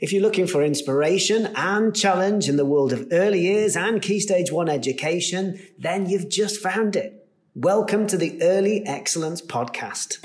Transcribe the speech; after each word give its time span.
If 0.00 0.12
you're 0.12 0.22
looking 0.22 0.46
for 0.46 0.62
inspiration 0.62 1.46
and 1.56 1.92
challenge 1.92 2.48
in 2.48 2.56
the 2.56 2.64
world 2.64 2.92
of 2.92 3.08
early 3.10 3.40
years 3.40 3.76
and 3.76 4.00
Key 4.00 4.20
Stage 4.20 4.52
1 4.52 4.68
education, 4.68 5.58
then 5.76 6.08
you've 6.08 6.28
just 6.28 6.60
found 6.60 6.94
it. 6.94 7.26
Welcome 7.56 8.06
to 8.06 8.16
the 8.16 8.40
Early 8.40 8.86
Excellence 8.86 9.42
Podcast. 9.42 10.18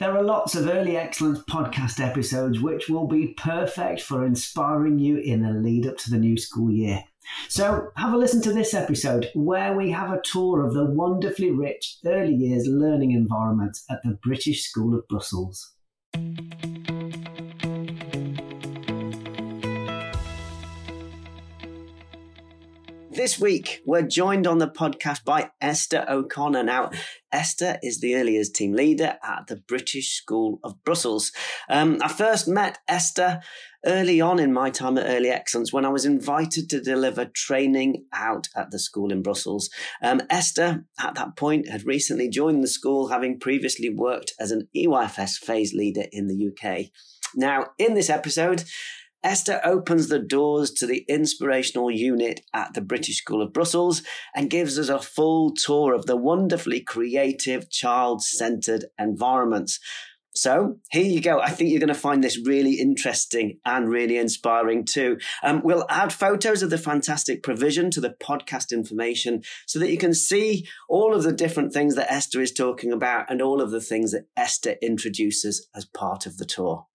There 0.00 0.16
are 0.16 0.24
lots 0.24 0.56
of 0.56 0.66
Early 0.66 0.96
Excellence 0.96 1.38
podcast 1.48 2.04
episodes 2.04 2.58
which 2.58 2.88
will 2.88 3.06
be 3.06 3.36
perfect 3.38 4.00
for 4.00 4.26
inspiring 4.26 4.98
you 4.98 5.18
in 5.18 5.42
the 5.42 5.52
lead 5.52 5.86
up 5.86 5.98
to 5.98 6.10
the 6.10 6.18
new 6.18 6.36
school 6.36 6.72
year. 6.72 7.04
So, 7.48 7.88
have 7.96 8.12
a 8.12 8.16
listen 8.16 8.42
to 8.42 8.52
this 8.52 8.74
episode 8.74 9.30
where 9.34 9.76
we 9.76 9.90
have 9.90 10.10
a 10.10 10.20
tour 10.24 10.64
of 10.66 10.74
the 10.74 10.84
wonderfully 10.84 11.50
rich 11.50 11.98
early 12.04 12.34
years 12.34 12.66
learning 12.66 13.12
environment 13.12 13.78
at 13.90 14.02
the 14.02 14.18
British 14.22 14.64
School 14.64 14.94
of 14.94 15.06
Brussels. 15.08 15.72
This 23.14 23.38
week, 23.38 23.82
we're 23.84 24.02
joined 24.02 24.46
on 24.46 24.56
the 24.56 24.68
podcast 24.68 25.22
by 25.24 25.50
Esther 25.60 26.06
O'Connor. 26.08 26.62
Now, 26.62 26.90
Esther 27.30 27.78
is 27.82 28.00
the 28.00 28.16
early 28.16 28.32
years 28.32 28.48
team 28.48 28.72
leader 28.72 29.18
at 29.22 29.48
the 29.48 29.56
British 29.56 30.16
School 30.16 30.58
of 30.64 30.82
Brussels. 30.82 31.30
Um, 31.68 31.98
I 32.02 32.08
first 32.08 32.48
met 32.48 32.78
Esther 32.88 33.40
early 33.84 34.20
on 34.20 34.38
in 34.38 34.52
my 34.52 34.70
time 34.70 34.98
at 34.98 35.06
Early 35.06 35.28
Excellence 35.28 35.72
when 35.72 35.84
I 35.84 35.90
was 35.90 36.04
invited 36.04 36.68
to 36.70 36.80
deliver 36.80 37.24
training 37.24 38.06
out 38.12 38.48
at 38.56 38.70
the 38.70 38.78
school 38.78 39.12
in 39.12 39.22
Brussels. 39.22 39.70
Um, 40.02 40.20
Esther, 40.30 40.84
at 40.98 41.14
that 41.14 41.36
point, 41.36 41.68
had 41.68 41.86
recently 41.86 42.28
joined 42.28 42.62
the 42.62 42.68
school, 42.68 43.08
having 43.08 43.40
previously 43.40 43.90
worked 43.90 44.32
as 44.38 44.50
an 44.50 44.68
EYFS 44.76 45.36
phase 45.36 45.72
leader 45.74 46.04
in 46.12 46.26
the 46.28 46.48
UK. 46.48 46.86
Now, 47.34 47.68
in 47.78 47.94
this 47.94 48.10
episode, 48.10 48.64
Esther 49.24 49.60
opens 49.64 50.08
the 50.08 50.18
doors 50.18 50.72
to 50.72 50.86
the 50.86 51.04
inspirational 51.08 51.90
unit 51.90 52.40
at 52.52 52.74
the 52.74 52.80
British 52.80 53.18
School 53.18 53.40
of 53.40 53.52
Brussels 53.52 54.02
and 54.34 54.50
gives 54.50 54.78
us 54.78 54.88
a 54.88 54.98
full 54.98 55.54
tour 55.54 55.94
of 55.94 56.06
the 56.06 56.16
wonderfully 56.16 56.80
creative, 56.80 57.70
child 57.70 58.22
centered 58.22 58.86
environments. 58.98 59.78
So 60.34 60.78
here 60.90 61.04
you 61.04 61.20
go. 61.20 61.40
I 61.40 61.50
think 61.50 61.70
you're 61.70 61.80
going 61.80 61.88
to 61.88 61.94
find 61.94 62.24
this 62.24 62.38
really 62.44 62.74
interesting 62.74 63.58
and 63.64 63.88
really 63.88 64.16
inspiring 64.16 64.84
too. 64.84 65.18
Um, 65.42 65.62
we'll 65.62 65.86
add 65.88 66.12
photos 66.12 66.62
of 66.62 66.70
the 66.70 66.78
fantastic 66.78 67.42
provision 67.42 67.90
to 67.92 68.00
the 68.00 68.14
podcast 68.22 68.72
information 68.72 69.42
so 69.66 69.78
that 69.78 69.90
you 69.90 69.98
can 69.98 70.14
see 70.14 70.66
all 70.88 71.14
of 71.14 71.22
the 71.22 71.32
different 71.32 71.72
things 71.72 71.96
that 71.96 72.10
Esther 72.10 72.40
is 72.40 72.52
talking 72.52 72.92
about 72.92 73.30
and 73.30 73.42
all 73.42 73.60
of 73.60 73.70
the 73.70 73.80
things 73.80 74.12
that 74.12 74.26
Esther 74.36 74.76
introduces 74.80 75.68
as 75.74 75.84
part 75.84 76.24
of 76.24 76.38
the 76.38 76.46
tour. 76.46 76.86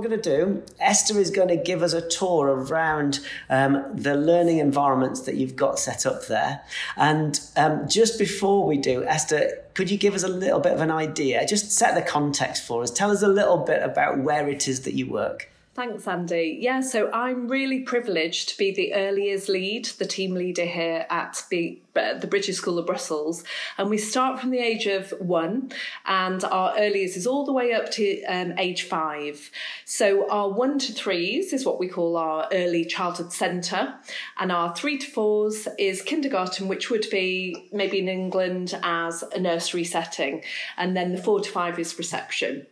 We're 0.00 0.08
going 0.08 0.22
to 0.22 0.36
do, 0.36 0.62
Esther 0.78 1.18
is 1.18 1.30
going 1.30 1.48
to 1.48 1.56
give 1.56 1.82
us 1.82 1.92
a 1.92 2.06
tour 2.08 2.46
around 2.46 3.20
um, 3.48 3.84
the 3.94 4.14
learning 4.14 4.58
environments 4.58 5.20
that 5.22 5.34
you've 5.34 5.56
got 5.56 5.78
set 5.78 6.06
up 6.06 6.26
there. 6.26 6.62
And 6.96 7.38
um, 7.56 7.88
just 7.88 8.18
before 8.18 8.66
we 8.66 8.78
do, 8.78 9.04
Esther, 9.04 9.62
could 9.74 9.90
you 9.90 9.98
give 9.98 10.14
us 10.14 10.22
a 10.22 10.28
little 10.28 10.60
bit 10.60 10.72
of 10.72 10.80
an 10.80 10.90
idea? 10.90 11.46
Just 11.46 11.72
set 11.72 11.94
the 11.94 12.02
context 12.02 12.66
for 12.66 12.82
us. 12.82 12.90
Tell 12.90 13.10
us 13.10 13.22
a 13.22 13.28
little 13.28 13.58
bit 13.58 13.82
about 13.82 14.18
where 14.18 14.48
it 14.48 14.68
is 14.68 14.82
that 14.82 14.94
you 14.94 15.06
work. 15.06 15.50
Thanks, 15.74 16.06
Andy. 16.08 16.58
Yeah, 16.60 16.80
so 16.80 17.10
I'm 17.12 17.48
really 17.48 17.80
privileged 17.80 18.50
to 18.50 18.58
be 18.58 18.72
the 18.72 18.92
early 18.94 19.26
years 19.26 19.48
lead, 19.48 19.86
the 19.86 20.04
team 20.04 20.34
leader 20.34 20.64
here 20.64 21.06
at 21.08 21.44
the 21.94 22.26
British 22.28 22.56
School 22.56 22.78
of 22.78 22.86
Brussels, 22.86 23.44
and 23.78 23.90
we 23.90 23.98
start 23.98 24.40
from 24.40 24.50
the 24.50 24.58
age 24.58 24.86
of 24.86 25.12
one, 25.18 25.72
and 26.06 26.44
our 26.44 26.74
earliest 26.78 27.16
is 27.16 27.26
all 27.26 27.44
the 27.44 27.52
way 27.52 27.72
up 27.72 27.90
to 27.92 28.22
um, 28.24 28.52
age 28.58 28.82
five. 28.82 29.50
So 29.84 30.28
our 30.30 30.48
one 30.50 30.78
to 30.80 30.92
threes 30.92 31.52
is 31.52 31.64
what 31.64 31.78
we 31.78 31.88
call 31.88 32.16
our 32.16 32.48
early 32.52 32.84
childhood 32.84 33.32
centre, 33.32 33.94
and 34.38 34.52
our 34.52 34.74
three 34.74 34.98
to 34.98 35.06
fours 35.06 35.68
is 35.78 36.02
kindergarten, 36.02 36.68
which 36.68 36.90
would 36.90 37.06
be 37.10 37.68
maybe 37.72 37.98
in 37.98 38.08
England 38.08 38.78
as 38.82 39.22
a 39.34 39.40
nursery 39.40 39.84
setting, 39.84 40.42
and 40.76 40.96
then 40.96 41.12
the 41.12 41.22
four 41.22 41.40
to 41.40 41.50
five 41.50 41.78
is 41.78 41.98
reception. 41.98 42.66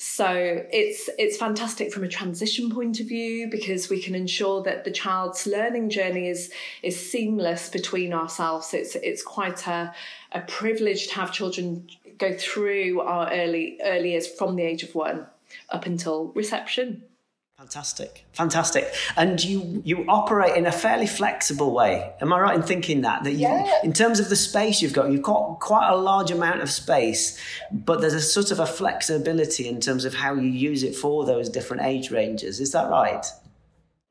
So 0.00 0.64
it's 0.72 1.10
it's 1.18 1.36
fantastic 1.36 1.92
from 1.92 2.04
a 2.04 2.08
transition 2.08 2.70
point 2.70 3.00
of 3.00 3.08
view 3.08 3.48
because 3.50 3.90
we 3.90 4.00
can 4.00 4.14
ensure 4.14 4.62
that 4.62 4.84
the 4.84 4.92
child's 4.92 5.44
learning 5.44 5.90
journey 5.90 6.28
is 6.28 6.52
is 6.82 7.10
seamless 7.10 7.68
between 7.68 8.12
ourselves. 8.12 8.57
So 8.62 8.76
it's 8.76 8.94
it's 8.96 9.22
quite 9.22 9.66
a 9.66 9.94
a 10.32 10.40
privilege 10.40 11.08
to 11.08 11.14
have 11.14 11.32
children 11.32 11.88
go 12.18 12.34
through 12.36 13.00
our 13.00 13.32
early 13.32 13.78
early 13.82 14.12
years 14.12 14.26
from 14.26 14.56
the 14.56 14.62
age 14.62 14.82
of 14.82 14.94
one 14.94 15.26
up 15.70 15.86
until 15.86 16.26
reception. 16.34 17.02
Fantastic, 17.58 18.24
fantastic. 18.34 18.94
And 19.16 19.42
you 19.42 19.82
you 19.84 20.04
operate 20.06 20.56
in 20.56 20.64
a 20.66 20.70
fairly 20.70 21.08
flexible 21.08 21.72
way. 21.72 22.12
Am 22.20 22.32
I 22.32 22.38
right 22.38 22.54
in 22.54 22.62
thinking 22.62 23.00
that 23.00 23.24
that 23.24 23.32
you, 23.32 23.48
yeah. 23.48 23.80
in 23.82 23.92
terms 23.92 24.20
of 24.20 24.28
the 24.28 24.36
space 24.36 24.80
you've 24.80 24.92
got, 24.92 25.10
you've 25.10 25.22
got 25.22 25.58
quite 25.58 25.90
a 25.90 25.96
large 25.96 26.30
amount 26.30 26.60
of 26.60 26.70
space, 26.70 27.36
but 27.72 28.00
there's 28.00 28.14
a 28.14 28.20
sort 28.20 28.52
of 28.52 28.60
a 28.60 28.66
flexibility 28.66 29.66
in 29.66 29.80
terms 29.80 30.04
of 30.04 30.14
how 30.14 30.34
you 30.34 30.48
use 30.48 30.84
it 30.84 30.94
for 30.94 31.26
those 31.26 31.48
different 31.48 31.82
age 31.82 32.12
ranges. 32.12 32.60
Is 32.60 32.70
that 32.70 32.88
right? 32.90 33.26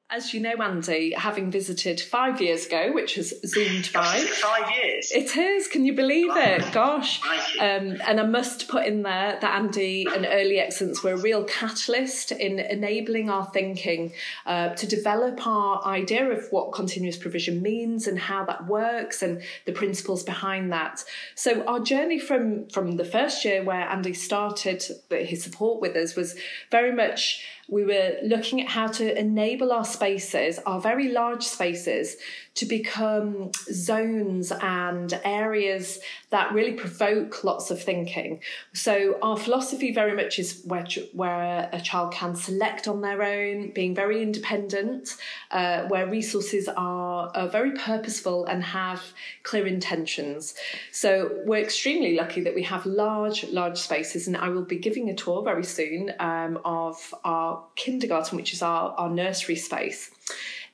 As 0.09 0.33
you 0.33 0.39
know, 0.39 0.55
Andy, 0.61 1.11
having 1.11 1.51
visited 1.51 1.99
five 1.99 2.41
years 2.41 2.65
ago, 2.65 2.93
which 2.93 3.15
has 3.15 3.33
zoomed 3.45 3.91
by. 3.91 4.19
Five 4.19 4.71
years. 4.81 5.11
It 5.11 5.35
is. 5.35 5.67
Can 5.67 5.85
you 5.85 5.93
believe 5.93 6.29
it? 6.33 6.71
Gosh. 6.71 7.21
Um, 7.59 7.99
and 8.07 8.17
I 8.17 8.23
must 8.23 8.69
put 8.69 8.85
in 8.85 9.03
there 9.03 9.37
that 9.41 9.55
Andy 9.55 10.07
and 10.09 10.25
Early 10.25 10.59
Excellence 10.59 11.03
were 11.03 11.11
a 11.11 11.17
real 11.17 11.43
catalyst 11.43 12.31
in 12.31 12.59
enabling 12.59 13.29
our 13.29 13.47
thinking 13.47 14.13
uh, 14.45 14.69
to 14.75 14.87
develop 14.87 15.45
our 15.45 15.85
idea 15.85 16.29
of 16.29 16.47
what 16.51 16.71
continuous 16.71 17.17
provision 17.17 17.61
means 17.61 18.07
and 18.07 18.17
how 18.17 18.45
that 18.45 18.65
works 18.65 19.21
and 19.21 19.41
the 19.65 19.73
principles 19.73 20.23
behind 20.23 20.71
that. 20.71 21.03
So 21.35 21.63
our 21.65 21.81
journey 21.81 22.17
from 22.17 22.69
from 22.69 22.95
the 22.95 23.05
first 23.05 23.43
year 23.43 23.61
where 23.61 23.81
Andy 23.81 24.13
started 24.13 24.85
his 25.09 25.43
support 25.43 25.81
with 25.81 25.97
us 25.97 26.15
was 26.15 26.35
very 26.71 26.93
much 26.93 27.43
we 27.69 27.83
were 27.83 28.17
looking 28.23 28.61
at 28.61 28.67
how 28.67 28.87
to 28.87 29.19
enable 29.19 29.71
our 29.71 29.83
spaces, 29.85 30.59
our 30.65 30.79
very 30.79 31.09
large 31.09 31.43
spaces, 31.43 32.15
to 32.57 32.65
become 32.65 33.51
zones 33.71 34.51
and 34.51 35.19
areas 35.23 35.99
that 36.31 36.51
really 36.53 36.73
provoke 36.73 37.43
lots 37.43 37.69
of 37.69 37.81
thinking. 37.81 38.41
So 38.73 39.19
our 39.21 39.37
philosophy 39.37 39.93
very 39.93 40.15
much 40.15 40.39
is 40.39 40.63
where, 40.65 40.85
where 41.13 41.69
a 41.71 41.79
child 41.79 42.13
can 42.13 42.35
select 42.35 42.87
on 42.87 43.01
their 43.01 43.21
own, 43.21 43.69
being 43.71 43.93
very 43.93 44.23
independent, 44.23 45.17
uh, 45.51 45.83
where 45.83 46.07
resources 46.07 46.67
are, 46.67 47.31
are 47.35 47.47
very 47.47 47.71
purposeful 47.73 48.45
and 48.45 48.63
have 48.63 49.03
clear 49.43 49.67
intentions. 49.67 50.55
So 50.91 51.39
we're 51.45 51.61
extremely 51.61 52.15
lucky 52.15 52.41
that 52.41 52.55
we 52.55 52.63
have 52.63 52.87
large, 52.87 53.43
large 53.49 53.77
spaces, 53.77 54.25
and 54.27 54.35
I 54.35 54.49
will 54.49 54.65
be 54.65 54.79
giving 54.79 55.09
a 55.11 55.13
tour 55.13 55.43
very 55.43 55.63
soon 55.63 56.11
um, 56.19 56.59
of 56.65 57.13
our 57.23 57.63
kindergarten, 57.75 58.35
which 58.35 58.51
is 58.51 58.63
our, 58.63 58.95
our 58.97 59.11
nursery 59.11 59.57
space 59.57 60.09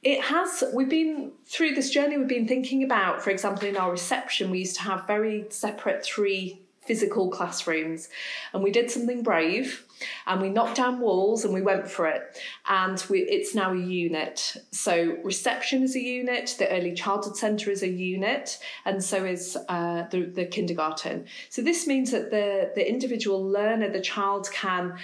it 0.03 0.21
has 0.21 0.63
we've 0.73 0.89
been 0.89 1.31
through 1.45 1.73
this 1.73 1.89
journey 1.89 2.17
we've 2.17 2.27
been 2.27 2.47
thinking 2.47 2.83
about 2.83 3.21
for 3.21 3.29
example 3.29 3.67
in 3.67 3.77
our 3.77 3.91
reception 3.91 4.51
we 4.51 4.59
used 4.59 4.75
to 4.75 4.83
have 4.83 5.07
very 5.07 5.45
separate 5.49 6.03
three 6.03 6.63
physical 6.85 7.29
classrooms. 7.29 8.09
And 8.51 8.63
we 8.63 8.71
did 8.71 8.91
something 8.91 9.23
brave 9.23 9.85
and 10.27 10.41
we 10.41 10.49
knocked 10.49 10.77
down 10.77 10.99
walls 10.99 11.45
and 11.45 11.53
we 11.53 11.61
went 11.61 11.89
for 11.89 12.07
it. 12.07 12.37
And 12.67 13.03
we, 13.09 13.19
it's 13.19 13.55
now 13.55 13.71
a 13.73 13.77
unit. 13.77 14.57
So 14.71 15.17
reception 15.23 15.83
is 15.83 15.95
a 15.95 16.01
unit 16.01 16.55
the 16.59 16.69
early 16.69 16.93
childhood 16.93 17.37
centre 17.37 17.71
is 17.71 17.83
a 17.83 17.87
unit 17.87 18.59
and 18.85 19.03
so 19.03 19.23
is 19.25 19.57
uh, 19.69 20.07
the, 20.11 20.23
the 20.23 20.45
kindergarten. 20.45 21.25
So 21.49 21.61
this 21.61 21.87
means 21.87 22.11
that 22.11 22.31
the, 22.31 22.71
the 22.75 22.87
individual 22.87 23.43
learner 23.43 23.89
the 23.89 24.01
child 24.01 24.49
can 24.51 24.97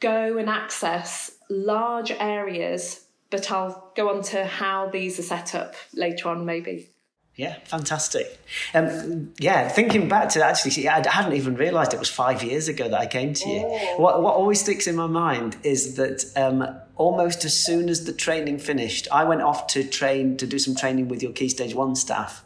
go 0.00 0.36
and 0.36 0.50
access 0.50 1.32
large 1.48 2.10
areas 2.10 3.03
but 3.34 3.50
I'll 3.50 3.90
go 3.96 4.10
on 4.10 4.22
to 4.22 4.44
how 4.44 4.88
these 4.90 5.18
are 5.18 5.22
set 5.22 5.56
up 5.56 5.74
later 5.92 6.28
on, 6.28 6.46
maybe. 6.46 6.88
Yeah, 7.34 7.56
fantastic. 7.64 8.38
Um, 8.74 9.34
yeah, 9.40 9.68
thinking 9.68 10.08
back 10.08 10.28
to 10.30 10.44
actually, 10.44 10.88
I 10.88 11.04
hadn't 11.08 11.32
even 11.32 11.56
realised 11.56 11.92
it 11.92 11.98
was 11.98 12.08
five 12.08 12.44
years 12.44 12.68
ago 12.68 12.88
that 12.88 13.00
I 13.00 13.06
came 13.06 13.34
to 13.34 13.48
you. 13.48 13.62
Oh. 13.64 13.96
What, 13.96 14.22
what 14.22 14.34
always 14.34 14.60
sticks 14.60 14.86
in 14.86 14.94
my 14.94 15.08
mind 15.08 15.56
is 15.64 15.96
that 15.96 16.24
um, 16.36 16.64
almost 16.94 17.44
as 17.44 17.58
soon 17.58 17.88
as 17.88 18.04
the 18.04 18.12
training 18.12 18.60
finished, 18.60 19.08
I 19.10 19.24
went 19.24 19.42
off 19.42 19.66
to 19.68 19.82
train 19.82 20.36
to 20.36 20.46
do 20.46 20.60
some 20.60 20.76
training 20.76 21.08
with 21.08 21.24
your 21.24 21.32
Key 21.32 21.48
Stage 21.48 21.74
One 21.74 21.96
staff, 21.96 22.44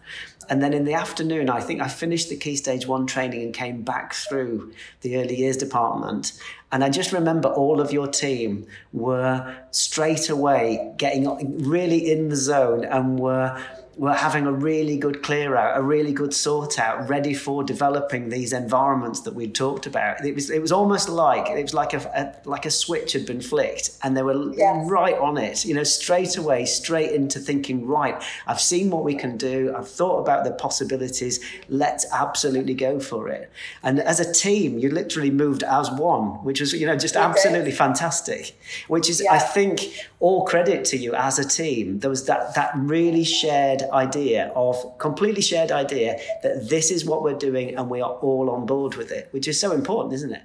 And 0.50 0.62
then 0.62 0.73
in 0.73 0.85
the 0.85 0.95
afternoon, 0.95 1.50
I 1.50 1.61
think 1.61 1.81
I 1.81 1.89
finished 1.89 2.29
the 2.31 2.37
Key 2.37 2.56
Stage 2.56 2.87
1 2.87 3.06
training 3.06 3.43
and 3.43 3.55
came 3.55 3.83
back 3.83 4.15
through 4.15 4.73
the 5.03 5.17
early 5.17 5.37
years 5.37 5.56
department. 5.56 6.33
And 6.73 6.83
I 6.83 6.91
just 6.91 7.12
remember 7.12 7.49
all 7.49 7.81
of 7.81 7.93
your 7.93 8.06
team 8.06 8.67
were 8.93 9.56
straight 9.71 10.29
away 10.29 10.93
getting 10.97 11.69
really 11.69 12.11
in 12.11 12.29
the 12.29 12.37
zone 12.37 12.85
and 12.85 13.19
were 13.19 13.62
were 13.99 14.15
having 14.15 14.47
a 14.47 14.53
really 14.53 14.97
good 14.97 15.25
clear 15.25 15.56
out, 15.56 15.77
a 15.77 15.83
really 15.83 16.12
good 16.12 16.33
sort 16.33 16.79
out, 16.79 17.09
ready 17.09 17.35
for 17.35 17.65
developing 17.65 18.29
these 18.29 18.53
environments 18.53 19.21
that 19.23 19.35
we'd 19.35 19.56
talked 19.56 19.87
about. 19.87 20.25
It 20.25 20.37
was 20.37 20.50
it 20.50 20.62
was 20.62 20.71
almost 20.71 21.09
like 21.09 21.50
it 21.50 21.61
was 21.61 21.75
like 21.75 21.95
a, 21.95 21.99
a 22.15 22.49
like 22.49 22.65
a 22.65 22.71
switch 22.71 23.12
had 23.12 23.27
been 23.27 23.41
flicked, 23.41 23.91
and 24.05 24.17
they 24.17 24.23
were 24.23 24.55
yes. 24.55 24.89
right 24.89 25.19
on 25.19 25.37
it. 25.37 25.65
You 25.65 25.75
know, 25.75 25.83
straight 25.83 26.37
away, 26.37 26.65
straight 26.65 27.11
into 27.11 27.41
thinking. 27.41 27.87
Right, 27.89 28.23
I've 28.47 28.61
seen 28.61 28.91
what 28.91 29.03
we 29.03 29.17
can 29.17 29.37
do. 29.37 29.75
I've 29.77 29.89
thought 29.89 30.21
about 30.21 30.44
the 30.44 30.53
possibilities. 30.53 31.44
Let's 31.69 32.06
absolutely 32.12 32.75
go 32.75 33.01
for 33.01 33.29
it. 33.29 33.51
And 33.83 33.99
as 33.99 34.21
a 34.21 34.33
team, 34.33 34.79
you 34.79 34.91
literally 34.91 35.31
moved 35.31 35.65
as 35.65 35.91
one, 35.91 36.44
which 36.44 36.61
was 36.61 36.73
you 36.73 36.87
know 36.87 36.97
just 36.97 37.17
absolutely 37.17 37.73
fantastic. 37.73 38.56
Which 38.87 39.11
is. 39.11 39.27
I 39.29 39.39
think, 39.39 39.81
all 40.20 40.44
credit 40.44 40.85
to 40.87 40.97
you 40.97 41.15
as 41.15 41.38
a 41.38 41.49
team. 41.49 42.00
There 42.00 42.11
was 42.11 42.26
that 42.26 42.55
that 42.55 42.73
really 42.76 43.25
shared 43.25 43.82
idea 43.93 44.53
of 44.55 44.99
completely 44.99 45.43
shared 45.43 45.70
idea 45.70 46.19
that 46.43 46.69
this 46.69 46.91
is 46.91 47.05
what 47.05 47.23
we're 47.23 47.38
doing 47.38 47.76
and 47.76 47.88
we 47.88 48.00
are 48.00 48.11
all 48.11 48.50
on 48.50 48.67
board 48.67 48.97
with 48.97 49.11
it, 49.12 49.29
which 49.31 49.47
is 49.47 49.59
so 49.61 49.73
important, 49.73 50.15
isn't 50.15 50.32
it? 50.32 50.43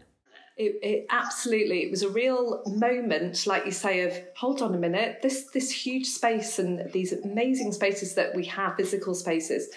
It, 0.56 0.78
it, 0.84 1.06
absolutely 1.10 1.80
it 1.80 1.90
was 1.90 2.04
a 2.04 2.10
real 2.10 2.62
moment 2.68 3.48
like 3.48 3.66
you 3.66 3.72
say 3.72 4.02
of 4.02 4.14
hold 4.36 4.62
on 4.62 4.76
a 4.76 4.78
minute 4.78 5.18
this 5.24 5.46
this 5.46 5.72
huge 5.72 6.06
space 6.06 6.60
and 6.60 6.92
these 6.92 7.12
amazing 7.12 7.72
spaces 7.72 8.14
that 8.14 8.36
we 8.36 8.46
have 8.46 8.76
physical 8.76 9.16
spaces 9.16 9.70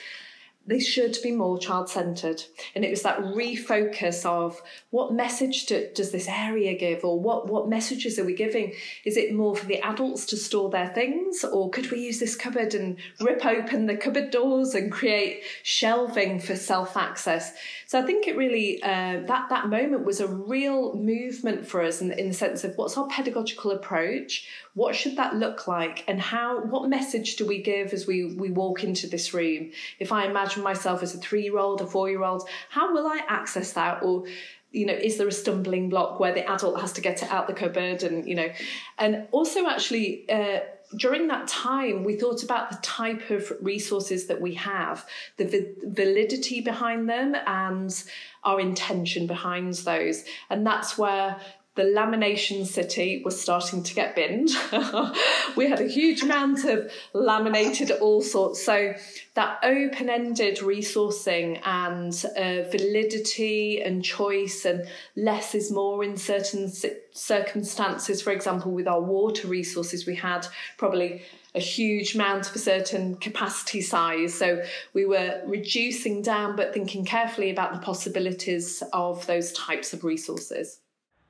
they 0.66 0.80
should 0.80 1.16
be 1.22 1.30
more 1.30 1.58
child 1.58 1.88
centered. 1.88 2.42
And 2.74 2.84
it 2.84 2.90
was 2.90 3.02
that 3.02 3.18
refocus 3.18 4.26
of 4.26 4.60
what 4.90 5.12
message 5.12 5.66
do, 5.66 5.88
does 5.94 6.10
this 6.10 6.28
area 6.28 6.76
give, 6.76 7.04
or 7.04 7.20
what, 7.20 7.48
what 7.48 7.68
messages 7.68 8.18
are 8.18 8.24
we 8.24 8.34
giving? 8.34 8.72
Is 9.04 9.16
it 9.16 9.34
more 9.34 9.54
for 9.54 9.66
the 9.66 9.80
adults 9.80 10.26
to 10.26 10.36
store 10.36 10.70
their 10.70 10.88
things, 10.88 11.44
or 11.44 11.70
could 11.70 11.90
we 11.90 12.00
use 12.00 12.18
this 12.18 12.36
cupboard 12.36 12.74
and 12.74 12.98
rip 13.20 13.44
open 13.44 13.86
the 13.86 13.96
cupboard 13.96 14.30
doors 14.30 14.74
and 14.74 14.90
create 14.90 15.42
shelving 15.62 16.40
for 16.40 16.56
self 16.56 16.96
access? 16.96 17.52
So 17.86 18.00
I 18.00 18.02
think 18.02 18.26
it 18.26 18.36
really, 18.36 18.82
uh, 18.82 19.20
that, 19.26 19.46
that 19.48 19.68
moment 19.68 20.04
was 20.04 20.20
a 20.20 20.26
real 20.26 20.94
movement 20.94 21.66
for 21.66 21.82
us 21.82 22.00
in, 22.00 22.10
in 22.12 22.28
the 22.28 22.34
sense 22.34 22.64
of 22.64 22.76
what's 22.76 22.96
our 22.96 23.06
pedagogical 23.06 23.70
approach? 23.70 24.48
what 24.76 24.94
should 24.94 25.16
that 25.16 25.34
look 25.34 25.66
like? 25.66 26.04
And 26.06 26.20
how 26.20 26.60
what 26.60 26.88
message 26.88 27.36
do 27.36 27.46
we 27.46 27.62
give 27.62 27.94
as 27.94 28.06
we 28.06 28.26
we 28.26 28.50
walk 28.50 28.84
into 28.84 29.06
this 29.06 29.32
room? 29.32 29.72
If 29.98 30.12
i 30.12 30.26
imagine 30.26 30.62
myself 30.62 31.02
as 31.02 31.14
a 31.14 31.18
3 31.18 31.42
year 31.42 31.58
old 31.58 31.80
a 31.80 31.86
4 31.86 32.10
year 32.10 32.22
old 32.22 32.46
how 32.68 32.92
will 32.92 33.06
i 33.06 33.22
access 33.26 33.72
that? 33.72 34.02
Or 34.02 34.24
you 34.70 34.84
know 34.84 34.92
is 34.92 35.16
there 35.16 35.26
a 35.26 35.32
stumbling 35.32 35.88
block 35.88 36.20
where 36.20 36.34
the 36.34 36.48
adult 36.48 36.78
has 36.82 36.92
to 36.92 37.00
get 37.00 37.22
it 37.22 37.30
out 37.30 37.46
the 37.46 37.54
cupboard 37.54 38.02
and 38.02 38.28
you 38.28 38.34
know? 38.34 38.50
And 38.98 39.26
also 39.32 39.66
actually 39.66 40.28
uh, 40.28 40.60
during 40.94 41.28
that 41.28 41.48
time, 41.48 42.04
we 42.04 42.16
thought 42.16 42.42
about 42.42 42.70
the 42.70 42.78
type 42.82 43.30
of 43.30 43.52
resources 43.60 44.26
that 44.26 44.40
we 44.40 44.54
have, 44.54 45.06
the 45.36 45.74
validity 45.82 46.60
behind 46.60 47.08
them, 47.08 47.34
and 47.46 48.04
our 48.44 48.60
intention 48.60 49.26
behind 49.26 49.74
those. 49.74 50.24
And 50.50 50.66
that's 50.66 50.96
where 50.96 51.40
the 51.76 51.82
lamination 51.82 52.66
city 52.66 53.22
was 53.22 53.38
starting 53.38 53.82
to 53.82 53.94
get 53.94 54.16
binned. 54.16 54.48
we 55.56 55.68
had 55.68 55.78
a 55.78 55.86
huge 55.86 56.22
amount 56.22 56.64
of 56.64 56.90
laminated 57.12 57.90
all 57.90 58.22
sorts. 58.22 58.64
So 58.64 58.94
that 59.34 59.58
open-ended 59.62 60.58
resourcing 60.58 61.60
and 61.64 62.12
uh, 62.34 62.68
validity 62.70 63.82
and 63.82 64.02
choice 64.02 64.64
and 64.64 64.88
less 65.16 65.54
is 65.54 65.70
more 65.70 66.02
in 66.02 66.16
certain 66.16 66.72
circumstances. 67.12 68.22
For 68.22 68.32
example, 68.32 68.72
with 68.72 68.88
our 68.88 69.02
water 69.02 69.46
resources, 69.46 70.06
we 70.06 70.16
had 70.16 70.46
probably 70.78 71.22
a 71.54 71.60
huge 71.60 72.14
amount 72.14 72.48
of 72.48 72.56
a 72.56 72.58
certain 72.58 73.16
capacity 73.16 73.82
size. 73.82 74.32
So 74.32 74.62
we 74.94 75.04
were 75.04 75.42
reducing 75.44 76.22
down, 76.22 76.56
but 76.56 76.72
thinking 76.72 77.04
carefully 77.04 77.50
about 77.50 77.74
the 77.74 77.80
possibilities 77.80 78.82
of 78.94 79.26
those 79.26 79.52
types 79.52 79.92
of 79.92 80.04
resources. 80.04 80.80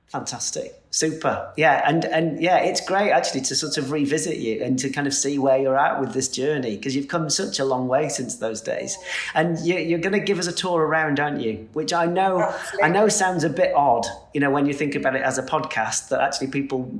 Fantastic. 0.08 0.82
Super. 0.90 1.52
Yeah. 1.56 1.82
And, 1.84 2.04
and 2.04 2.40
yeah, 2.40 2.58
it's 2.58 2.80
great 2.80 3.10
actually 3.10 3.40
to 3.42 3.54
sort 3.54 3.76
of 3.76 3.90
revisit 3.90 4.38
you 4.38 4.62
and 4.62 4.78
to 4.78 4.88
kind 4.88 5.06
of 5.06 5.12
see 5.12 5.38
where 5.38 5.58
you're 5.58 5.76
at 5.76 6.00
with 6.00 6.14
this 6.14 6.28
journey 6.28 6.76
because 6.76 6.94
you've 6.94 7.08
come 7.08 7.28
such 7.28 7.58
a 7.58 7.64
long 7.64 7.88
way 7.88 8.08
since 8.08 8.36
those 8.36 8.60
days. 8.60 8.96
And 9.34 9.58
you, 9.58 9.96
are 9.96 10.00
going 10.00 10.12
to 10.12 10.20
give 10.20 10.38
us 10.38 10.46
a 10.46 10.52
tour 10.52 10.80
around, 10.80 11.18
aren't 11.18 11.40
you? 11.40 11.68
Which 11.72 11.92
I 11.92 12.06
know, 12.06 12.40
Absolutely. 12.40 12.82
I 12.84 12.88
know 12.88 13.08
sounds 13.08 13.44
a 13.44 13.50
bit 13.50 13.74
odd, 13.74 14.06
you 14.32 14.40
know, 14.40 14.50
when 14.50 14.66
you 14.66 14.72
think 14.72 14.94
about 14.94 15.16
it 15.16 15.22
as 15.22 15.38
a 15.38 15.42
podcast 15.42 16.08
that 16.08 16.20
actually 16.20 16.48
people 16.48 16.90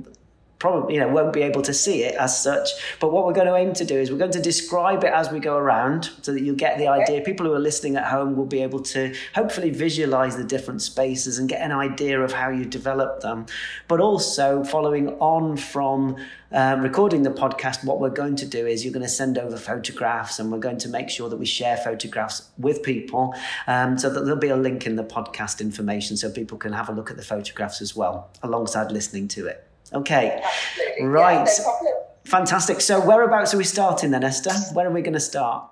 probably 0.59 0.95
you 0.95 0.99
know 0.99 1.07
won't 1.07 1.33
be 1.33 1.41
able 1.41 1.61
to 1.61 1.73
see 1.73 2.03
it 2.03 2.15
as 2.15 2.41
such. 2.41 2.69
But 2.99 3.11
what 3.11 3.25
we're 3.25 3.33
going 3.33 3.47
to 3.47 3.55
aim 3.55 3.73
to 3.73 3.85
do 3.85 3.95
is 3.95 4.11
we're 4.11 4.17
going 4.17 4.31
to 4.31 4.41
describe 4.41 5.03
it 5.03 5.13
as 5.13 5.31
we 5.31 5.39
go 5.39 5.57
around 5.57 6.09
so 6.21 6.33
that 6.33 6.41
you'll 6.41 6.55
get 6.55 6.77
the 6.77 6.87
idea. 6.87 7.21
People 7.21 7.45
who 7.45 7.53
are 7.53 7.59
listening 7.59 7.95
at 7.95 8.05
home 8.05 8.35
will 8.35 8.45
be 8.45 8.61
able 8.61 8.79
to 8.79 9.13
hopefully 9.35 9.69
visualize 9.69 10.37
the 10.37 10.43
different 10.43 10.81
spaces 10.81 11.39
and 11.39 11.49
get 11.49 11.61
an 11.61 11.71
idea 11.71 12.21
of 12.21 12.31
how 12.31 12.49
you 12.49 12.65
develop 12.65 13.21
them. 13.21 13.45
But 13.87 13.99
also 13.99 14.63
following 14.63 15.09
on 15.19 15.57
from 15.57 16.17
um, 16.51 16.81
recording 16.81 17.23
the 17.23 17.29
podcast 17.29 17.83
what 17.83 17.99
we're 17.99 18.09
going 18.09 18.35
to 18.37 18.45
do 18.45 18.65
is 18.65 18.83
you're 18.83 18.93
going 18.93 19.03
to 19.03 19.09
send 19.09 19.37
over 19.37 19.57
photographs 19.57 20.39
and 20.39 20.51
we're 20.51 20.59
going 20.59 20.77
to 20.77 20.89
make 20.89 21.09
sure 21.09 21.29
that 21.29 21.37
we 21.37 21.45
share 21.45 21.75
photographs 21.77 22.49
with 22.57 22.83
people 22.83 23.35
um, 23.67 23.97
so 23.97 24.09
that 24.09 24.21
there'll 24.21 24.39
be 24.39 24.47
a 24.47 24.55
link 24.55 24.85
in 24.85 24.95
the 24.95 25.03
podcast 25.03 25.59
information 25.59 26.15
so 26.15 26.31
people 26.31 26.57
can 26.57 26.71
have 26.71 26.87
a 26.87 26.93
look 26.93 27.11
at 27.11 27.17
the 27.17 27.23
photographs 27.23 27.81
as 27.81 27.95
well 27.95 28.29
alongside 28.43 28.91
listening 28.91 29.27
to 29.27 29.45
it 29.45 29.67
Okay. 29.93 30.41
Absolutely. 30.43 31.05
Right. 31.05 31.47
Yeah, 31.47 31.65
no 31.83 32.03
Fantastic. 32.25 32.81
So, 32.81 32.99
whereabouts 32.99 33.53
are 33.53 33.57
we 33.57 33.63
starting 33.63 34.11
then, 34.11 34.23
Esther? 34.23 34.51
Where 34.73 34.85
are 34.85 34.91
we 34.91 35.01
going 35.01 35.13
to 35.13 35.19
start? 35.19 35.69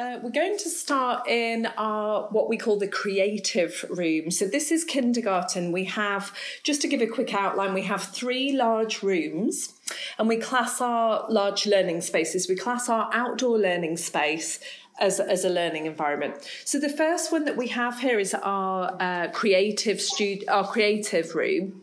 Uh, 0.00 0.18
we're 0.22 0.30
going 0.30 0.56
to 0.56 0.70
start 0.70 1.28
in 1.28 1.66
our 1.76 2.22
what 2.30 2.48
we 2.48 2.56
call 2.56 2.78
the 2.78 2.88
creative 2.88 3.84
room. 3.90 4.30
So 4.30 4.46
this 4.46 4.70
is 4.70 4.82
kindergarten. 4.82 5.72
We 5.72 5.84
have 5.84 6.34
just 6.62 6.80
to 6.82 6.88
give 6.88 7.02
a 7.02 7.06
quick 7.06 7.34
outline. 7.34 7.74
We 7.74 7.82
have 7.82 8.02
three 8.02 8.52
large 8.52 9.02
rooms, 9.02 9.74
and 10.18 10.26
we 10.26 10.38
class 10.38 10.80
our 10.80 11.26
large 11.28 11.66
learning 11.66 12.00
spaces. 12.00 12.48
We 12.48 12.56
class 12.56 12.88
our 12.88 13.10
outdoor 13.12 13.58
learning 13.58 13.98
space 13.98 14.58
as, 15.00 15.18
as 15.18 15.44
a 15.44 15.50
learning 15.50 15.86
environment. 15.86 16.48
So 16.64 16.78
the 16.78 16.88
first 16.88 17.32
one 17.32 17.44
that 17.46 17.56
we 17.56 17.68
have 17.68 18.00
here 18.00 18.18
is 18.18 18.32
our 18.32 18.96
uh, 19.00 19.28
creative 19.32 20.00
stud- 20.00 20.44
our 20.48 20.66
creative 20.66 21.34
room. 21.34 21.82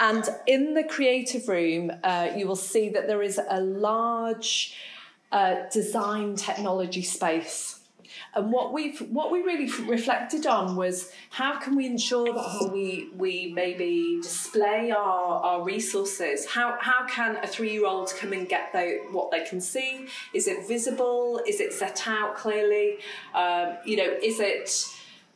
And 0.00 0.26
in 0.46 0.72
the 0.72 0.82
creative 0.82 1.46
room, 1.46 1.92
uh, 2.02 2.30
you 2.34 2.48
will 2.48 2.56
see 2.56 2.88
that 2.88 3.06
there 3.06 3.22
is 3.22 3.38
a 3.50 3.60
large 3.60 4.74
uh, 5.30 5.68
design 5.70 6.36
technology 6.36 7.02
space. 7.02 7.80
And 8.34 8.50
what 8.50 8.72
we've 8.72 8.98
what 9.10 9.30
we 9.30 9.40
really 9.40 9.70
reflected 9.88 10.46
on 10.46 10.74
was 10.74 11.12
how 11.30 11.58
can 11.58 11.76
we 11.76 11.86
ensure 11.86 12.32
that 12.32 12.70
we 12.72 13.10
we 13.16 13.52
maybe 13.52 14.18
display 14.22 14.90
our, 14.90 15.42
our 15.44 15.62
resources? 15.62 16.46
How 16.46 16.76
how 16.80 17.06
can 17.06 17.36
a 17.42 17.46
three 17.46 17.72
year 17.72 17.86
old 17.86 18.12
come 18.18 18.32
and 18.32 18.48
get 18.48 18.72
the, 18.72 19.00
what 19.10 19.30
they 19.30 19.44
can 19.44 19.60
see? 19.60 20.06
Is 20.32 20.48
it 20.48 20.66
visible? 20.66 21.40
Is 21.46 21.60
it 21.60 21.72
set 21.72 22.06
out 22.06 22.36
clearly? 22.36 22.98
Um, 23.34 23.76
you 23.84 23.96
know, 23.96 24.16
is 24.22 24.40
it 24.40 24.86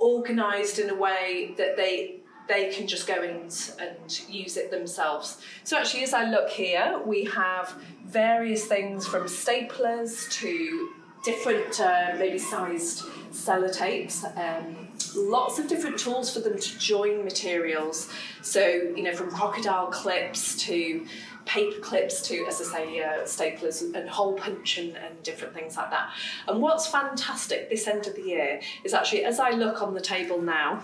organised 0.01 0.79
in 0.79 0.91
a 0.91 0.95
way 0.95 1.55
that 1.57 1.77
they 1.77 2.21
they 2.49 2.71
can 2.71 2.87
just 2.87 3.07
go 3.07 3.23
in 3.23 3.49
and 3.79 4.21
use 4.29 4.57
it 4.57 4.71
themselves. 4.71 5.41
So 5.65 5.77
actually, 5.77 6.03
as 6.05 6.13
I 6.13 6.29
look 6.29 6.51
here, 6.51 7.01
we 7.05 7.25
have 7.25 7.75
various 8.07 8.67
things 8.67 9.07
from 9.07 9.25
staplers 9.25 10.31
to 10.41 10.91
different, 11.25 11.81
uh, 11.81 12.15
maybe 12.19 12.39
sized 12.39 13.05
sellotapes. 13.33 14.25
Um, 14.37 14.89
lots 15.17 15.59
of 15.59 15.69
different 15.69 15.99
tools 15.99 16.33
for 16.33 16.41
them 16.41 16.59
to 16.59 16.79
join 16.79 17.25
materials. 17.25 18.11
So 18.43 18.61
you 18.61 19.03
know, 19.03 19.15
from 19.15 19.31
crocodile 19.31 19.87
clips 19.87 20.57
to 20.65 21.07
paper 21.47 21.79
clips 21.81 22.23
to, 22.29 22.45
as 22.47 22.61
I 22.61 22.65
say, 22.65 23.03
uh, 23.03 23.23
staplers 23.25 23.95
and 23.95 24.09
hole 24.09 24.35
punch 24.35 24.79
and, 24.79 24.97
and 24.97 25.23
different 25.23 25.55
things 25.55 25.77
like 25.77 25.91
that. 25.91 26.11
And 26.49 26.61
what's 26.61 26.87
fantastic 26.87 27.71
this 27.71 27.87
end 27.87 28.07
of 28.07 28.15
the 28.15 28.23
year 28.23 28.61
is 28.83 28.95
actually, 28.95 29.25
as 29.25 29.39
I 29.39 29.51
look 29.51 29.83
on 29.83 29.95
the 29.95 30.01
table 30.01 30.41
now, 30.41 30.83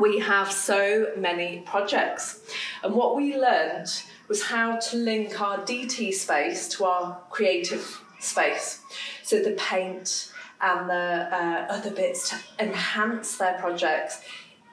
we 0.00 0.18
have 0.18 0.52
so 0.52 1.12
many 1.16 1.62
projects. 1.66 2.40
And 2.82 2.94
what 2.94 3.16
we 3.16 3.36
learned 3.36 3.88
was 4.28 4.42
how 4.42 4.76
to 4.76 4.96
link 4.96 5.40
our 5.40 5.58
DT 5.58 6.12
space 6.12 6.68
to 6.70 6.84
our 6.84 7.20
creative 7.30 8.02
space. 8.18 8.80
So 9.22 9.40
the 9.40 9.52
paint 9.52 10.32
and 10.60 10.88
the 10.88 11.28
uh, 11.30 11.66
other 11.68 11.90
bits 11.90 12.30
to 12.30 12.36
enhance 12.58 13.36
their 13.36 13.58
projects 13.58 14.22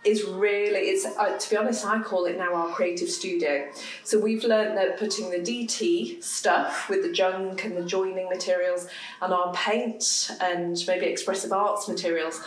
is 0.04 0.26
really 0.26 0.80
it's 0.80 1.06
uh, 1.06 1.38
to 1.38 1.50
be 1.50 1.56
honest 1.56 1.86
i 1.86 2.02
call 2.02 2.26
it 2.26 2.38
now 2.38 2.54
our 2.54 2.68
creative 2.74 3.10
studio 3.10 3.66
so 4.04 4.20
we've 4.20 4.44
learned 4.44 4.78
that 4.78 5.00
putting 5.00 5.30
the 5.30 5.38
dt 5.38 6.22
stuff 6.22 6.90
with 6.90 7.04
the 7.04 7.12
junk 7.12 7.64
and 7.64 7.78
the 7.78 7.84
joining 7.84 8.28
materials 8.28 8.88
and 9.22 9.34
our 9.34 9.54
paint 9.54 10.30
and 10.42 10.84
maybe 10.88 11.06
expressive 11.06 11.54
arts 11.54 11.88
materials 11.88 12.42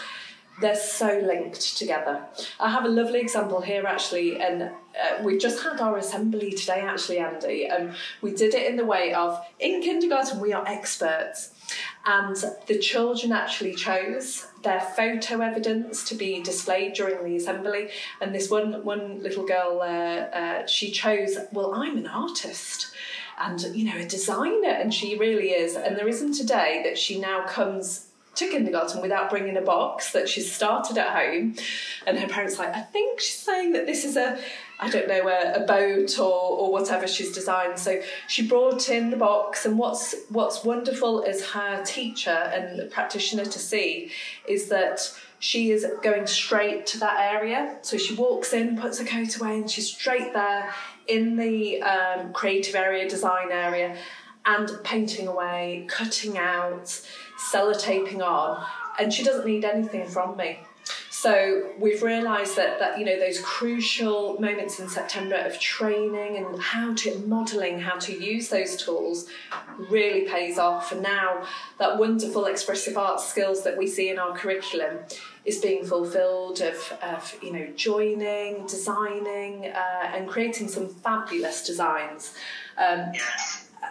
they're 0.60 0.74
so 0.74 1.20
linked 1.24 1.76
together 1.76 2.24
i 2.60 2.70
have 2.70 2.84
a 2.84 2.88
lovely 2.88 3.20
example 3.20 3.60
here 3.60 3.84
actually 3.86 4.40
and 4.40 4.62
uh, 4.62 4.70
we've 5.22 5.40
just 5.40 5.62
had 5.62 5.80
our 5.80 5.96
assembly 5.96 6.52
today 6.52 6.80
actually 6.80 7.18
andy 7.18 7.66
and 7.66 7.94
we 8.22 8.32
did 8.32 8.54
it 8.54 8.66
in 8.66 8.76
the 8.76 8.84
way 8.84 9.12
of 9.12 9.40
in 9.58 9.82
kindergarten 9.82 10.40
we 10.40 10.52
are 10.52 10.66
experts 10.66 11.50
and 12.06 12.36
the 12.66 12.78
children 12.78 13.32
actually 13.32 13.74
chose 13.74 14.46
their 14.62 14.80
photo 14.80 15.40
evidence 15.40 16.04
to 16.08 16.14
be 16.14 16.40
displayed 16.40 16.92
during 16.94 17.24
the 17.24 17.36
assembly. 17.36 17.88
And 18.20 18.34
this 18.34 18.48
one 18.48 18.84
one 18.84 19.22
little 19.22 19.44
girl, 19.44 19.80
uh, 19.80 19.84
uh, 19.84 20.66
she 20.66 20.90
chose, 20.92 21.36
well, 21.52 21.74
I'm 21.74 21.96
an 21.96 22.06
artist 22.06 22.92
and 23.38 23.60
you 23.76 23.84
know 23.92 23.98
a 23.98 24.06
designer, 24.06 24.70
and 24.70 24.94
she 24.94 25.18
really 25.18 25.50
is. 25.50 25.74
And 25.74 25.96
there 25.96 26.08
isn't 26.08 26.40
a 26.40 26.46
day 26.46 26.80
that 26.84 26.96
she 26.96 27.18
now 27.18 27.44
comes 27.46 28.08
to 28.36 28.48
kindergarten 28.48 29.02
without 29.02 29.30
bringing 29.30 29.56
a 29.56 29.62
box 29.62 30.12
that 30.12 30.28
she's 30.28 30.52
started 30.52 30.98
at 30.98 31.08
home. 31.08 31.54
And 32.06 32.18
her 32.18 32.28
parents 32.28 32.58
like, 32.58 32.74
I 32.74 32.82
think 32.82 33.20
she's 33.20 33.38
saying 33.38 33.72
that 33.72 33.86
this 33.86 34.04
is 34.04 34.16
a, 34.16 34.38
I 34.78 34.90
don't 34.90 35.08
know, 35.08 35.26
a, 35.28 35.62
a 35.62 35.66
boat 35.66 36.18
or, 36.18 36.24
or 36.24 36.72
whatever 36.72 37.06
she's 37.06 37.32
designed. 37.32 37.78
So 37.78 38.00
she 38.28 38.46
brought 38.46 38.88
in 38.88 39.10
the 39.10 39.16
box. 39.16 39.64
And 39.64 39.78
what's 39.78 40.14
what's 40.28 40.64
wonderful 40.64 41.24
as 41.24 41.44
her 41.46 41.82
teacher 41.84 42.30
and 42.30 42.90
practitioner 42.90 43.44
to 43.44 43.58
see 43.58 44.12
is 44.46 44.68
that 44.68 45.12
she 45.38 45.70
is 45.70 45.86
going 46.02 46.26
straight 46.26 46.86
to 46.86 46.98
that 47.00 47.34
area. 47.34 47.78
So 47.82 47.96
she 47.96 48.14
walks 48.14 48.52
in, 48.52 48.78
puts 48.78 48.98
her 48.98 49.04
coat 49.04 49.38
away, 49.38 49.56
and 49.56 49.70
she's 49.70 49.88
straight 49.88 50.32
there 50.32 50.72
in 51.06 51.36
the 51.36 51.82
um, 51.82 52.32
creative 52.32 52.74
area, 52.74 53.08
design 53.08 53.50
area, 53.50 53.96
and 54.44 54.70
painting 54.82 55.28
away, 55.28 55.86
cutting 55.88 56.38
out 56.38 57.00
sellotaping 57.38 58.20
on, 58.20 58.64
and 58.98 59.12
she 59.12 59.22
doesn't 59.22 59.46
need 59.46 59.64
anything 59.64 60.06
from 60.08 60.36
me. 60.36 60.60
So 61.10 61.70
we've 61.78 62.02
realised 62.02 62.56
that 62.56 62.78
that 62.78 62.98
you 62.98 63.04
know 63.04 63.18
those 63.18 63.40
crucial 63.40 64.38
moments 64.38 64.78
in 64.78 64.88
September 64.88 65.36
of 65.36 65.58
training 65.58 66.36
and 66.36 66.60
how 66.60 66.94
to 66.94 67.18
modelling 67.20 67.80
how 67.80 67.96
to 68.00 68.12
use 68.12 68.50
those 68.50 68.76
tools 68.76 69.26
really 69.90 70.28
pays 70.28 70.58
off. 70.58 70.92
And 70.92 71.02
now 71.02 71.44
that 71.78 71.98
wonderful 71.98 72.44
expressive 72.44 72.98
arts 72.98 73.26
skills 73.26 73.64
that 73.64 73.78
we 73.78 73.86
see 73.86 74.10
in 74.10 74.18
our 74.18 74.36
curriculum 74.36 74.98
is 75.46 75.58
being 75.58 75.84
fulfilled 75.84 76.60
of, 76.60 76.92
of 77.02 77.34
you 77.42 77.52
know 77.52 77.66
joining, 77.74 78.66
designing, 78.66 79.66
uh, 79.66 80.12
and 80.14 80.28
creating 80.28 80.68
some 80.68 80.86
fabulous 80.86 81.66
designs. 81.66 82.34
Um, 82.76 83.12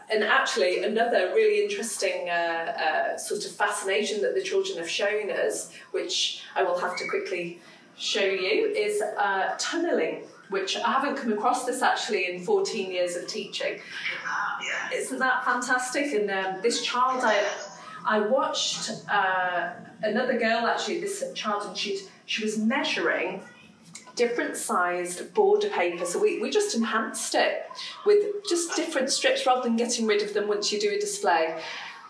and 0.10 0.24
actually, 0.24 0.84
another 0.84 1.32
really 1.34 1.64
interesting 1.64 2.30
uh, 2.30 2.34
uh, 2.34 3.18
sort 3.18 3.46
of 3.46 3.52
fascination 3.52 4.22
that 4.22 4.36
the 4.36 4.42
children 4.42 4.78
have 4.78 4.90
shown 4.90 5.32
us, 5.32 5.72
which 5.92 6.44
I 6.56 6.64
will 6.64 6.78
have 6.80 6.96
to 6.98 7.08
quickly 7.10 7.60
show 7.98 8.24
you, 8.24 8.68
is 8.68 9.02
uh, 9.02 9.56
tunnelling. 9.58 10.26
Which 10.50 10.78
I 10.78 10.92
haven't 10.92 11.16
come 11.16 11.34
across 11.34 11.66
this 11.66 11.82
actually 11.82 12.30
in 12.30 12.46
14 12.46 12.92
years 12.92 13.16
of 13.16 13.28
teaching. 13.28 13.80
Isn't 14.94 15.18
that 15.18 15.44
fantastic? 15.44 16.14
And 16.14 16.30
um, 16.30 16.62
this 16.62 16.84
child, 16.84 17.24
I, 17.24 17.44
I 18.06 18.20
watched 18.20 18.92
uh, 19.10 19.72
another 20.04 20.38
girl 20.38 20.68
actually, 20.68 21.02
this 21.02 21.24
child, 21.34 21.64
and 21.66 21.76
she 21.76 22.02
she 22.28 22.44
was 22.44 22.60
measuring 22.60 23.42
different 24.16 24.58
sized 24.58 25.34
border 25.34 25.70
paper. 25.70 26.06
So 26.06 26.20
we, 26.20 26.40
we 26.40 26.50
just 26.50 26.76
enhanced 26.76 27.36
it 27.36 27.70
with 28.06 28.48
just 28.48 28.76
different 28.76 29.10
strips 29.10 29.46
rather 29.46 29.64
than 29.64 29.76
getting 29.76 30.08
rid 30.08 30.22
of 30.22 30.34
them 30.34 30.48
once 30.48 30.72
you 30.72 30.80
do 30.80 30.92
a 30.92 31.00
display. 31.00 31.62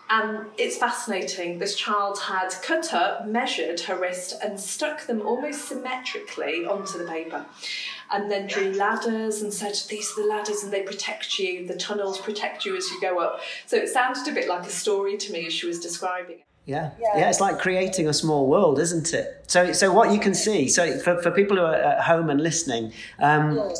And 0.08 0.46
it's 0.56 0.76
fascinating. 0.76 1.58
This 1.58 1.74
child 1.74 2.20
had 2.20 2.50
cut 2.62 2.94
up, 2.94 3.26
measured 3.26 3.80
her 3.80 3.98
wrist, 3.98 4.34
and 4.40 4.58
stuck 4.58 5.04
them 5.06 5.26
almost 5.26 5.64
symmetrically 5.66 6.64
onto 6.64 6.96
the 6.96 7.06
paper. 7.06 7.44
And 8.12 8.30
then 8.30 8.46
drew 8.46 8.72
ladders 8.72 9.42
and 9.42 9.52
said, 9.52 9.74
These 9.88 10.12
are 10.12 10.22
the 10.22 10.28
ladders, 10.28 10.62
and 10.62 10.72
they 10.72 10.82
protect 10.82 11.40
you. 11.40 11.66
The 11.66 11.74
tunnels 11.74 12.20
protect 12.20 12.64
you 12.64 12.76
as 12.76 12.88
you 12.88 13.00
go 13.00 13.18
up. 13.18 13.40
So 13.66 13.76
it 13.76 13.88
sounded 13.88 14.28
a 14.28 14.32
bit 14.32 14.48
like 14.48 14.64
a 14.64 14.70
story 14.70 15.16
to 15.16 15.32
me 15.32 15.46
as 15.46 15.52
she 15.52 15.66
was 15.66 15.80
describing 15.80 16.38
it. 16.38 16.44
Yeah. 16.66 16.90
yeah. 17.00 17.18
yeah, 17.18 17.28
it's 17.30 17.40
like 17.40 17.60
creating 17.60 18.08
a 18.08 18.12
small 18.12 18.48
world, 18.48 18.80
isn't 18.80 19.14
it? 19.14 19.44
So, 19.46 19.72
so 19.72 19.92
what 19.92 20.10
you 20.12 20.18
can 20.18 20.34
see, 20.34 20.68
so 20.68 20.98
for, 20.98 21.22
for 21.22 21.30
people 21.30 21.56
who 21.56 21.62
are 21.62 21.74
at 21.74 22.02
home 22.02 22.28
and 22.28 22.40
listening, 22.40 22.92
um, 23.20 23.72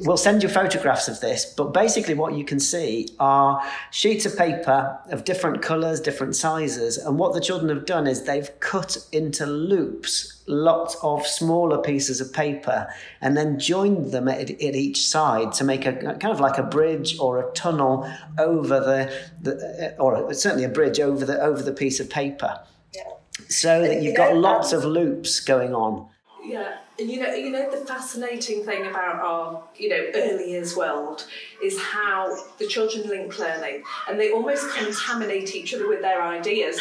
we'll 0.00 0.16
send 0.16 0.42
you 0.42 0.48
photographs 0.48 1.06
of 1.06 1.20
this, 1.20 1.54
but 1.56 1.72
basically 1.72 2.14
what 2.14 2.34
you 2.34 2.44
can 2.44 2.58
see 2.58 3.08
are 3.20 3.62
sheets 3.92 4.26
of 4.26 4.36
paper 4.36 4.98
of 5.10 5.24
different 5.24 5.62
colours, 5.62 6.00
different 6.00 6.34
sizes, 6.34 6.98
and 6.98 7.16
what 7.16 7.32
the 7.32 7.40
children 7.40 7.68
have 7.68 7.86
done 7.86 8.08
is 8.08 8.24
they've 8.24 8.50
cut 8.58 8.96
into 9.12 9.46
loops 9.46 10.41
lots 10.46 10.96
of 11.02 11.26
smaller 11.26 11.78
pieces 11.78 12.20
of 12.20 12.32
paper 12.32 12.88
and 13.20 13.36
then 13.36 13.58
joined 13.58 14.12
them 14.12 14.28
at, 14.28 14.50
at 14.50 14.60
each 14.60 15.06
side 15.06 15.52
to 15.52 15.64
make 15.64 15.86
a 15.86 15.92
kind 15.92 16.26
of 16.26 16.40
like 16.40 16.58
a 16.58 16.62
bridge 16.62 17.18
or 17.18 17.38
a 17.38 17.52
tunnel 17.52 18.10
over 18.38 18.80
the, 18.80 19.12
the 19.40 19.94
uh, 19.98 20.02
or 20.02 20.32
certainly 20.34 20.64
a 20.64 20.68
bridge 20.68 21.00
over 21.00 21.24
the 21.24 21.40
over 21.40 21.62
the 21.62 21.72
piece 21.72 22.00
of 22.00 22.10
paper. 22.10 22.60
Yeah. 22.94 23.02
so 23.48 23.82
that 23.82 24.02
you've 24.02 24.16
got 24.16 24.36
lots 24.36 24.72
um, 24.72 24.80
of 24.80 24.84
loops 24.84 25.40
going 25.40 25.74
on. 25.74 26.08
Yeah 26.44 26.76
and 26.98 27.10
you 27.10 27.20
know 27.20 27.34
you 27.34 27.50
know 27.50 27.70
the 27.70 27.84
fascinating 27.86 28.64
thing 28.64 28.86
about 28.86 29.16
our 29.16 29.62
you 29.76 29.88
know 29.88 30.10
early 30.14 30.50
years 30.50 30.76
world 30.76 31.26
is 31.62 31.80
how 31.80 32.34
the 32.58 32.66
children 32.66 33.08
link 33.08 33.38
learning 33.38 33.82
and 34.08 34.18
they 34.20 34.30
almost 34.30 34.68
contaminate 34.76 35.54
each 35.54 35.74
other 35.74 35.88
with 35.88 36.00
their 36.02 36.22
ideas 36.22 36.80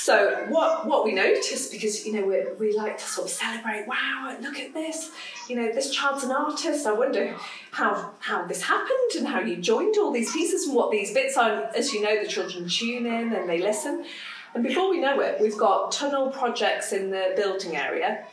so 0.00 0.46
what 0.48 0.86
what 0.86 1.04
we 1.04 1.12
noticed 1.12 1.70
because 1.70 2.06
you 2.06 2.14
know 2.14 2.26
we 2.26 2.42
we 2.58 2.74
like 2.74 2.96
to 2.96 3.04
sort 3.04 3.26
of 3.26 3.32
celebrate. 3.32 3.86
Wow, 3.86 4.34
look 4.40 4.58
at 4.58 4.72
this! 4.72 5.10
You 5.46 5.56
know, 5.56 5.72
this 5.72 5.90
child's 5.90 6.24
an 6.24 6.32
artist. 6.32 6.86
I 6.86 6.92
wonder 6.92 7.36
how 7.70 8.12
how 8.18 8.46
this 8.46 8.62
happened 8.62 9.10
and 9.18 9.28
how 9.28 9.40
you 9.40 9.56
joined 9.56 9.96
all 9.98 10.10
these 10.10 10.32
pieces 10.32 10.66
and 10.66 10.74
what 10.74 10.90
these 10.90 11.12
bits 11.12 11.36
are. 11.36 11.64
As 11.76 11.92
you 11.92 12.02
know, 12.02 12.22
the 12.22 12.28
children 12.28 12.66
tune 12.66 13.04
in 13.04 13.34
and 13.34 13.46
they 13.46 13.60
listen. 13.60 14.06
And 14.54 14.64
before 14.64 14.88
we 14.88 14.98
know 14.98 15.20
it, 15.20 15.38
we've 15.40 15.56
got 15.56 15.92
tunnel 15.92 16.30
projects 16.30 16.92
in 16.92 17.10
the 17.10 17.34
building 17.36 17.76
area. 17.76 18.24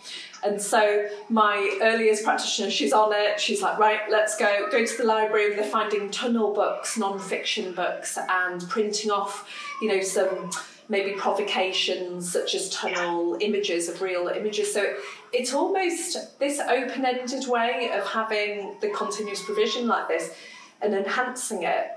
And 0.43 0.59
so 0.61 1.07
my 1.29 1.79
earliest 1.81 2.23
practitioner, 2.23 2.71
she's 2.71 2.93
on 2.93 3.11
it. 3.13 3.39
She's 3.39 3.61
like, 3.61 3.77
right, 3.77 4.01
let's 4.09 4.37
go. 4.37 4.67
Go 4.71 4.85
to 4.85 4.97
the 4.97 5.03
library. 5.03 5.55
They're 5.55 5.65
finding 5.65 6.09
tunnel 6.09 6.53
books, 6.53 6.97
non-fiction 6.97 7.73
books, 7.73 8.17
and 8.29 8.67
printing 8.69 9.11
off, 9.11 9.47
you 9.81 9.89
know, 9.89 10.01
some 10.01 10.49
maybe 10.89 11.11
provocations 11.11 12.31
such 12.31 12.55
as 12.55 12.69
tunnel 12.69 13.37
images 13.41 13.89
of 13.89 14.01
real 14.01 14.27
images. 14.29 14.73
So 14.73 14.93
it's 15.33 15.53
almost 15.53 16.39
this 16.39 16.59
open 16.59 17.05
ended 17.05 17.47
way 17.47 17.91
of 17.93 18.05
having 18.07 18.77
the 18.79 18.89
continuous 18.89 19.43
provision 19.43 19.87
like 19.87 20.07
this 20.07 20.33
and 20.81 20.93
enhancing 20.93 21.63
it 21.63 21.87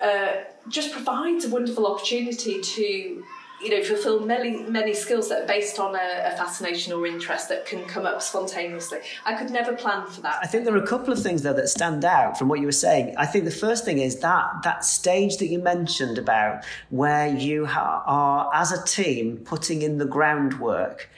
uh, 0.00 0.44
just 0.68 0.92
provides 0.92 1.44
a 1.44 1.50
wonderful 1.50 1.86
opportunity 1.86 2.60
to 2.60 3.24
you 3.62 3.70
know, 3.70 3.82
fulfill 3.82 4.20
many 4.20 4.62
many 4.64 4.94
skills 4.94 5.28
that 5.28 5.42
are 5.42 5.46
based 5.46 5.78
on 5.78 5.94
a, 5.94 6.32
a, 6.32 6.36
fascination 6.36 6.92
or 6.92 7.06
interest 7.06 7.48
that 7.48 7.66
can 7.66 7.84
come 7.84 8.06
up 8.06 8.22
spontaneously. 8.22 8.98
I 9.24 9.34
could 9.34 9.50
never 9.50 9.74
plan 9.74 10.06
for 10.06 10.22
that. 10.22 10.38
I 10.42 10.46
think 10.46 10.64
there 10.64 10.74
are 10.74 10.82
a 10.82 10.86
couple 10.86 11.12
of 11.12 11.22
things 11.22 11.42
though 11.42 11.52
that 11.52 11.68
stand 11.68 12.04
out 12.04 12.38
from 12.38 12.48
what 12.48 12.60
you 12.60 12.66
were 12.66 12.72
saying. 12.72 13.14
I 13.18 13.26
think 13.26 13.44
the 13.44 13.50
first 13.50 13.84
thing 13.84 13.98
is 13.98 14.20
that 14.20 14.46
that 14.64 14.84
stage 14.84 15.36
that 15.38 15.46
you 15.46 15.58
mentioned 15.58 16.18
about 16.18 16.64
where 16.90 17.28
you 17.28 17.66
ha- 17.66 18.02
are 18.06 18.50
as 18.54 18.72
a 18.72 18.82
team 18.84 19.38
putting 19.38 19.82
in 19.82 19.98
the 19.98 20.06
groundwork 20.06 21.10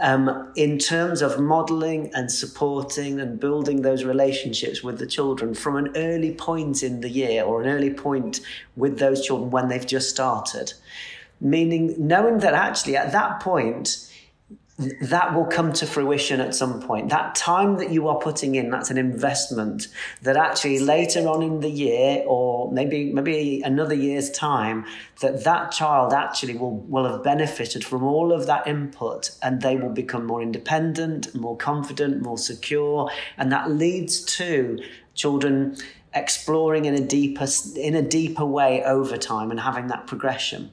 um, 0.00 0.52
in 0.54 0.78
terms 0.78 1.22
of 1.22 1.40
modeling 1.40 2.10
and 2.14 2.30
supporting 2.30 3.20
and 3.20 3.40
building 3.40 3.82
those 3.82 4.04
relationships 4.04 4.82
with 4.82 4.98
the 4.98 5.06
children 5.06 5.54
from 5.54 5.76
an 5.76 5.92
early 5.96 6.32
point 6.32 6.82
in 6.82 7.00
the 7.00 7.08
year 7.08 7.42
or 7.42 7.62
an 7.62 7.68
early 7.68 7.92
point 7.92 8.40
with 8.76 8.98
those 8.98 9.26
children 9.26 9.50
when 9.50 9.68
they've 9.68 9.86
just 9.86 10.08
started 10.08 10.72
meaning 11.40 11.94
knowing 11.98 12.38
that 12.38 12.54
actually 12.54 12.96
at 12.96 13.12
that 13.12 13.40
point, 13.40 14.08
that 14.78 15.34
will 15.34 15.44
come 15.44 15.72
to 15.72 15.86
fruition 15.86 16.40
at 16.40 16.54
some 16.54 16.80
point. 16.80 17.08
That 17.08 17.34
time 17.34 17.78
that 17.78 17.90
you 17.90 18.06
are 18.06 18.18
putting 18.18 18.54
in, 18.54 18.70
that's 18.70 18.90
an 18.90 18.98
investment 18.98 19.88
that 20.22 20.36
actually 20.36 20.78
later 20.78 21.26
on 21.26 21.42
in 21.42 21.58
the 21.58 21.68
year 21.68 22.22
or 22.28 22.70
maybe 22.70 23.12
maybe 23.12 23.60
another 23.64 23.94
year's 23.94 24.30
time, 24.30 24.86
that 25.20 25.42
that 25.42 25.72
child 25.72 26.12
actually 26.12 26.56
will, 26.56 26.76
will 26.76 27.10
have 27.10 27.24
benefited 27.24 27.84
from 27.84 28.04
all 28.04 28.32
of 28.32 28.46
that 28.46 28.68
input 28.68 29.32
and 29.42 29.62
they 29.62 29.74
will 29.74 29.92
become 29.92 30.24
more 30.24 30.40
independent, 30.40 31.34
more 31.34 31.56
confident, 31.56 32.22
more 32.22 32.38
secure. 32.38 33.10
And 33.36 33.50
that 33.50 33.72
leads 33.72 34.22
to 34.36 34.78
children 35.14 35.76
exploring 36.14 36.84
in 36.84 36.94
a 36.94 37.00
deeper 37.00 37.48
in 37.74 37.96
a 37.96 38.02
deeper 38.02 38.46
way 38.46 38.84
over 38.84 39.16
time 39.16 39.50
and 39.50 39.58
having 39.58 39.88
that 39.88 40.06
progression. 40.06 40.70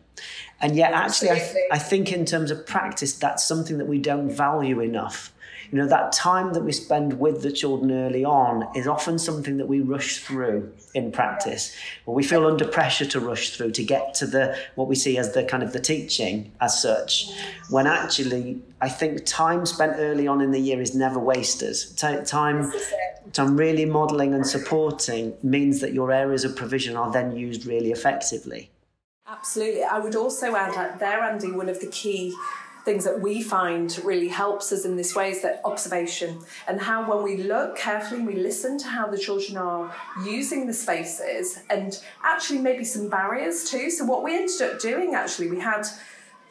And 0.61 0.75
yet, 0.75 0.93
actually, 0.93 1.31
I, 1.31 1.39
th- 1.39 1.55
I 1.71 1.77
think 1.77 2.11
in 2.11 2.25
terms 2.25 2.49
of 2.49 2.65
practice, 2.65 3.13
that's 3.13 3.43
something 3.43 3.77
that 3.77 3.87
we 3.87 3.99
don't 3.99 4.29
value 4.29 4.79
enough. 4.79 5.33
you 5.71 5.77
know, 5.77 5.87
that 5.87 6.11
time 6.11 6.53
that 6.53 6.63
we 6.63 6.71
spend 6.71 7.19
with 7.19 7.41
the 7.41 7.51
children 7.51 7.91
early 7.91 8.23
on 8.23 8.67
is 8.75 8.87
often 8.87 9.19
something 9.19 9.57
that 9.57 9.67
we 9.67 9.81
rush 9.81 10.17
through 10.19 10.71
in 10.93 11.11
practice, 11.11 11.75
or 12.05 12.15
we 12.15 12.23
feel 12.23 12.45
under 12.45 12.65
pressure 12.65 13.05
to 13.05 13.19
rush 13.19 13.49
through 13.49 13.71
to 13.71 13.83
get 13.83 14.13
to 14.15 14.25
the 14.25 14.57
what 14.75 14.87
we 14.87 14.95
see 14.95 15.17
as 15.17 15.33
the 15.33 15.43
kind 15.43 15.63
of 15.63 15.73
the 15.73 15.79
teaching 15.79 16.51
as 16.61 16.81
such. 16.81 17.29
When 17.69 17.87
actually, 17.87 18.61
I 18.79 18.89
think 18.89 19.25
time 19.25 19.65
spent 19.65 19.93
early 19.97 20.27
on 20.27 20.41
in 20.41 20.51
the 20.51 20.59
year 20.59 20.81
is 20.81 20.95
never 20.95 21.19
wasted. 21.19 21.75
time, 21.97 22.71
time 23.33 23.57
really 23.57 23.85
modelling 23.85 24.33
and 24.33 24.45
supporting 24.45 25.33
means 25.43 25.81
that 25.81 25.93
your 25.93 26.11
areas 26.11 26.45
of 26.45 26.55
provision 26.55 26.95
are 26.95 27.11
then 27.11 27.35
used 27.35 27.65
really 27.65 27.91
effectively. 27.91 28.69
Absolutely. 29.27 29.83
I 29.83 29.97
would 29.97 30.15
also 30.15 30.55
add 30.55 30.75
that 30.75 30.99
there, 30.99 31.21
Andy, 31.21 31.51
one 31.51 31.67
of 31.67 31.79
the 31.79 31.87
key 31.87 32.35
things 32.83 33.03
that 33.03 33.19
we 33.19 33.41
find 33.41 33.99
really 34.05 34.27
helps 34.27 34.71
us 34.71 34.85
in 34.85 34.95
this 34.95 35.15
way 35.15 35.31
is 35.31 35.41
that 35.41 35.59
observation 35.65 36.39
and 36.67 36.79
how 36.79 37.09
when 37.09 37.23
we 37.23 37.37
look 37.41 37.75
carefully 37.75 38.19
and 38.19 38.27
we 38.27 38.35
listen 38.35 38.77
to 38.77 38.85
how 38.85 39.07
the 39.07 39.17
children 39.17 39.57
are 39.57 39.91
using 40.23 40.67
the 40.67 40.73
spaces 40.73 41.57
and 41.71 41.99
actually 42.23 42.59
maybe 42.59 42.83
some 42.83 43.09
barriers 43.09 43.67
too. 43.67 43.89
So 43.89 44.05
what 44.05 44.23
we 44.23 44.35
ended 44.35 44.61
up 44.61 44.79
doing 44.79 45.15
actually, 45.15 45.49
we 45.49 45.59
had 45.59 45.87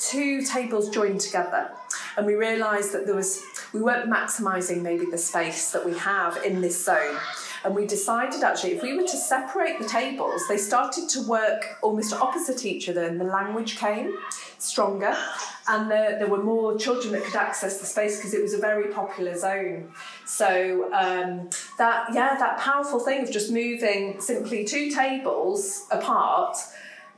two 0.01 0.43
tables 0.43 0.91
joined 0.91 1.21
together 1.21 1.71
and 2.17 2.27
we 2.27 2.35
realized 2.35 2.93
that 2.93 3.07
there 3.07 3.15
was 3.15 3.41
we 3.73 3.81
weren't 3.81 4.11
maximizing 4.11 4.83
maybe 4.83 5.07
the 5.07 5.19
space 5.19 5.71
that 5.71 5.87
we 5.87 5.97
have 5.99 6.37
in 6.45 6.61
this 6.61 6.85
zone 6.85 7.17
and 7.65 7.75
we 7.75 7.87
decided 7.87 8.43
actually 8.43 8.73
if 8.73 8.83
we 8.83 8.95
were 8.95 9.03
to 9.03 9.17
separate 9.17 9.79
the 9.79 9.89
tables 9.89 10.47
they 10.49 10.59
started 10.59 11.09
to 11.09 11.23
work 11.23 11.79
almost 11.83 12.13
opposite 12.13 12.65
each 12.65 12.89
other 12.89 13.05
and 13.05 13.21
the 13.21 13.25
language 13.25 13.77
came 13.79 14.15
stronger 14.59 15.15
and 15.69 15.91
there, 15.91 16.19
there 16.19 16.29
were 16.29 16.43
more 16.43 16.77
children 16.77 17.13
that 17.13 17.25
could 17.25 17.37
access 17.37 17.79
the 17.79 17.87
space 17.87 18.17
because 18.19 18.35
it 18.35 18.43
was 18.43 18.53
a 18.53 18.59
very 18.59 18.93
popular 18.93 19.37
zone. 19.37 19.91
So 20.27 20.93
um, 20.93 21.49
that 21.79 22.09
yeah 22.13 22.37
that 22.39 22.59
powerful 22.59 23.01
thing 23.01 23.23
of 23.23 23.31
just 23.31 23.51
moving 23.51 24.21
simply 24.21 24.65
two 24.65 24.91
tables 24.91 25.87
apart 25.91 26.57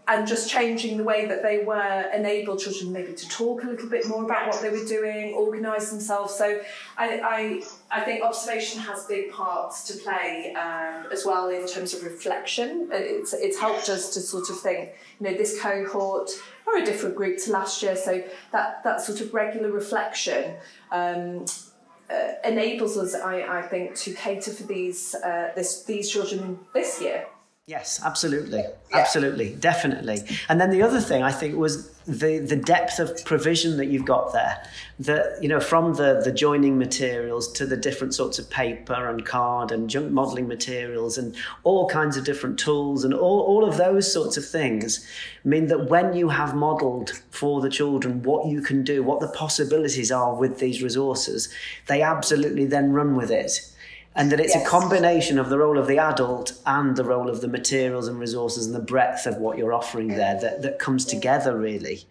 and 0.09 0.27
just 0.27 0.49
changing 0.49 0.97
the 0.99 1.03
way 1.03 1.27
that 1.27 1.43
they 1.43 1.65
were 1.65 2.05
enable 2.15 2.57
children 2.57 2.93
maybe 2.93 3.13
to 3.13 3.29
talk 3.29 3.65
a 3.65 3.67
little 3.67 3.89
bit 3.89 4.07
more 4.07 4.25
about 4.25 4.47
what 4.47 4.63
they 4.63 4.71
were 4.71 4.85
doing, 4.85 5.35
organise 5.35 5.91
themselves. 5.91 6.33
So 6.35 6.61
I, 6.97 7.21
I, 7.21 7.63
I 7.91 8.01
think 8.03 8.23
observation 8.23 8.81
has 8.83 9.05
big 9.07 9.33
parts 9.33 9.85
to 9.89 9.99
play 9.99 10.55
um, 10.55 11.07
as 11.11 11.25
well 11.27 11.49
in 11.49 11.67
terms 11.67 11.93
of 11.93 12.05
reflection. 12.05 12.89
It's, 12.93 13.33
it's 13.33 13.59
helped 13.59 13.89
us 13.89 14.15
to 14.15 14.21
sort 14.21 14.49
of 14.49 14.61
think, 14.61 14.91
you 15.19 15.29
know, 15.29 15.37
this 15.37 15.61
cohort 15.61 16.31
are 16.69 16.77
a 16.77 16.85
different 16.85 17.17
group 17.17 17.39
to 17.45 17.51
last 17.51 17.83
year. 17.83 17.97
So 17.97 18.23
that, 18.53 18.85
that 18.85 19.01
sort 19.01 19.21
of 19.21 19.35
regular 19.35 19.73
reflection 19.73 20.55
um, 20.93 21.47
uh, 22.09 22.33
enables 22.45 22.97
us, 22.97 23.17
I, 23.17 23.59
I 23.59 23.63
think, 23.63 23.97
to 23.97 24.13
cater 24.13 24.53
for 24.53 24.63
these, 24.63 25.17
uh, 25.17 25.51
this, 25.57 25.83
these 25.83 26.09
children 26.09 26.61
this 26.75 27.03
year. 27.03 27.27
Yes, 27.69 28.01
absolutely. 28.05 28.61
Yeah. 28.61 28.71
Absolutely. 28.93 29.57
Definitely. 29.57 30.21
And 30.49 30.61
then 30.61 30.71
the 30.71 30.83
other 30.83 31.01
thing 31.01 31.25
I 31.25 31.33
think 31.33 31.57
was 31.57 31.91
the, 32.07 32.39
the 32.39 32.55
depth 32.55 33.01
of 33.01 33.25
provision 33.25 33.77
that 33.79 33.87
you've 33.87 34.05
got 34.05 34.33
there. 34.33 34.63
That, 35.01 35.43
you 35.43 35.49
know, 35.49 35.59
from 35.59 35.95
the, 35.95 36.21
the 36.25 36.31
joining 36.31 36.79
materials 36.79 37.51
to 37.55 37.67
the 37.67 37.77
different 37.77 38.15
sorts 38.15 38.39
of 38.39 38.49
paper 38.51 39.09
and 39.09 39.27
card 39.27 39.73
and 39.73 39.91
junk 39.91 40.13
modeling 40.13 40.47
materials 40.47 41.19
and 41.19 41.35
all 41.65 41.89
kinds 41.89 42.17
of 42.17 42.25
different 42.25 42.57
tools 42.57 43.03
and 43.03 43.13
all, 43.13 43.41
all 43.41 43.69
of 43.69 43.79
those 43.79 44.13
sorts 44.13 44.37
of 44.37 44.47
things 44.47 45.05
mean 45.43 45.67
that 45.67 45.91
when 45.91 46.15
you 46.15 46.29
have 46.29 46.55
modeled 46.55 47.21
for 47.33 47.61
the 47.61 47.69
children 47.69 48.23
what 48.23 48.47
you 48.47 48.63
can 48.63 48.85
do, 48.85 49.03
what 49.03 49.19
the 49.19 49.29
possibilities 49.31 50.13
are 50.13 50.37
with 50.37 50.61
these 50.61 50.85
resources, 50.85 51.53
they 51.89 52.01
absolutely 52.01 52.65
then 52.65 52.93
run 52.93 53.17
with 53.17 53.33
it 53.33 53.73
and 54.17 54.33
that 54.33 54.41
it's 54.41 54.55
yes. 54.55 54.67
a 54.67 54.69
combination 54.69 55.39
of 55.39 55.51
the 55.51 55.59
role 55.59 55.79
of 55.79 55.87
the 55.87 55.99
adult 55.99 56.59
and 56.65 56.97
the 56.97 57.05
role 57.05 57.29
of 57.29 57.43
the 57.43 57.49
materials 57.49 58.09
and 58.09 58.19
resources 58.19 58.67
and 58.67 58.75
the 58.75 58.81
breadth 58.81 59.27
of 59.27 59.37
what 59.37 59.59
you're 59.59 59.75
offering 59.75 60.09
there 60.09 60.41
that, 60.41 60.63
that 60.63 60.79
comes 60.79 61.05
together 61.05 61.57
really. 61.57 62.05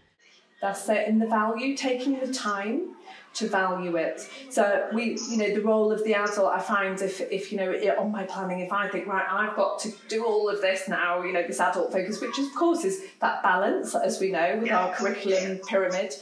That's 0.62 0.88
it. 0.88 1.08
In 1.08 1.20
the 1.20 1.28
value 1.28 1.76
taking 1.76 2.20
the 2.20 2.32
time 2.32 2.96
to 3.36 3.50
value 3.50 3.98
it. 3.98 4.22
So 4.50 4.88
we 4.94 5.18
you 5.30 5.38
know 5.38 5.54
the 5.54 5.62
role 5.62 5.92
of 5.92 6.04
the 6.06 6.14
adult 6.14 6.54
i 6.54 6.60
find 6.60 7.02
if 7.02 7.20
if 7.20 7.52
you 7.52 7.58
know 7.58 7.74
on 8.00 8.12
my 8.12 8.24
planning 8.24 8.62
if 8.62 8.72
i 8.72 8.88
think 8.88 9.08
right 9.08 9.26
i've 9.30 9.56
got 9.56 9.78
to 9.80 9.92
do 10.08 10.24
all 10.26 10.48
of 10.48 10.62
this 10.62 10.88
now 10.88 11.22
you 11.22 11.34
know 11.34 11.46
this 11.46 11.60
adult 11.60 11.92
focus 11.92 12.22
which 12.22 12.40
of 12.40 12.54
course 12.56 12.86
is 12.86 13.04
that 13.20 13.44
balance 13.44 13.94
as 13.94 14.22
we 14.22 14.32
know 14.32 14.58
with 14.62 14.72
our 14.72 14.94
curriculum 14.94 15.60
pyramid 15.68 16.14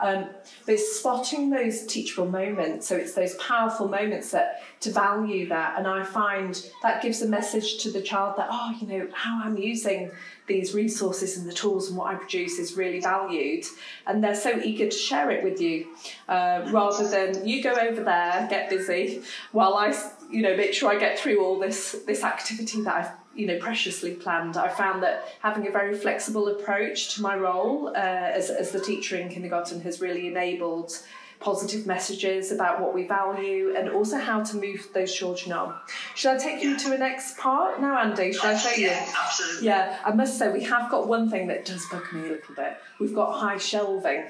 um, 0.00 0.26
but 0.66 0.78
spotting 0.78 1.50
those 1.50 1.86
teachable 1.86 2.26
moments, 2.26 2.86
so 2.86 2.96
it's 2.96 3.14
those 3.14 3.34
powerful 3.36 3.88
moments 3.88 4.30
that 4.30 4.62
to 4.80 4.90
value 4.90 5.48
that, 5.48 5.78
and 5.78 5.86
I 5.86 6.04
find 6.04 6.60
that 6.82 7.02
gives 7.02 7.22
a 7.22 7.28
message 7.28 7.78
to 7.82 7.90
the 7.90 8.00
child 8.00 8.36
that 8.36 8.48
oh, 8.50 8.74
you 8.80 8.86
know, 8.86 9.08
how 9.12 9.40
I'm 9.44 9.58
using 9.58 10.10
these 10.46 10.74
resources 10.74 11.36
and 11.36 11.48
the 11.48 11.52
tools 11.52 11.88
and 11.88 11.96
what 11.96 12.12
I 12.12 12.16
produce 12.16 12.58
is 12.58 12.76
really 12.76 13.00
valued, 13.00 13.64
and 14.06 14.22
they're 14.22 14.34
so 14.34 14.58
eager 14.62 14.88
to 14.88 14.96
share 14.96 15.30
it 15.30 15.44
with 15.44 15.60
you, 15.60 15.88
uh, 16.28 16.66
rather 16.70 17.06
than 17.08 17.46
you 17.46 17.62
go 17.62 17.72
over 17.72 18.02
there, 18.02 18.46
get 18.50 18.70
busy, 18.70 19.22
while 19.52 19.74
I, 19.74 19.94
you 20.30 20.42
know, 20.42 20.56
make 20.56 20.74
sure 20.74 20.90
I 20.90 20.98
get 20.98 21.18
through 21.18 21.44
all 21.44 21.58
this 21.58 21.96
this 22.06 22.24
activity 22.24 22.82
that 22.82 22.94
I've 22.94 23.10
you 23.34 23.46
know 23.46 23.58
preciously 23.58 24.14
planned. 24.14 24.56
I 24.56 24.68
found 24.68 25.02
that 25.02 25.34
having 25.40 25.66
a 25.66 25.70
very 25.70 25.96
flexible 25.96 26.48
approach 26.48 27.14
to 27.14 27.22
my 27.22 27.36
role 27.36 27.88
uh, 27.88 27.92
as, 28.38 28.50
as 28.50 28.70
the 28.72 28.80
teacher 28.80 29.16
in 29.16 29.28
kindergarten 29.28 29.80
has 29.82 30.00
really 30.00 30.26
enabled 30.26 30.98
positive 31.40 31.86
messages 31.86 32.52
about 32.52 32.80
what 32.80 32.94
we 32.94 33.06
value 33.06 33.74
and 33.74 33.88
also 33.88 34.18
how 34.18 34.42
to 34.42 34.56
move 34.56 34.86
those 34.92 35.12
children 35.12 35.52
on. 35.52 35.74
Should 36.14 36.32
I 36.32 36.38
take 36.38 36.62
you 36.62 36.78
to 36.78 36.90
the 36.90 36.98
next 36.98 37.38
part 37.38 37.80
now, 37.80 37.98
Andy? 37.98 38.32
Should 38.32 38.44
I 38.44 38.56
show 38.56 38.70
you? 38.76 38.88
Yeah, 38.88 39.14
absolutely. 39.24 39.66
Yeah, 39.66 39.98
I 40.04 40.12
must 40.12 40.38
say 40.38 40.52
we 40.52 40.62
have 40.64 40.90
got 40.90 41.08
one 41.08 41.30
thing 41.30 41.48
that 41.48 41.64
does 41.64 41.86
bug 41.90 42.04
me 42.12 42.20
a 42.20 42.32
little 42.32 42.54
bit. 42.54 42.76
We've 43.00 43.14
got 43.14 43.32
high 43.32 43.56
shelving. 43.56 44.24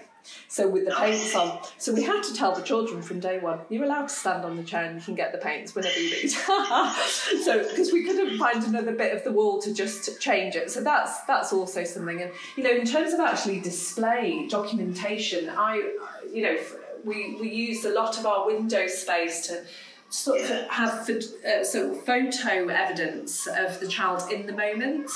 So 0.49 0.69
with 0.69 0.85
the 0.85 0.95
paints 0.95 1.35
on, 1.35 1.61
so 1.79 1.93
we 1.93 2.03
had 2.03 2.23
to 2.25 2.35
tell 2.35 2.55
the 2.55 2.63
children 2.63 3.03
from 3.03 3.21
day 3.21 3.39
one, 3.39 3.61
you're 3.69 3.85
allowed 3.85 4.09
to 4.09 4.15
stand 4.15 4.45
on 4.45 4.57
the 4.57 4.63
chair 4.63 4.85
and 4.85 4.99
you 4.99 5.05
can 5.05 5.15
get 5.15 5.33
the 5.33 5.39
paints 5.39 5.75
whenever 5.75 5.99
you 5.99 6.11
need. 6.11 6.31
so 7.45 7.59
because 7.69 7.93
we 7.93 8.05
couldn't 8.05 8.39
find 8.39 8.65
another 8.65 8.93
bit 8.93 9.15
of 9.17 9.25
the 9.25 9.33
wall 9.33 9.61
to 9.63 9.73
just 9.73 10.21
change 10.21 10.57
it, 10.57 10.71
so 10.71 10.83
that's 10.83 11.23
that's 11.23 11.53
also 11.53 11.85
something. 11.85 12.23
And 12.23 12.33
you 12.57 12.65
know, 12.65 12.71
in 12.71 12.87
terms 12.87 13.13
of 13.13 13.21
actually 13.21 13.61
display 13.61 14.47
documentation, 14.49 15.49
I 15.51 15.95
you 16.33 16.43
know 16.43 16.57
we 17.05 17.37
we 17.41 17.51
used 17.51 17.85
a 17.85 17.93
lot 17.93 18.19
of 18.19 18.27
our 18.27 18.47
window 18.47 18.87
space 18.87 19.47
to 19.49 19.63
sort 20.11 20.41
of 20.41 20.49
have 20.69 21.09
uh, 21.09 21.65
sort 21.65 21.91
of 21.91 22.05
photo 22.05 22.67
evidence 22.69 23.47
of 23.47 23.79
the 23.81 23.87
child 23.87 24.31
in 24.31 24.47
the 24.47 24.53
moment 24.53 25.09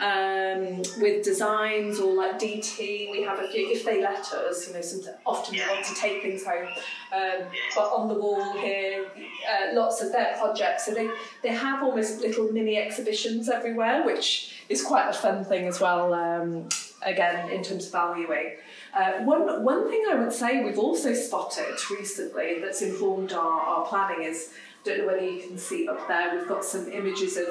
um, 0.00 0.82
with 1.00 1.24
designs 1.24 1.98
or 1.98 2.14
like 2.14 2.38
DT. 2.38 3.10
We 3.10 3.22
have 3.22 3.38
a 3.38 3.48
few, 3.48 3.70
if 3.70 3.84
they 3.84 4.02
let 4.02 4.30
us, 4.32 4.68
you 4.68 4.74
know, 4.74 4.80
some, 4.80 5.00
often 5.24 5.54
we 5.54 5.60
want 5.60 5.84
to 5.86 5.94
take 5.94 6.22
things 6.22 6.44
home. 6.44 6.68
Um, 7.12 7.46
but 7.74 7.84
on 7.84 8.08
the 8.08 8.14
wall 8.14 8.52
here, 8.58 9.06
uh, 9.06 9.74
lots 9.74 10.02
of 10.02 10.12
their 10.12 10.34
projects. 10.38 10.86
So 10.86 10.92
they, 10.92 11.08
they 11.42 11.48
have 11.48 11.82
almost 11.82 12.20
little 12.20 12.52
mini 12.52 12.76
exhibitions 12.76 13.48
everywhere, 13.48 14.04
which 14.04 14.62
is 14.68 14.82
quite 14.82 15.08
a 15.08 15.14
fun 15.14 15.44
thing 15.44 15.66
as 15.66 15.80
well, 15.80 16.12
um, 16.12 16.68
again, 17.02 17.50
in 17.50 17.62
terms 17.62 17.86
of 17.86 17.92
valuing. 17.92 18.56
Uh, 18.92 19.22
one, 19.24 19.62
one 19.62 19.88
thing 19.88 20.04
I 20.10 20.14
would 20.14 20.32
say 20.32 20.62
we've 20.64 20.78
also 20.78 21.14
spotted 21.14 21.76
recently 21.90 22.60
that's 22.60 22.82
informed 22.82 23.32
our, 23.32 23.60
our 23.60 23.86
planning 23.86 24.24
is, 24.24 24.52
don't 24.84 24.98
know 24.98 25.06
whether 25.06 25.24
you 25.24 25.46
can 25.46 25.58
see 25.58 25.88
up 25.88 26.06
there, 26.08 26.36
we've 26.36 26.48
got 26.48 26.64
some 26.64 26.90
images 26.90 27.36
of 27.36 27.46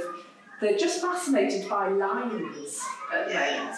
they're 0.62 0.78
just 0.78 1.02
fascinated 1.02 1.70
by 1.70 1.90
lines 1.90 2.82
at 3.14 3.28
the 3.28 3.34
moment. 3.34 3.76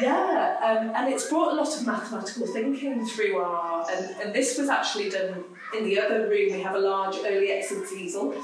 Yeah, 0.00 0.56
um, 0.62 0.92
and 0.94 1.12
it's 1.12 1.28
brought 1.30 1.52
a 1.52 1.56
lot 1.56 1.74
of 1.74 1.86
mathematical 1.86 2.46
thinking 2.46 3.06
through 3.06 3.38
our, 3.38 3.90
and, 3.90 4.16
and 4.20 4.34
this 4.34 4.58
was 4.58 4.68
actually 4.68 5.08
done 5.08 5.42
in 5.76 5.84
the 5.84 5.98
other 5.98 6.28
room. 6.28 6.52
We 6.52 6.60
have 6.60 6.74
a 6.74 6.78
large 6.78 7.16
early 7.24 7.50
excellence 7.50 7.92
easel, 7.92 8.34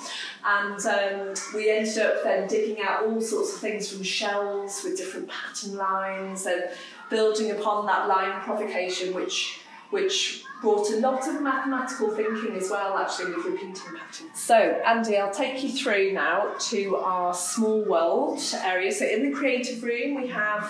and 0.44 0.86
um, 0.86 1.34
we 1.54 1.70
ended 1.70 1.98
up 1.98 2.24
then 2.24 2.48
digging 2.48 2.82
out 2.82 3.04
all 3.04 3.20
sorts 3.20 3.54
of 3.54 3.60
things 3.60 3.92
from 3.92 4.02
shells 4.02 4.82
with 4.82 4.96
different 4.96 5.28
pattern 5.28 5.76
lines 5.76 6.46
and 6.46 6.70
building 7.10 7.50
upon 7.50 7.84
that 7.86 8.08
line 8.08 8.40
provocation, 8.40 9.12
which 9.12 9.60
which 9.90 10.41
brought 10.62 10.88
a 10.90 10.96
lot 11.00 11.28
of 11.28 11.42
mathematical 11.42 12.14
thinking 12.14 12.56
as 12.56 12.70
well, 12.70 12.96
actually, 12.96 13.34
with 13.34 13.44
repeating 13.44 13.74
patterns. 13.74 14.30
So, 14.34 14.54
Andy, 14.54 15.18
I'll 15.18 15.34
take 15.34 15.62
you 15.62 15.70
through 15.70 16.12
now 16.12 16.54
to 16.70 16.96
our 16.96 17.34
small 17.34 17.84
world 17.84 18.40
area. 18.62 18.92
So, 18.92 19.04
in 19.04 19.28
the 19.28 19.36
creative 19.36 19.82
room, 19.82 20.14
we 20.14 20.28
have 20.28 20.64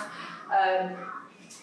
um, 0.51 0.95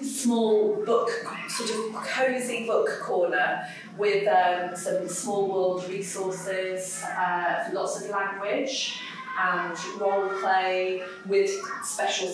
a 0.00 0.04
small 0.04 0.82
book, 0.86 1.10
sort 1.48 1.70
of 1.70 1.94
cosy 2.06 2.66
book 2.66 2.88
corner 3.02 3.66
with 3.98 4.26
um, 4.28 4.76
some 4.76 5.08
small 5.08 5.48
world 5.52 5.88
resources, 5.90 7.02
uh, 7.02 7.68
lots 7.72 8.00
of 8.00 8.08
language 8.10 9.00
and 9.38 9.76
role 10.00 10.28
play 10.40 11.02
with 11.26 11.50
special 11.82 12.28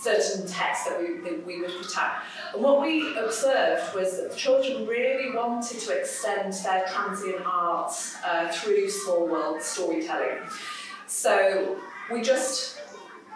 certain 0.00 0.46
texts 0.46 0.88
that 0.88 1.00
we, 1.00 1.18
that 1.18 1.44
we 1.46 1.60
would 1.60 1.70
put 1.70 1.98
out. 1.98 2.22
And 2.54 2.62
what 2.62 2.80
we 2.80 3.16
observed 3.18 3.94
was 3.94 4.16
that 4.16 4.30
the 4.30 4.36
children 4.36 4.86
really 4.86 5.34
wanted 5.34 5.80
to 5.80 5.98
extend 5.98 6.52
their 6.52 6.86
transient 6.86 7.42
arts 7.44 8.16
uh, 8.24 8.48
through 8.48 8.88
small 8.90 9.26
world 9.26 9.62
storytelling. 9.62 10.38
So 11.06 11.76
we 12.12 12.22
just 12.22 12.80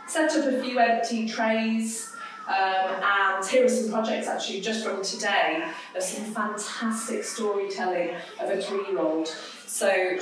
set 0.06 0.30
up 0.32 0.52
a 0.52 0.62
few 0.62 0.78
empty 0.78 1.28
trays. 1.28 2.10
Um, 2.46 3.00
and 3.02 3.46
here 3.46 3.64
are 3.64 3.68
some 3.68 3.92
projects 3.92 4.26
actually 4.26 4.60
just 4.60 4.84
from 4.84 5.02
today 5.02 5.64
of 5.94 6.02
some 6.02 6.24
fantastic 6.24 7.22
storytelling 7.22 8.16
of 8.40 8.50
a 8.50 8.60
three 8.60 8.84
year 8.88 8.98
old. 8.98 9.28
So, 9.66 10.18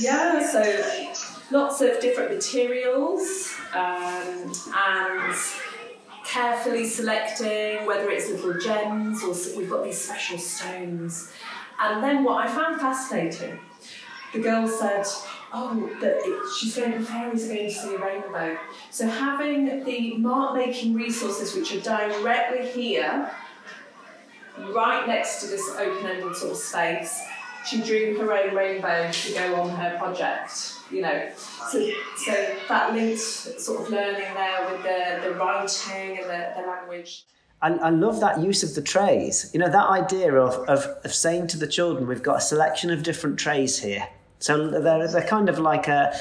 yeah, 0.00 0.44
so 0.50 1.12
lots 1.50 1.80
of 1.80 2.00
different 2.00 2.34
materials 2.34 3.54
um, 3.74 4.52
and 4.74 5.34
carefully 6.38 6.84
selecting 6.84 7.84
whether 7.84 8.08
it's 8.10 8.30
little 8.30 8.60
gems 8.60 9.24
or 9.24 9.34
we've 9.58 9.68
got 9.68 9.82
these 9.82 10.00
special 10.00 10.38
stones. 10.38 11.32
And 11.80 12.00
then 12.00 12.22
what 12.22 12.46
I 12.46 12.48
found 12.48 12.80
fascinating, 12.80 13.58
the 14.32 14.38
girl 14.38 14.68
said, 14.68 15.04
oh, 15.52 15.90
that 16.00 16.20
she's 16.56 16.76
going, 16.76 16.92
the 16.92 17.04
fairies 17.04 17.44
are 17.44 17.54
going 17.54 17.66
to 17.66 17.74
see 17.74 17.92
a 17.92 17.98
rainbow. 17.98 18.56
So 18.92 19.08
having 19.08 19.82
the 19.84 20.16
mark 20.18 20.54
making 20.54 20.94
resources 20.94 21.56
which 21.56 21.74
are 21.74 21.80
directly 21.80 22.68
here, 22.68 23.32
right 24.58 25.08
next 25.08 25.40
to 25.40 25.48
this 25.48 25.68
open 25.76 26.06
ended 26.06 26.36
sort 26.36 26.52
of 26.52 26.56
space, 26.56 27.20
she 27.66 27.82
drew 27.82 28.16
her 28.20 28.32
own 28.32 28.54
rainbow 28.54 29.10
to 29.10 29.32
go 29.34 29.56
on 29.56 29.70
her 29.70 29.98
project. 29.98 30.77
You 30.90 31.02
know, 31.02 31.30
so, 31.36 31.90
so 32.16 32.56
that 32.68 32.94
linked 32.94 33.20
sort 33.20 33.82
of 33.82 33.90
learning 33.90 34.32
there 34.34 34.70
with 34.70 34.82
the, 34.82 35.28
the 35.28 35.34
writing 35.34 36.18
and 36.18 36.30
the, 36.30 36.52
the 36.56 36.66
language. 36.66 37.24
I, 37.60 37.72
I 37.74 37.90
love 37.90 38.20
that 38.20 38.40
use 38.40 38.62
of 38.62 38.74
the 38.74 38.82
trays. 38.82 39.50
You 39.52 39.60
know, 39.60 39.68
that 39.68 39.88
idea 39.88 40.34
of, 40.34 40.54
of, 40.68 40.86
of 41.04 41.12
saying 41.12 41.48
to 41.48 41.58
the 41.58 41.66
children, 41.66 42.06
we've 42.06 42.22
got 42.22 42.38
a 42.38 42.40
selection 42.40 42.90
of 42.90 43.02
different 43.02 43.38
trays 43.38 43.80
here 43.80 44.08
so 44.38 44.68
they're, 44.68 45.08
they're 45.08 45.26
kind 45.26 45.48
of 45.48 45.58
like 45.58 45.88
a 45.88 46.14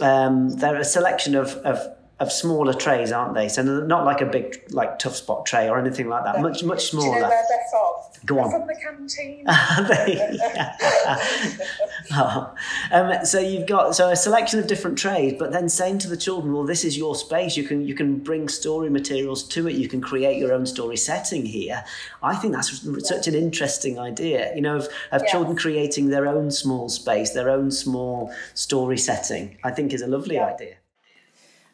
um, 0.00 0.50
they're 0.50 0.76
a 0.76 0.84
selection 0.84 1.34
of, 1.34 1.54
of 1.58 1.96
of 2.20 2.30
smaller 2.30 2.74
trays, 2.74 3.12
aren't 3.12 3.34
they? 3.34 3.48
So 3.48 3.62
not 3.62 4.04
like 4.04 4.20
a 4.20 4.26
big 4.26 4.62
like 4.70 4.98
tuff 4.98 5.16
spot 5.16 5.46
tray 5.46 5.68
or 5.68 5.78
anything 5.78 6.08
like 6.08 6.24
that. 6.24 6.40
Much 6.40 6.62
much 6.62 6.90
smaller. 6.90 7.08
Do 7.08 7.14
you 7.14 7.22
know 7.22 7.28
where 7.28 7.44
they're 7.48 7.58
from? 7.70 7.94
Go 8.26 8.40
on. 8.40 8.50
From 8.50 8.66
the 8.66 8.74
canteen. 8.74 9.44
oh. 12.12 12.54
um, 12.92 13.24
so 13.24 13.40
you've 13.40 13.66
got 13.66 13.94
so 13.94 14.10
a 14.10 14.16
selection 14.16 14.58
of 14.58 14.66
different 14.66 14.98
trays, 14.98 15.34
but 15.38 15.52
then 15.52 15.68
saying 15.68 15.98
to 16.00 16.08
the 16.08 16.16
children, 16.16 16.52
well, 16.52 16.64
this 16.64 16.84
is 16.84 16.98
your 16.98 17.14
space. 17.14 17.56
You 17.56 17.62
can 17.64 17.86
you 17.86 17.94
can 17.94 18.18
bring 18.18 18.48
story 18.48 18.90
materials 18.90 19.42
to 19.48 19.68
it. 19.68 19.76
You 19.76 19.88
can 19.88 20.02
create 20.02 20.38
your 20.38 20.52
own 20.52 20.66
story 20.66 20.98
setting 20.98 21.46
here. 21.46 21.82
I 22.22 22.36
think 22.36 22.52
that's 22.52 22.84
yeah. 22.84 22.92
such 23.00 23.26
an 23.26 23.34
interesting 23.34 23.98
idea. 23.98 24.54
You 24.54 24.60
know, 24.60 24.76
of, 24.76 24.88
of 25.12 25.22
yeah. 25.22 25.30
children 25.30 25.56
creating 25.56 26.10
their 26.10 26.26
own 26.26 26.50
small 26.50 26.90
space, 26.90 27.30
their 27.30 27.48
own 27.48 27.70
small 27.70 28.30
story 28.54 28.98
setting. 28.98 29.56
I 29.64 29.70
think 29.70 29.94
is 29.94 30.02
a 30.02 30.06
lovely 30.06 30.34
yeah. 30.34 30.46
idea. 30.46 30.74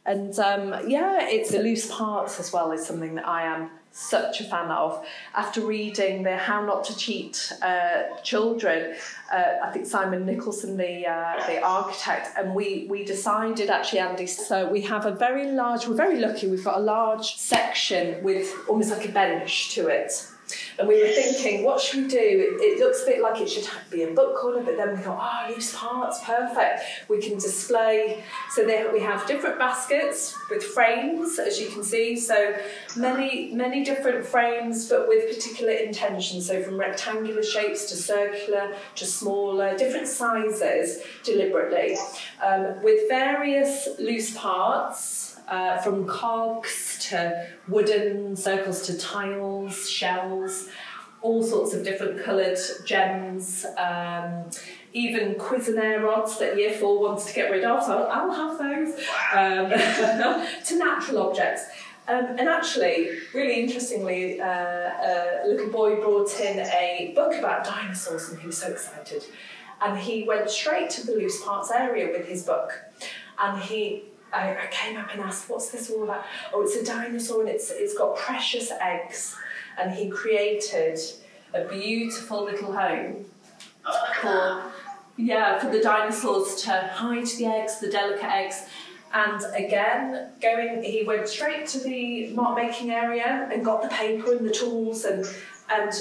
And 0.05 0.39
um, 0.39 0.89
yeah, 0.89 1.29
it's 1.29 1.51
the 1.51 1.59
loose 1.59 1.93
parts 1.93 2.39
as 2.39 2.53
well 2.53 2.71
is 2.71 2.87
something 2.87 3.17
that 3.17 3.27
I 3.27 3.43
am 3.43 3.71
such 3.97 4.43
a 4.43 4.45
fan 4.45 4.71
of. 4.71 5.05
After 5.35 5.63
reading 5.63 6.23
the 6.23 6.37
How 6.37 6.65
Not 6.65 6.85
to 6.85 6.97
Cheat 6.97 7.53
uh, 7.63 8.17
Children, 8.23 8.95
uh, 9.33 9.45
I 9.65 9.71
think 9.73 9.87
Simon 9.87 10.27
Nicholson, 10.27 10.77
the 10.77 11.07
uh, 11.07 11.47
the 11.47 11.63
architect, 11.63 12.37
and 12.37 12.55
we 12.55 12.87
we 12.91 13.05
decided 13.05 13.71
actually, 13.71 14.01
Andy. 14.01 14.27
So 14.27 14.69
we 14.69 14.83
have 14.83 15.07
a 15.07 15.13
very 15.13 15.51
large. 15.51 15.87
We're 15.89 15.95
very 15.95 16.19
lucky. 16.19 16.47
We've 16.47 16.65
got 16.65 16.77
a 16.77 16.83
large 16.83 17.37
section 17.37 18.23
with 18.23 18.55
almost 18.69 18.91
like 18.91 19.09
a 19.09 19.13
bench 19.13 19.71
to 19.75 19.89
it 19.89 20.13
and 20.79 20.89
we 20.89 21.03
were 21.03 21.09
thinking, 21.09 21.65
what 21.65 21.81
should 21.81 22.05
we 22.05 22.09
do? 22.09 22.57
It, 22.61 22.79
looks 22.79 23.03
a 23.03 23.07
bit 23.07 23.23
like 23.23 23.41
it 23.41 23.49
should 23.49 23.69
be 23.91 24.03
a 24.03 24.13
book 24.13 24.37
corner, 24.37 24.63
but 24.63 24.77
then 24.77 24.91
we 24.91 25.03
thought, 25.03 25.47
oh, 25.49 25.53
loose 25.53 25.75
parts, 25.75 26.21
perfect. 26.23 26.83
We 27.09 27.21
can 27.21 27.39
display. 27.39 28.23
So 28.51 28.67
there 28.67 28.93
we 28.93 29.01
have 29.01 29.27
different 29.27 29.59
baskets 29.59 30.37
with 30.51 30.63
frames, 30.63 31.39
as 31.39 31.59
you 31.59 31.69
can 31.69 31.83
see. 31.83 32.17
So 32.17 32.55
many, 32.97 33.55
many 33.55 33.85
different 33.85 34.27
frames, 34.27 34.89
but 34.89 35.09
with 35.09 35.35
particular 35.35 35.73
intentions. 35.73 36.47
So 36.47 36.63
from 36.63 36.79
rectangular 36.79 37.43
shapes 37.43 37.87
to 37.87 37.97
circular 37.97 38.77
to 38.97 39.07
smaller, 39.07 39.77
different 39.77 40.09
sizes 40.09 41.03
deliberately, 41.25 41.97
um, 42.45 42.83
with 42.83 43.09
various 43.09 43.89
loose 43.99 44.37
parts 44.37 45.27
uh, 45.49 45.79
from 45.79 46.07
cogs 46.07 46.96
to 47.11 47.47
wooden 47.69 48.37
circles 48.37 48.87
to 48.87 48.99
tiles, 48.99 49.89
shells, 49.89 50.69
all 51.23 51.43
sorts 51.43 51.75
of 51.75 51.85
different 51.85 52.23
coloured 52.23 52.59
gems, 52.85 53.67
um, 53.79 54.45
even 54.93 55.35
Cuisenaire 55.35 56.03
rods 56.03 56.39
that 56.39 56.57
Year 56.57 56.73
4 56.73 57.01
wants 57.01 57.27
to 57.27 57.35
get 57.35 57.51
rid 57.51 57.65
of, 57.65 57.83
so 57.83 58.05
I'll, 58.05 58.33
have 58.33 58.59
those, 58.59 58.95
um, 59.35 60.47
to 60.65 60.79
natural 60.79 61.19
objects. 61.29 61.65
Um, 62.09 62.37
and 62.39 62.49
actually, 62.49 63.11
really 63.35 63.61
interestingly, 63.61 64.41
uh, 64.41 64.47
a 64.47 65.45
little 65.47 65.71
boy 65.71 65.97
brought 65.97 66.39
in 66.41 66.61
a 66.61 67.13
book 67.17 67.35
about 67.35 67.65
dinosaurs 67.65 68.29
and 68.29 68.39
he 68.41 68.47
was 68.47 68.59
so 68.59 68.69
excited. 68.69 69.25
And 69.83 69.99
he 69.99 70.23
went 70.23 70.49
straight 70.49 70.89
to 70.91 71.07
the 71.07 71.13
loose 71.13 71.45
parts 71.45 71.71
area 71.71 72.11
with 72.17 72.27
his 72.29 72.45
book. 72.45 72.73
And 73.39 73.61
he 73.61 74.05
I, 74.33 74.51
I 74.51 74.67
came 74.71 74.97
up 74.97 75.13
and 75.13 75.21
asked, 75.21 75.49
"What's 75.49 75.71
this 75.71 75.91
all 75.91 76.05
about?" 76.05 76.25
Oh, 76.53 76.63
it's 76.63 76.77
a 76.77 76.85
dinosaur 76.85 77.41
and 77.41 77.49
it's 77.49 77.71
it's 77.71 77.97
got 77.97 78.17
precious 78.17 78.71
eggs, 78.71 79.37
and 79.79 79.93
he 79.93 80.09
created 80.09 80.99
a 81.55 81.65
beautiful 81.65 82.45
little 82.45 82.73
home 82.73 83.25
for 84.21 84.63
yeah 85.17 85.59
for 85.59 85.71
the 85.71 85.81
dinosaurs 85.81 86.63
to 86.63 86.71
hide 86.71 87.27
the 87.27 87.47
eggs, 87.47 87.81
the 87.81 87.91
delicate 87.91 88.31
eggs. 88.31 88.67
And 89.15 89.41
again, 89.55 90.31
going, 90.43 90.83
he 90.83 91.05
went 91.05 91.29
straight 91.29 91.67
to 91.69 91.79
the 91.79 92.33
mark 92.35 92.57
making 92.57 92.91
area 92.91 93.49
and 93.51 93.65
got 93.65 93.81
the 93.81 93.89
paper 93.89 94.35
and 94.35 94.47
the 94.47 94.53
tools 94.53 95.05
and 95.05 95.25
and 95.71 95.93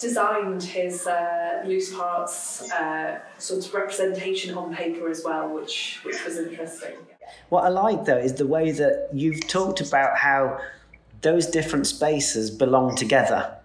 designed 0.00 0.62
his 0.62 1.06
uh, 1.06 1.62
loose 1.64 1.94
parts 1.94 2.70
uh, 2.72 3.20
sort 3.38 3.64
of 3.64 3.72
representation 3.72 4.54
on 4.54 4.74
paper 4.74 5.08
as 5.08 5.22
well, 5.24 5.48
which 5.48 6.00
which 6.02 6.24
was 6.24 6.36
interesting. 6.38 6.96
What 7.48 7.64
I 7.64 7.68
like 7.68 8.04
though 8.04 8.18
is 8.18 8.34
the 8.34 8.46
way 8.46 8.70
that 8.72 9.08
you've 9.12 9.46
talked 9.48 9.80
about 9.80 10.16
how 10.16 10.60
those 11.22 11.46
different 11.46 11.86
spaces 11.86 12.50
belong 12.50 12.96
together 12.96 13.56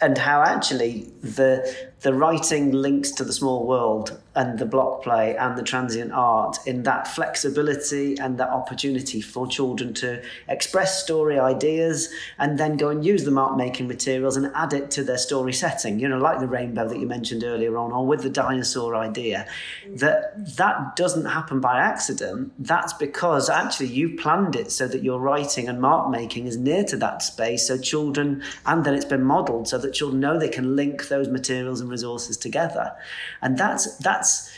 and 0.00 0.16
how 0.16 0.42
actually 0.42 1.10
the 1.22 1.74
the 2.00 2.14
writing 2.14 2.72
links 2.72 3.10
to 3.12 3.24
the 3.24 3.32
small 3.32 3.66
world 3.66 4.18
and 4.34 4.60
the 4.60 4.66
block 4.66 5.02
play 5.02 5.36
and 5.36 5.58
the 5.58 5.62
transient 5.62 6.12
art 6.12 6.56
in 6.64 6.84
that 6.84 7.08
flexibility 7.08 8.16
and 8.18 8.38
that 8.38 8.48
opportunity 8.48 9.20
for 9.20 9.46
children 9.46 9.92
to 9.92 10.22
express 10.48 11.02
story 11.02 11.38
ideas 11.38 12.08
and 12.38 12.56
then 12.56 12.76
go 12.76 12.90
and 12.90 13.04
use 13.04 13.24
the 13.24 13.30
mark 13.30 13.56
making 13.56 13.88
materials 13.88 14.36
and 14.36 14.50
add 14.54 14.72
it 14.72 14.90
to 14.90 15.02
their 15.02 15.18
story 15.18 15.52
setting. 15.52 15.98
You 15.98 16.08
know 16.08 16.18
like 16.18 16.38
the 16.38 16.46
rainbow 16.46 16.88
that 16.88 16.98
you 16.98 17.06
mentioned 17.06 17.42
earlier 17.42 17.76
on 17.76 17.90
or 17.90 18.06
with 18.06 18.22
the 18.22 18.30
dinosaur 18.30 18.94
idea. 18.94 19.48
That 19.88 20.56
that 20.56 20.94
doesn't 20.94 21.26
happen 21.26 21.60
by 21.60 21.80
accident. 21.80 22.52
That's 22.58 22.92
because 22.92 23.50
actually 23.50 23.88
you 23.88 24.16
planned 24.16 24.54
it 24.54 24.70
so 24.70 24.86
that 24.86 25.02
your 25.02 25.18
writing 25.18 25.68
and 25.68 25.80
mark 25.80 26.08
making 26.08 26.46
is 26.46 26.56
near 26.56 26.84
to 26.84 26.96
that 26.98 27.22
space 27.22 27.66
so 27.66 27.78
children 27.78 28.42
and 28.64 28.84
then 28.84 28.94
it's 28.94 29.04
been 29.04 29.24
modeled 29.24 29.66
so 29.66 29.78
that 29.78 29.92
children 29.92 30.20
know 30.20 30.38
they 30.38 30.48
can 30.48 30.76
link 30.76 31.08
those 31.08 31.28
materials 31.28 31.80
and 31.80 31.90
resources 31.90 32.36
together. 32.36 32.92
And 33.42 33.58
that's 33.58 33.96
that's 34.20 34.50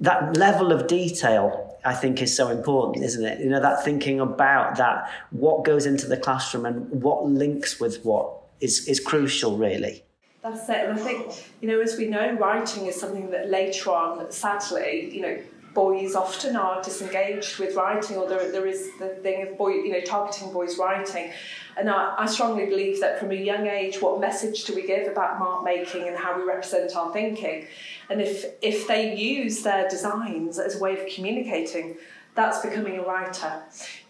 that 0.00 0.36
level 0.36 0.72
of 0.72 0.86
detail 0.86 1.78
I 1.84 1.94
think 1.94 2.20
is 2.20 2.34
so 2.34 2.48
important, 2.48 3.04
isn't 3.04 3.24
it? 3.24 3.40
You 3.40 3.48
know, 3.48 3.60
that 3.60 3.84
thinking 3.84 4.20
about 4.20 4.76
that 4.76 5.10
what 5.30 5.64
goes 5.64 5.86
into 5.86 6.06
the 6.06 6.16
classroom 6.16 6.66
and 6.66 7.02
what 7.02 7.26
links 7.26 7.80
with 7.80 8.04
what 8.04 8.32
is 8.60 8.86
is 8.86 9.00
crucial 9.00 9.56
really. 9.56 10.02
That's 10.42 10.68
it. 10.70 10.88
And 10.88 10.98
I 10.98 11.02
think, 11.02 11.52
you 11.60 11.68
know, 11.68 11.80
as 11.80 11.98
we 11.98 12.06
know, 12.06 12.32
writing 12.32 12.86
is 12.86 12.98
something 12.98 13.30
that 13.30 13.50
later 13.50 13.90
on, 13.90 14.30
sadly, 14.32 15.10
you 15.14 15.20
know, 15.20 15.38
boys 15.74 16.14
often 16.14 16.56
are 16.56 16.82
disengaged 16.82 17.58
with 17.58 17.74
writing, 17.76 18.16
or 18.16 18.28
there, 18.28 18.50
there 18.50 18.66
is 18.66 18.90
the 18.98 19.08
thing 19.08 19.46
of 19.46 19.56
boy, 19.56 19.70
you 19.70 19.92
know, 19.92 20.00
targeting 20.00 20.52
boys 20.52 20.78
writing. 20.78 21.32
And 21.76 21.88
I, 21.88 22.14
I 22.18 22.26
strongly 22.26 22.66
believe 22.66 23.00
that 23.00 23.18
from 23.18 23.30
a 23.30 23.34
young 23.34 23.66
age, 23.66 24.02
what 24.02 24.20
message 24.20 24.64
do 24.64 24.74
we 24.74 24.86
give 24.86 25.06
about 25.06 25.38
mark 25.38 25.64
making 25.64 26.08
and 26.08 26.16
how 26.16 26.36
we 26.36 26.42
represent 26.44 26.94
our 26.96 27.12
thinking? 27.12 27.66
And 28.08 28.20
if 28.20 28.46
if 28.60 28.88
they 28.88 29.16
use 29.16 29.62
their 29.62 29.88
designs 29.88 30.58
as 30.58 30.76
a 30.76 30.78
way 30.78 30.98
of 30.98 31.06
communicating, 31.14 31.96
that's 32.34 32.60
becoming 32.60 32.98
a 32.98 33.02
writer. 33.02 33.62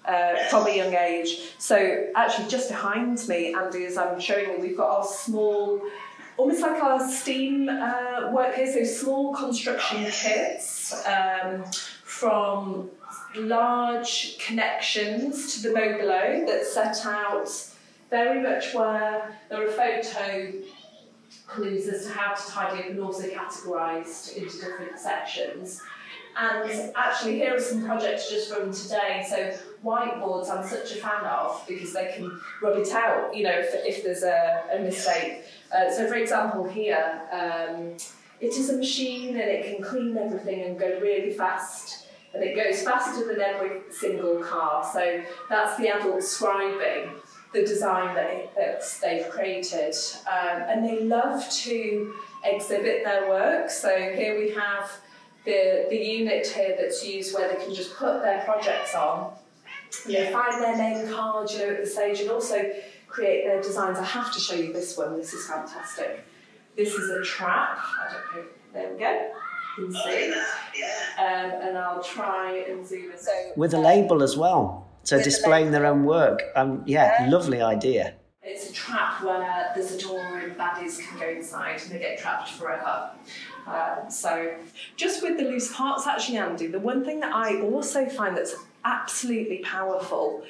Uh, 0.07 0.35
from 0.49 0.67
a 0.67 0.75
young 0.75 0.95
age. 0.95 1.53
So 1.59 2.07
actually, 2.17 2.49
just 2.49 2.71
behind 2.71 3.29
me, 3.29 3.55
Andy, 3.55 3.85
as 3.85 3.99
I'm 3.99 4.19
showing 4.19 4.51
you, 4.51 4.59
we've 4.59 4.77
got 4.77 4.89
our 4.89 5.05
small 5.05 5.79
almost 6.41 6.63
like 6.63 6.83
our 6.83 7.07
STEAM 7.07 7.69
uh, 7.69 8.31
work 8.33 8.55
here, 8.55 8.73
so 8.73 8.83
small 8.83 9.35
construction 9.35 10.07
kits 10.11 11.07
um, 11.07 11.63
from 12.03 12.89
large 13.37 14.39
connections 14.39 15.55
to 15.55 15.69
the 15.69 15.75
Mobilo 15.75 16.47
that 16.47 16.65
set 16.65 17.05
out 17.05 17.49
very 18.09 18.43
much 18.43 18.73
where 18.75 19.37
there 19.51 19.69
are 19.69 19.71
photo 19.71 20.51
clues 21.47 21.87
as 21.89 22.07
to 22.07 22.13
how 22.13 22.35
to 22.35 22.51
tidy 22.51 22.85
up 22.85 22.91
and 22.91 23.01
also 23.01 23.29
categorised 23.29 24.35
into 24.35 24.57
different 24.61 24.99
sections. 24.99 25.83
And 26.39 26.93
actually, 26.97 27.35
here 27.35 27.55
are 27.57 27.61
some 27.61 27.85
projects 27.85 28.31
just 28.31 28.51
from 28.51 28.73
today. 28.73 29.27
So, 29.29 29.53
whiteboards 29.85 30.49
I'm 30.49 30.67
such 30.67 30.93
a 30.93 30.97
fan 30.97 31.25
of 31.25 31.63
because 31.69 31.93
they 31.93 32.15
can 32.17 32.41
rub 32.63 32.79
it 32.79 32.93
out, 32.93 33.37
you 33.37 33.45
know, 33.45 33.59
if, 33.59 33.75
if 33.75 34.05
there's 34.05 34.23
a, 34.23 34.63
a 34.73 34.79
mistake. 34.79 35.45
Uh, 35.73 35.91
so, 35.91 36.07
for 36.09 36.15
example, 36.15 36.69
here, 36.69 37.23
um, 37.33 37.97
it 38.41 38.53
is 38.55 38.71
a 38.71 38.77
machine 38.77 39.29
and 39.31 39.51
it 39.51 39.75
can 39.75 39.85
clean 39.85 40.17
everything 40.17 40.63
and 40.63 40.79
go 40.79 40.99
really 41.01 41.33
fast. 41.33 42.07
And 42.33 42.43
it 42.43 42.55
goes 42.55 42.83
faster 42.83 43.27
than 43.27 43.41
every 43.41 43.81
single 43.91 44.43
car. 44.43 44.89
So, 44.93 45.23
that's 45.49 45.77
the 45.79 45.89
adult 45.89 46.21
scribing 46.21 47.11
the 47.53 47.63
design 47.63 48.15
that, 48.15 48.55
that 48.55 48.83
they've 49.03 49.29
created. 49.29 49.95
Um, 50.27 50.63
and 50.69 50.85
they 50.85 51.01
love 51.01 51.49
to 51.51 52.15
exhibit 52.45 53.05
their 53.05 53.29
work. 53.29 53.71
So 53.71 53.89
here 53.91 54.39
we 54.39 54.51
have 54.51 54.91
the, 55.45 55.87
the 55.91 55.97
unit 55.97 56.47
here 56.47 56.77
that's 56.79 57.05
used 57.05 57.35
where 57.35 57.53
they 57.53 57.65
can 57.65 57.75
just 57.75 57.97
put 57.97 58.23
their 58.23 58.43
projects 58.45 58.95
on, 58.95 59.33
you 60.07 60.19
know, 60.19 60.33
find 60.33 60.63
their 60.63 60.77
name 60.77 61.13
card, 61.13 61.51
you 61.51 61.59
know, 61.59 61.71
at 61.71 61.85
the 61.85 61.91
stage, 61.91 62.21
and 62.21 62.31
also 62.31 62.71
create 63.11 63.45
their 63.45 63.61
designs. 63.61 63.99
I 63.99 64.05
have 64.05 64.33
to 64.33 64.41
show 64.41 64.55
you 64.55 64.73
this 64.73 64.97
one. 64.97 65.17
This 65.17 65.33
is 65.33 65.47
fantastic. 65.47 66.25
This 66.77 66.95
is 66.95 67.11
a 67.11 67.23
trap. 67.23 67.79
I 67.79 68.13
don't 68.13 68.45
know. 68.45 68.51
There 68.73 68.93
we 68.93 68.99
go. 68.99 69.31
You 69.79 69.85
can 69.87 69.95
see. 69.95 70.33
Um, 71.19 71.69
and 71.69 71.79
I'll 71.79 72.03
try 72.03 72.65
and 72.69 72.87
zoom 72.87 73.11
in. 73.11 73.19
So, 73.19 73.31
With 73.57 73.75
a 73.75 73.79
label 73.79 74.23
as 74.23 74.37
well. 74.37 74.87
So 75.03 75.23
displaying 75.23 75.71
their 75.71 75.87
own 75.87 76.05
work. 76.05 76.43
Um, 76.57 76.83
yeah, 76.87 77.25
yeah, 77.25 77.31
lovely 77.31 77.63
idea. 77.63 78.15
It's 78.43 78.71
a 78.71 78.73
trap 78.73 79.23
where 79.23 79.71
there's 79.75 79.93
a 79.93 79.99
door 79.99 80.39
and 80.39 80.57
baddies 80.57 80.99
can 80.99 81.19
go 81.19 81.29
inside 81.29 81.81
and 81.83 81.91
they 81.91 81.99
get 81.99 82.19
trapped 82.19 82.51
forever. 82.51 83.11
Uh, 83.67 84.09
so, 84.09 84.55
just 84.97 85.23
with 85.23 85.37
the 85.39 85.45
loose 85.45 85.75
parts, 85.75 86.07
actually, 86.07 86.39
Andy, 86.39 86.67
the 86.67 86.79
one 86.79 87.05
thing 87.05 87.21
that 87.21 87.35
I 87.35 87.61
also 87.61 88.09
find 88.09 88.37
that's 88.37 88.55
absolutely 88.85 89.59
powerful 89.59 90.43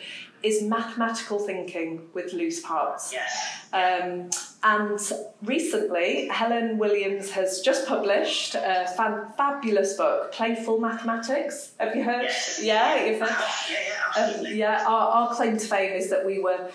is 0.42 0.62
mathematical 0.62 1.38
thinking 1.38 2.08
with 2.14 2.32
loose 2.32 2.60
parts. 2.60 3.12
Yes. 3.12 3.66
Um, 3.72 4.30
and 4.62 4.98
recently, 5.42 6.28
Helen 6.28 6.78
Williams 6.78 7.30
has 7.30 7.60
just 7.60 7.86
published 7.86 8.54
a 8.54 8.86
fan- 8.96 9.26
fabulous 9.36 9.94
book, 9.94 10.32
Playful 10.32 10.80
Mathematics. 10.80 11.72
Have 11.78 11.94
you 11.94 12.02
heard? 12.02 12.22
Yes. 12.22 12.60
Yeah, 12.62 13.04
you've 13.04 13.20
heard? 13.20 13.44
Yeah, 13.70 14.22
um, 14.22 14.46
yeah. 14.54 14.84
Our, 14.86 15.08
our 15.28 15.34
claim 15.34 15.56
to 15.56 15.66
fame 15.66 15.92
is 15.92 16.10
that 16.10 16.24
we 16.24 16.40
were 16.40 16.70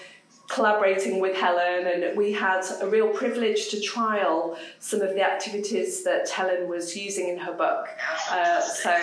collaborating 0.47 1.19
with 1.19 1.35
Helen, 1.35 1.87
and 1.87 2.17
we 2.17 2.31
had 2.31 2.61
a 2.81 2.87
real 2.87 3.09
privilege 3.09 3.69
to 3.69 3.81
trial 3.81 4.57
some 4.79 5.01
of 5.01 5.09
the 5.15 5.23
activities 5.23 6.03
that 6.03 6.29
Helen 6.29 6.69
was 6.69 6.95
using 6.95 7.29
in 7.29 7.37
her 7.39 7.53
book. 7.53 7.87
Uh, 8.29 8.61
so 8.61 8.95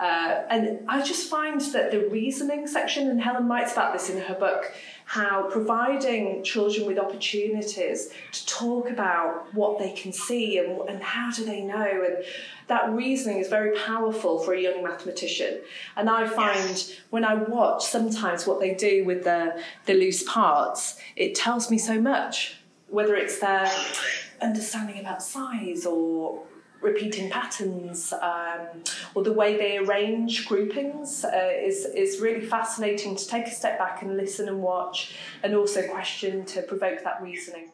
uh, 0.00 0.42
and 0.50 0.80
I 0.88 1.02
just 1.02 1.30
find 1.30 1.60
that 1.60 1.92
the 1.92 2.08
reasoning 2.08 2.66
section, 2.66 3.08
and 3.08 3.20
Helen 3.20 3.48
writes 3.48 3.72
about 3.72 3.92
this 3.92 4.10
in 4.10 4.20
her 4.22 4.34
book, 4.34 4.72
how 5.04 5.48
providing 5.50 6.42
children 6.42 6.86
with 6.86 6.98
opportunities 6.98 8.10
to 8.32 8.46
talk 8.46 8.90
about 8.90 9.54
what 9.54 9.78
they 9.78 9.92
can 9.92 10.12
see 10.12 10.58
and, 10.58 10.88
and 10.88 11.02
how 11.02 11.30
do 11.30 11.44
they 11.44 11.60
know, 11.60 12.04
and 12.04 12.24
that 12.66 12.90
reasoning 12.90 13.38
is 13.38 13.48
very 13.48 13.78
powerful 13.78 14.38
for 14.40 14.54
a 14.54 14.60
young 14.60 14.82
mathematician. 14.82 15.60
And 15.96 16.10
I 16.10 16.26
find 16.26 16.92
when 17.10 17.24
I 17.24 17.34
watch 17.34 17.84
sometimes 17.84 18.46
what 18.46 18.58
they 18.58 18.74
do 18.74 19.04
with 19.04 19.22
the, 19.22 19.62
the 19.86 19.94
loose 19.94 20.24
parts, 20.24 20.98
it 21.14 21.34
tells 21.34 21.70
me 21.70 21.78
so 21.78 22.00
much, 22.00 22.56
whether 22.88 23.14
it's 23.14 23.38
their 23.38 23.70
understanding 24.40 24.98
about 24.98 25.22
size 25.22 25.86
or 25.86 26.42
repeating 26.84 27.30
patterns 27.30 28.12
um, 28.12 28.82
or 29.14 29.24
the 29.24 29.32
way 29.32 29.56
they 29.56 29.78
arrange 29.78 30.46
groupings 30.46 31.24
uh, 31.24 31.50
is, 31.56 31.86
is 31.86 32.20
really 32.20 32.44
fascinating 32.44 33.16
to 33.16 33.26
take 33.26 33.46
a 33.46 33.50
step 33.50 33.78
back 33.78 34.02
and 34.02 34.16
listen 34.16 34.48
and 34.48 34.62
watch 34.62 35.14
and 35.42 35.54
also 35.54 35.86
question 35.88 36.44
to 36.44 36.62
provoke 36.62 37.02
that 37.02 37.22
reasoning. 37.22 37.72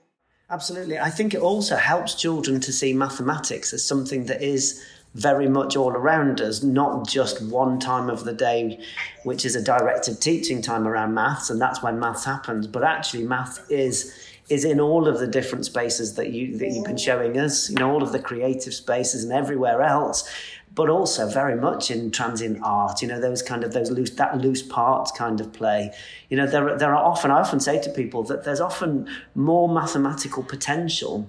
Absolutely. 0.48 0.98
I 0.98 1.10
think 1.10 1.34
it 1.34 1.40
also 1.40 1.76
helps 1.76 2.14
children 2.14 2.60
to 2.60 2.72
see 2.72 2.92
mathematics 2.92 3.72
as 3.72 3.84
something 3.84 4.26
that 4.26 4.42
is 4.42 4.84
very 5.14 5.48
much 5.48 5.76
all 5.76 5.90
around 5.90 6.40
us, 6.40 6.62
not 6.62 7.08
just 7.08 7.42
one 7.42 7.80
time 7.80 8.08
of 8.08 8.24
the 8.24 8.32
day, 8.32 8.78
which 9.24 9.44
is 9.44 9.56
a 9.56 9.62
directed 9.62 10.20
teaching 10.20 10.62
time 10.62 10.86
around 10.86 11.14
maths, 11.14 11.50
and 11.50 11.60
that's 11.60 11.82
when 11.82 11.98
maths 11.98 12.24
happens. 12.24 12.66
But 12.66 12.84
actually, 12.84 13.24
maths 13.24 13.60
is 13.68 14.14
is 14.50 14.64
in 14.64 14.80
all 14.80 15.06
of 15.06 15.20
the 15.20 15.26
different 15.28 15.64
spaces 15.64 16.14
that 16.16 16.32
you 16.32 16.58
that 16.58 16.68
you've 16.68 16.84
been 16.84 16.96
showing 16.96 17.38
us, 17.38 17.70
you 17.70 17.76
know, 17.76 17.90
all 17.90 18.02
of 18.02 18.12
the 18.12 18.18
creative 18.18 18.74
spaces 18.74 19.22
and 19.22 19.32
everywhere 19.32 19.80
else, 19.80 20.28
but 20.74 20.90
also 20.90 21.28
very 21.28 21.56
much 21.56 21.90
in 21.90 22.10
transient 22.10 22.58
art, 22.62 23.00
you 23.00 23.08
know, 23.08 23.20
those 23.20 23.42
kind 23.42 23.62
of 23.64 23.72
those 23.72 23.90
loose 23.90 24.10
that 24.10 24.36
loose 24.38 24.62
parts 24.62 25.12
kind 25.12 25.40
of 25.40 25.52
play. 25.52 25.92
You 26.28 26.36
know, 26.36 26.46
there 26.46 26.76
there 26.76 26.94
are 26.94 27.04
often 27.04 27.30
I 27.30 27.40
often 27.40 27.60
say 27.60 27.80
to 27.80 27.90
people 27.90 28.24
that 28.24 28.44
there's 28.44 28.60
often 28.60 29.08
more 29.34 29.68
mathematical 29.68 30.42
potential 30.42 31.28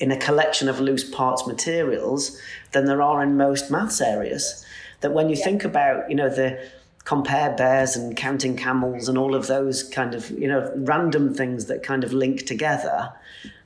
in 0.00 0.10
a 0.10 0.16
collection 0.16 0.68
of 0.68 0.80
loose 0.80 1.08
parts 1.08 1.46
materials 1.46 2.38
than 2.72 2.86
there 2.86 3.02
are 3.02 3.22
in 3.22 3.36
most 3.36 3.70
maths 3.70 4.00
areas. 4.00 4.64
That 5.00 5.12
when 5.12 5.28
you 5.28 5.36
yeah. 5.36 5.44
think 5.44 5.64
about, 5.64 6.08
you 6.10 6.16
know, 6.16 6.28
the 6.28 6.60
compare 7.04 7.54
bears 7.56 7.96
and 7.96 8.16
counting 8.16 8.56
camels 8.56 9.08
and 9.08 9.18
all 9.18 9.34
of 9.34 9.46
those 9.46 9.82
kind 9.82 10.14
of 10.14 10.30
you 10.30 10.46
know 10.46 10.70
random 10.76 11.34
things 11.34 11.66
that 11.66 11.82
kind 11.82 12.04
of 12.04 12.12
link 12.12 12.46
together 12.46 13.12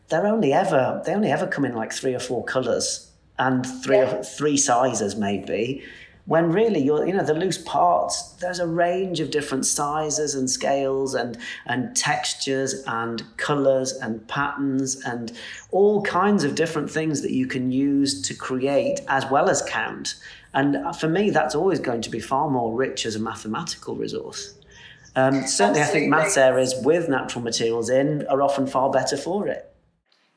they're 0.08 0.26
only 0.26 0.52
ever 0.52 1.02
they 1.04 1.14
only 1.14 1.30
ever 1.30 1.46
come 1.46 1.64
in 1.64 1.74
like 1.74 1.92
three 1.92 2.14
or 2.14 2.18
four 2.18 2.44
colors 2.44 3.10
and 3.38 3.66
three 3.82 3.98
yeah. 3.98 4.16
or 4.16 4.24
three 4.24 4.56
sizes 4.56 5.16
maybe 5.16 5.82
when 6.26 6.50
really 6.50 6.80
you're 6.80 7.06
you 7.06 7.12
know 7.12 7.24
the 7.24 7.34
loose 7.34 7.58
parts 7.58 8.32
there's 8.40 8.58
a 8.58 8.66
range 8.66 9.20
of 9.20 9.30
different 9.30 9.64
sizes 9.64 10.34
and 10.34 10.50
scales 10.50 11.14
and 11.14 11.38
and 11.66 11.96
textures 11.96 12.82
and 12.86 13.22
colors 13.36 13.92
and 13.92 14.26
patterns 14.28 14.96
and 15.04 15.32
all 15.70 16.02
kinds 16.02 16.44
of 16.44 16.54
different 16.54 16.90
things 16.90 17.22
that 17.22 17.32
you 17.32 17.46
can 17.46 17.70
use 17.70 18.20
to 18.22 18.34
create 18.34 19.00
as 19.08 19.24
well 19.30 19.48
as 19.48 19.62
count 19.62 20.16
and 20.56 20.96
for 20.96 21.06
me, 21.06 21.28
that's 21.28 21.54
always 21.54 21.78
going 21.78 22.00
to 22.00 22.10
be 22.10 22.18
far 22.18 22.48
more 22.48 22.74
rich 22.74 23.04
as 23.04 23.14
a 23.14 23.20
mathematical 23.20 23.94
resource. 23.94 24.54
Um, 25.14 25.46
certainly, 25.46 25.80
Absolutely. 25.80 25.82
I 25.82 25.84
think 25.84 26.08
maths 26.08 26.36
areas 26.38 26.74
with 26.82 27.10
natural 27.10 27.44
materials 27.44 27.90
in 27.90 28.26
are 28.28 28.40
often 28.40 28.66
far 28.66 28.90
better 28.90 29.18
for 29.18 29.48
it. 29.48 29.70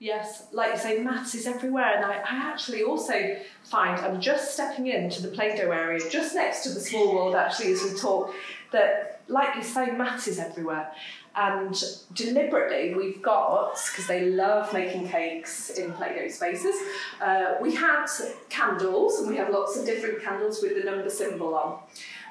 Yes, 0.01 0.45
like 0.53 0.71
you 0.71 0.79
say, 0.79 0.99
maths 0.99 1.35
is 1.35 1.45
everywhere, 1.45 1.97
and 1.97 2.05
I, 2.05 2.19
I 2.19 2.51
actually 2.51 2.83
also 2.83 3.35
find 3.63 3.99
I'm 3.99 4.21
just 4.21 4.53
stepping 4.53 4.87
into 4.87 5.21
the 5.21 5.27
Play 5.27 5.57
Doh 5.57 5.71
area, 5.71 5.99
just 6.09 6.35
next 6.35 6.63
to 6.63 6.69
the 6.69 6.79
small 6.79 7.13
world, 7.13 7.35
actually, 7.35 7.73
as 7.73 7.83
we 7.83 7.99
talk, 7.99 8.33
that, 8.71 9.19
like 9.27 9.57
you 9.57 9.61
say, 9.61 9.91
maths 9.91 10.29
is 10.29 10.39
everywhere. 10.39 10.89
And 11.35 11.75
deliberately, 12.13 12.93
we've 12.93 13.21
got, 13.21 13.77
because 13.91 14.07
they 14.07 14.29
love 14.29 14.71
making 14.71 15.09
cakes 15.09 15.71
in 15.71 15.91
Play 15.91 16.15
Doh 16.17 16.29
spaces, 16.29 16.75
uh, 17.21 17.55
we 17.61 17.75
had 17.75 18.05
candles, 18.47 19.19
and 19.19 19.27
we 19.27 19.35
have 19.35 19.49
lots 19.49 19.75
of 19.75 19.85
different 19.85 20.23
candles 20.23 20.61
with 20.63 20.81
the 20.81 20.89
number 20.89 21.09
symbol 21.09 21.53
on. 21.55 21.79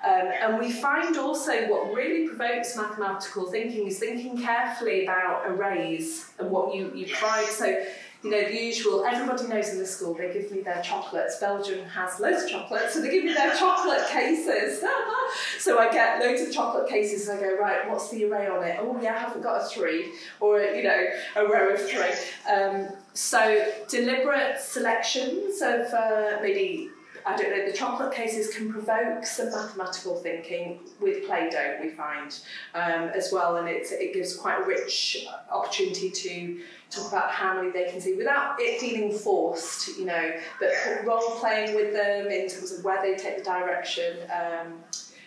Um, 0.05 0.29
and 0.43 0.59
we 0.59 0.71
find 0.71 1.17
also 1.17 1.69
what 1.69 1.93
really 1.93 2.29
provokes 2.29 2.77
mathematical 2.77 3.51
thinking 3.51 3.89
is 3.89 3.99
thinking 3.99 4.41
carefully 4.41 5.05
about 5.05 5.47
arrays 5.47 6.31
and 6.39 6.51
what 6.51 6.75
you, 6.75 6.93
you 6.95 7.07
provide. 7.07 7.47
So 7.47 7.85
you 8.25 8.31
know, 8.33 8.49
the 8.49 8.61
usual, 8.61 9.05
everybody 9.05 9.47
knows 9.47 9.69
in 9.69 9.79
the 9.79 9.87
school 9.87 10.15
they 10.15 10.33
give 10.33 10.51
me 10.51 10.63
their 10.63 10.83
chocolates. 10.83 11.39
Belgium 11.39 11.85
has 11.85 12.19
loads 12.19 12.43
of 12.43 12.51
chocolates, 12.51 12.95
so 12.95 13.01
they 13.01 13.11
give 13.11 13.25
me 13.25 13.33
their 13.33 13.55
chocolate 13.55 14.09
cases. 14.09 14.83
so 15.61 15.79
I 15.79 15.93
get 15.93 16.19
loads 16.19 16.43
of 16.43 16.53
chocolate 16.53 16.89
cases 16.89 17.29
and 17.29 17.39
I 17.39 17.43
go, 17.43 17.57
right, 17.57 17.89
what's 17.89 18.11
the 18.11 18.25
array 18.25 18.49
on 18.49 18.65
it? 18.65 18.77
Oh, 18.81 18.99
yeah, 19.01 19.15
I 19.15 19.19
haven't 19.19 19.43
got 19.43 19.63
a 19.63 19.69
three, 19.69 20.15
or, 20.41 20.61
you 20.61 20.83
know, 20.83 21.07
a 21.37 21.47
row 21.47 21.75
of 21.75 21.81
three. 21.81 22.53
Um, 22.53 22.89
so 23.15 23.73
deliberate 23.89 24.59
selections 24.61 25.63
of 25.63 25.87
uh, 25.95 26.39
maybe 26.43 26.91
I 27.27 27.37
don't 27.37 27.51
know, 27.51 27.67
the 27.67 27.77
chocolate 27.77 28.13
cases 28.13 28.55
can 28.55 28.73
provoke 28.73 29.25
some 29.25 29.51
mathematical 29.51 30.17
thinking 30.17 30.81
with 31.01 31.27
Play 31.27 31.51
Doh, 31.51 31.79
we 31.81 31.91
find, 31.91 32.39
um, 32.75 33.11
as 33.15 33.31
well, 33.33 33.57
and 33.57 33.69
it, 33.69 33.87
it 33.91 34.15
gives 34.15 34.37
quite 34.37 34.61
a 34.61 34.65
rich 34.65 35.27
opportunity 35.51 36.11
to 36.11 36.61
talk 36.91 37.09
about 37.09 37.31
how 37.31 37.55
many 37.55 37.71
they 37.71 37.91
can 37.91 38.01
see 38.01 38.15
without 38.15 38.57
it 38.59 38.81
feeling 38.81 39.13
forced, 39.13 39.99
you 39.99 40.07
know, 40.07 40.33
but 40.61 40.71
role 41.05 41.39
playing 41.39 41.75
with 41.75 41.93
them 41.93 42.29
in 42.29 42.49
terms 42.49 42.73
of 42.73 42.85
where 42.85 43.01
they 43.03 43.15
take 43.15 43.39
the 43.39 43.45
direction 43.45 44.19
um, 44.31 44.75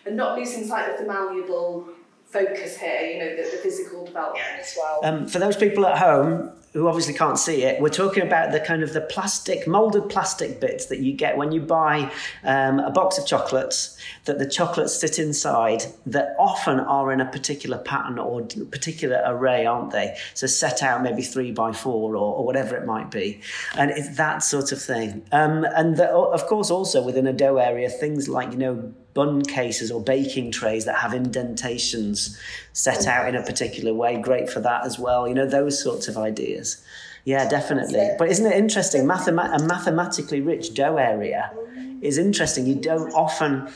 and 0.06 0.16
not 0.16 0.38
losing 0.38 0.66
sight 0.66 0.90
of 0.90 0.98
the 0.98 1.04
malleable 1.04 1.88
focus 2.24 2.78
here, 2.78 3.00
you 3.00 3.18
know, 3.18 3.36
the, 3.36 3.42
the 3.42 3.58
physical 3.58 4.04
development 4.04 4.44
as 4.58 4.76
well. 4.76 5.00
Um, 5.04 5.26
for 5.26 5.38
those 5.38 5.56
people 5.56 5.86
at 5.86 5.98
home, 5.98 6.50
who 6.72 6.88
obviously 6.88 7.12
can't 7.12 7.38
see 7.38 7.64
it, 7.64 7.80
we're 7.80 7.88
talking 7.88 8.22
about 8.22 8.50
the 8.50 8.60
kind 8.60 8.82
of 8.82 8.92
the 8.94 9.00
plastic, 9.00 9.66
molded 9.66 10.08
plastic 10.08 10.58
bits 10.58 10.86
that 10.86 11.00
you 11.00 11.12
get 11.12 11.36
when 11.36 11.52
you 11.52 11.60
buy 11.60 12.10
um, 12.44 12.78
a 12.80 12.90
box 12.90 13.18
of 13.18 13.26
chocolates, 13.26 13.98
that 14.24 14.38
the 14.38 14.48
chocolates 14.48 14.94
sit 14.98 15.18
inside, 15.18 15.84
that 16.06 16.34
often 16.38 16.80
are 16.80 17.12
in 17.12 17.20
a 17.20 17.26
particular 17.26 17.76
pattern 17.78 18.18
or 18.18 18.40
particular 18.70 19.22
array, 19.26 19.66
aren't 19.66 19.90
they? 19.90 20.16
So 20.32 20.46
set 20.46 20.82
out 20.82 21.02
maybe 21.02 21.22
three 21.22 21.52
by 21.52 21.72
four 21.72 22.16
or, 22.16 22.36
or 22.36 22.44
whatever 22.44 22.74
it 22.76 22.86
might 22.86 23.10
be. 23.10 23.40
And 23.76 23.90
it's 23.90 24.16
that 24.16 24.42
sort 24.42 24.72
of 24.72 24.80
thing. 24.80 25.26
Um, 25.30 25.64
and 25.64 25.96
the, 25.96 26.08
of 26.08 26.46
course, 26.46 26.70
also 26.70 27.02
within 27.02 27.26
a 27.26 27.34
dough 27.34 27.58
area, 27.58 27.90
things 27.90 28.28
like, 28.28 28.50
you 28.50 28.58
know, 28.58 28.94
bun 29.14 29.42
cases 29.42 29.90
or 29.90 30.00
baking 30.00 30.50
trays 30.50 30.84
that 30.84 30.96
have 30.96 31.14
indentations 31.14 32.38
set 32.72 33.06
out 33.06 33.28
in 33.28 33.34
a 33.34 33.42
particular 33.42 33.92
way. 33.92 34.20
Great 34.20 34.48
for 34.50 34.60
that 34.60 34.84
as 34.84 34.98
well. 34.98 35.28
You 35.28 35.34
know, 35.34 35.46
those 35.46 35.82
sorts 35.82 36.08
of 36.08 36.16
ideas. 36.16 36.82
Yeah, 37.24 37.48
definitely. 37.48 38.10
But 38.18 38.30
isn't 38.30 38.46
it 38.46 38.56
interesting? 38.56 39.04
Mathema- 39.04 39.60
a 39.60 39.64
mathematically 39.64 40.40
rich 40.40 40.74
dough 40.74 40.96
area 40.96 41.52
is 42.00 42.18
interesting. 42.18 42.66
You 42.66 42.74
don't 42.74 43.12
often, 43.12 43.68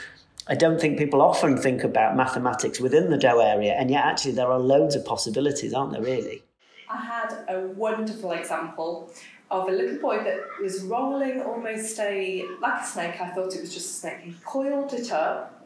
I 0.49 0.55
don't 0.57 0.81
think 0.81 0.99
people 0.99 1.23
often 1.23 1.57
think 1.57 1.85
about 1.85 2.17
mathematics 2.17 2.81
within 2.81 3.11
the 3.11 3.19
dough 3.19 3.41
area, 3.41 3.75
and 3.75 3.91
yet 3.91 4.05
actually 4.05 4.33
there 4.33 4.49
are 4.49 4.59
loads 4.59 4.97
of 4.97 5.05
possibilities, 5.05 5.73
aren't 5.73 5.93
there, 5.93 6.03
really? 6.03 6.43
I 6.89 6.97
had 6.97 7.45
a 7.49 7.61
wonderful 7.69 8.33
example 8.33 9.13
of 9.51 9.69
a 9.69 9.71
little 9.71 9.99
boy 9.99 10.23
that 10.25 10.41
was 10.61 10.83
rolling 10.83 11.41
almost 11.43 11.99
a 12.01 12.45
like 12.61 12.83
a 12.83 12.87
snake. 12.87 13.21
I 13.21 13.31
thought 13.31 13.55
it 13.55 13.61
was 13.61 13.73
just 13.73 13.91
a 13.91 13.99
snake. 14.01 14.21
He 14.23 14.35
coiled 14.45 14.93
it 14.93 15.13
up 15.13 15.65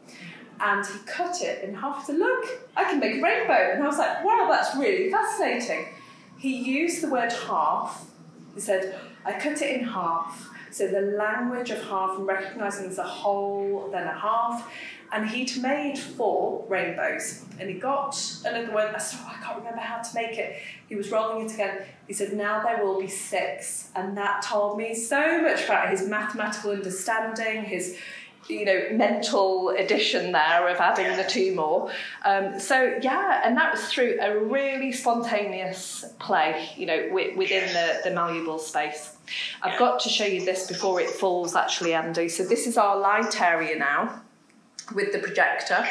and 0.59 0.85
he 0.85 0.99
cut 1.05 1.41
it 1.41 1.63
in 1.63 1.73
half. 1.73 2.05
Said, 2.05 2.17
"Look, 2.17 2.45
I 2.77 2.83
can 2.83 2.99
make 2.99 3.17
a 3.17 3.21
rainbow." 3.21 3.71
And 3.73 3.83
I 3.83 3.87
was 3.87 3.97
like, 3.97 4.23
"Wow, 4.23 4.47
that's 4.49 4.75
really 4.75 5.09
fascinating." 5.09 5.87
He 6.37 6.55
used 6.57 7.01
the 7.01 7.09
word 7.09 7.31
half. 7.31 8.05
He 8.53 8.59
said, 8.59 8.99
"I 9.25 9.33
cut 9.33 9.61
it 9.61 9.81
in 9.81 9.85
half." 9.85 10.49
So 10.71 10.87
the 10.87 11.01
language 11.01 11.69
of 11.71 11.83
half 11.83 12.17
and 12.17 12.25
recognizing 12.25 12.85
there's 12.85 12.97
a 12.97 13.03
whole, 13.03 13.89
then 13.91 14.07
a 14.07 14.17
half, 14.17 14.71
and 15.11 15.29
he'd 15.29 15.61
made 15.61 15.99
four 15.99 16.65
rainbows. 16.69 17.43
And 17.59 17.69
he 17.69 17.75
got 17.75 18.17
another 18.45 18.71
one. 18.71 18.95
I 18.95 18.97
said, 18.97 19.19
oh, 19.23 19.35
I 19.37 19.43
can't 19.43 19.57
remember 19.57 19.81
how 19.81 20.01
to 20.01 20.15
make 20.15 20.37
it. 20.37 20.61
He 20.87 20.95
was 20.95 21.11
rolling 21.11 21.45
it 21.45 21.53
again. 21.53 21.81
He 22.07 22.13
said, 22.13 22.33
Now 22.33 22.63
there 22.63 22.83
will 22.83 22.99
be 22.99 23.07
six. 23.07 23.89
And 23.95 24.17
that 24.17 24.41
told 24.41 24.77
me 24.77 24.95
so 24.95 25.41
much 25.41 25.65
about 25.65 25.89
his 25.89 26.07
mathematical 26.07 26.71
understanding, 26.71 27.63
his 27.63 27.97
you 28.47 28.65
know 28.65 28.81
mental 28.91 29.69
addition 29.69 30.31
there 30.31 30.67
of 30.67 30.77
adding 30.77 31.15
the 31.15 31.23
two 31.23 31.53
more 31.53 31.91
um, 32.25 32.59
so 32.59 32.97
yeah 33.01 33.39
and 33.45 33.55
that 33.55 33.71
was 33.71 33.85
through 33.85 34.17
a 34.19 34.35
really 34.35 34.91
spontaneous 34.91 36.05
play 36.19 36.67
you 36.75 36.87
know 36.87 37.07
within 37.11 37.71
the, 37.71 38.01
the 38.03 38.09
malleable 38.09 38.57
space 38.57 39.15
i've 39.61 39.77
got 39.77 39.99
to 39.99 40.09
show 40.09 40.25
you 40.25 40.43
this 40.43 40.67
before 40.67 40.99
it 40.99 41.07
falls 41.07 41.55
actually 41.55 41.93
andy 41.93 42.27
so 42.27 42.43
this 42.43 42.65
is 42.65 42.77
our 42.77 42.97
light 42.97 43.39
area 43.39 43.77
now 43.77 44.21
with 44.93 45.11
the 45.11 45.19
projector. 45.19 45.85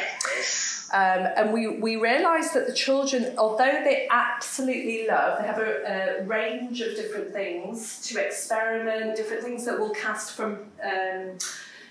Um, 0.93 1.27
and 1.37 1.53
we, 1.53 1.67
we 1.67 1.95
realised 1.95 2.53
that 2.53 2.67
the 2.67 2.73
children, 2.73 3.33
although 3.37 3.81
they 3.83 4.07
absolutely 4.11 5.07
love, 5.07 5.39
they 5.39 5.47
have 5.47 5.57
a, 5.57 6.19
a, 6.19 6.23
range 6.23 6.81
of 6.81 6.95
different 6.97 7.31
things 7.31 8.01
to 8.09 8.19
experiment, 8.19 9.15
different 9.15 9.41
things 9.41 9.63
that 9.65 9.79
will 9.79 9.91
cast 9.91 10.33
from, 10.33 10.59
um, 10.83 11.37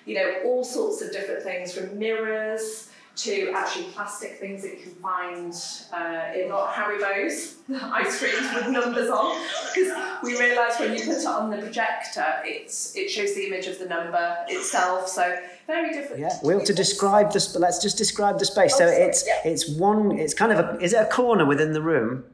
you 0.05 0.17
know, 0.17 0.35
all 0.45 0.63
sorts 0.63 1.01
of 1.01 1.13
different 1.13 1.43
things, 1.43 1.73
from 1.73 1.99
mirrors 1.99 2.90
to 3.17 3.53
actually 3.55 3.85
plastic 3.87 4.39
things 4.39 4.63
that 4.63 4.73
you 4.73 4.83
can 4.83 4.95
find 4.95 5.55
uh, 5.93 6.39
in 6.39 6.49
not 6.49 6.73
Haribo's 6.73 7.57
ice 7.83 8.19
creams 8.19 8.55
with 8.55 8.69
numbers 8.69 9.11
on. 9.11 9.41
Because 9.75 9.93
we 10.23 10.39
realised 10.39 10.81
when 10.81 10.93
you 10.93 11.05
put 11.05 11.17
it 11.17 11.27
on 11.27 11.51
the 11.51 11.59
projector, 11.59 12.27
it's 12.45 12.97
it 12.97 13.11
shows 13.11 13.35
the 13.35 13.47
image 13.47 13.67
of 13.67 13.79
the 13.79 13.87
number 13.87 14.37
itself. 14.49 15.09
So 15.09 15.39
very 15.67 15.93
different. 15.93 16.21
Yeah, 16.21 16.39
we 16.43 16.55
have 16.55 16.65
to 16.65 16.75
describe 16.75 17.33
this. 17.33 17.53
but 17.53 17.61
Let's 17.61 17.83
just 17.83 17.99
describe 17.99 18.39
the 18.39 18.45
space. 18.45 18.73
Oh, 18.75 18.79
so 18.79 18.87
sorry, 18.87 19.03
it's 19.03 19.27
yeah. 19.27 19.51
it's 19.51 19.69
one. 19.69 20.19
It's 20.19 20.35
kind 20.35 20.53
of 20.53 20.59
a. 20.59 20.79
Is 20.81 20.93
it 20.93 21.03
a 21.03 21.07
corner 21.07 21.45
within 21.45 21.73
the 21.73 21.83
room? 21.83 22.25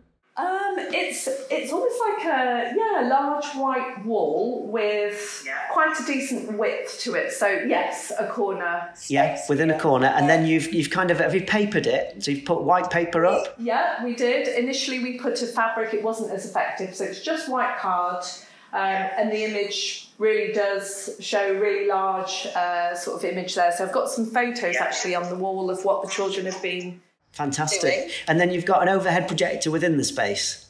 It's 0.92 1.28
it's 1.50 1.72
almost 1.72 2.00
like 2.08 2.24
a 2.26 2.74
yeah 2.76 3.08
large 3.08 3.46
white 3.54 4.04
wall 4.04 4.66
with 4.66 5.42
yeah. 5.46 5.68
quite 5.70 5.98
a 5.98 6.04
decent 6.04 6.58
width 6.58 7.00
to 7.00 7.14
it. 7.14 7.32
So 7.32 7.46
yes, 7.48 8.12
a 8.18 8.26
corner. 8.28 8.92
Yeah, 9.08 9.40
within 9.48 9.70
a 9.70 9.78
corner, 9.78 10.08
and 10.08 10.28
then 10.28 10.46
you've 10.46 10.72
you've 10.72 10.90
kind 10.90 11.10
of 11.10 11.18
have 11.18 11.34
you 11.34 11.42
papered 11.42 11.86
it? 11.86 12.22
So 12.22 12.30
you've 12.30 12.44
put 12.44 12.62
white 12.62 12.90
paper 12.90 13.26
up. 13.26 13.54
Yeah, 13.58 14.04
we 14.04 14.14
did. 14.14 14.48
Initially, 14.48 15.00
we 15.00 15.18
put 15.18 15.40
a 15.42 15.46
fabric. 15.46 15.94
It 15.94 16.02
wasn't 16.02 16.32
as 16.32 16.46
effective, 16.46 16.94
so 16.94 17.04
it's 17.04 17.20
just 17.20 17.48
white 17.48 17.78
card, 17.78 18.24
um, 18.72 18.80
and 18.80 19.30
the 19.30 19.44
image 19.44 20.10
really 20.18 20.52
does 20.52 21.16
show 21.20 21.54
really 21.54 21.88
large 21.88 22.46
uh, 22.54 22.94
sort 22.94 23.22
of 23.22 23.30
image 23.30 23.54
there. 23.54 23.72
So 23.72 23.84
I've 23.84 23.92
got 23.92 24.08
some 24.08 24.26
photos 24.26 24.76
actually 24.76 25.14
on 25.14 25.28
the 25.28 25.36
wall 25.36 25.70
of 25.70 25.84
what 25.84 26.02
the 26.02 26.08
children 26.08 26.46
have 26.46 26.62
been 26.62 27.00
Fantastic. 27.36 27.92
Doing. 27.92 28.10
And 28.28 28.40
then 28.40 28.50
you've 28.50 28.64
got 28.64 28.80
an 28.82 28.88
overhead 28.88 29.28
projector 29.28 29.70
within 29.70 29.98
the 29.98 30.04
space. 30.04 30.65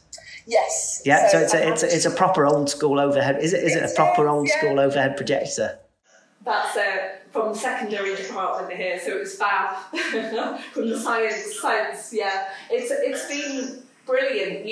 Yes. 0.46 1.02
Yeah, 1.04 1.28
so, 1.28 1.38
so 1.38 1.44
it's, 1.44 1.54
a, 1.54 1.68
it's, 1.68 1.82
a, 1.82 1.96
it's 1.96 2.04
a 2.06 2.10
proper 2.10 2.46
old 2.46 2.70
school 2.70 3.00
overhead. 3.00 3.42
Is 3.42 3.52
it, 3.52 3.64
is 3.64 3.74
it 3.74 3.82
a 3.82 3.94
proper 3.94 4.28
old 4.28 4.48
yeah. 4.48 4.58
school 4.58 4.78
overhead 4.78 5.16
projector? 5.16 5.78
That's 6.44 6.76
uh, 6.76 7.16
from 7.32 7.52
the 7.52 7.58
secondary 7.58 8.14
department 8.14 8.72
here, 8.72 9.00
so 9.00 9.16
it 9.16 9.20
was 9.20 9.34
fab 9.34 9.76
from 10.72 10.88
the 10.88 10.98
science. 10.98 11.58
Science, 11.60 12.12
yeah. 12.12 12.48
It's 12.70 12.92
it's 12.92 13.26
been 13.28 13.82
brilliant, 14.06 14.64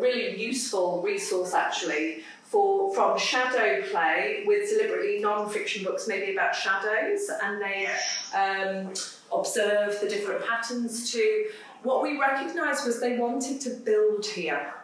really 0.00 0.36
useful 0.36 1.00
resource 1.02 1.54
actually 1.54 2.24
for 2.42 2.92
from 2.92 3.16
shadow 3.16 3.80
play 3.90 4.42
with 4.44 4.68
deliberately 4.68 5.20
non-fiction 5.20 5.84
books, 5.84 6.08
maybe 6.08 6.32
about 6.32 6.52
shadows, 6.52 7.30
and 7.44 7.62
they 7.62 7.88
um, 8.36 8.92
observe 9.32 10.00
the 10.00 10.08
different 10.08 10.44
patterns 10.44 11.12
to. 11.12 11.46
What 11.84 12.02
we 12.02 12.18
recognised 12.18 12.84
was 12.84 13.00
they 13.00 13.16
wanted 13.16 13.60
to 13.62 13.70
build 13.70 14.26
here 14.26 14.74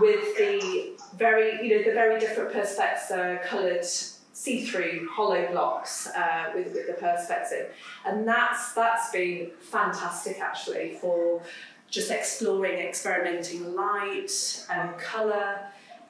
with 0.00 0.36
the 0.36 0.92
very, 1.16 1.66
you 1.66 1.76
know, 1.76 1.84
the 1.84 1.94
very 1.94 2.18
different 2.18 2.52
perspex 2.52 3.10
uh, 3.10 3.42
coloured 3.46 3.84
see-through 3.84 5.08
hollow 5.10 5.46
blocks 5.52 6.08
uh, 6.08 6.50
with, 6.54 6.72
with 6.72 6.86
the 6.86 6.94
perspex 6.94 7.52
in. 7.52 7.66
And 8.04 8.26
that's 8.26 8.72
that's 8.72 9.10
been 9.12 9.50
fantastic 9.60 10.40
actually 10.40 10.98
for 11.00 11.42
just 11.90 12.10
exploring, 12.10 12.78
experimenting 12.78 13.74
light 13.74 14.66
and 14.70 14.96
colour 14.98 15.60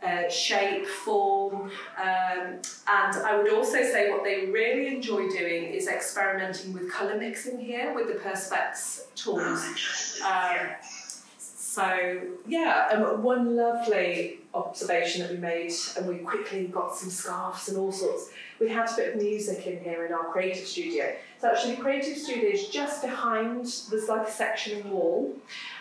uh, 0.03 0.29
shape, 0.29 0.87
form, 0.87 1.71
um, 1.97 2.59
and 2.89 3.17
I 3.25 3.37
would 3.37 3.53
also 3.53 3.83
say 3.83 4.11
what 4.11 4.25
they 4.25 4.47
really 4.47 4.89
enjoy 4.97 5.29
doing 5.29 5.65
is 5.73 5.87
experimenting 5.87 6.73
with 6.73 6.91
colour 6.91 7.17
mixing 7.17 7.61
here 7.61 7.95
with 7.95 8.09
the 8.09 8.15
Perspex 8.15 9.15
tools. 9.15 10.21
Um, 10.27 10.71
so 11.73 12.21
yeah, 12.47 12.91
um, 12.93 13.23
one 13.23 13.57
lovely 13.57 14.41
observation 14.53 15.23
that 15.23 15.31
we 15.31 15.39
made, 15.39 15.73
and 15.97 16.07
we 16.07 16.17
quickly 16.17 16.67
got 16.67 16.95
some 16.95 17.09
scarves 17.09 17.71
and 17.71 17.79
all 17.79 17.91
sorts. 17.91 18.29
We 18.61 18.69
had 18.69 18.91
a 18.91 18.95
bit 18.95 19.15
of 19.15 19.23
music 19.23 19.67
in 19.67 19.83
here 19.83 20.05
in 20.05 20.13
our 20.13 20.25
creative 20.25 20.67
studio. 20.67 21.15
So 21.41 21.49
actually, 21.49 21.77
the 21.77 21.81
creative 21.81 22.19
studio 22.19 22.51
is 22.51 22.69
just 22.69 23.01
behind. 23.01 23.65
There's 23.91 24.11
like 24.11 24.29
a 24.29 24.31
section 24.31 24.91
wall, 24.91 25.35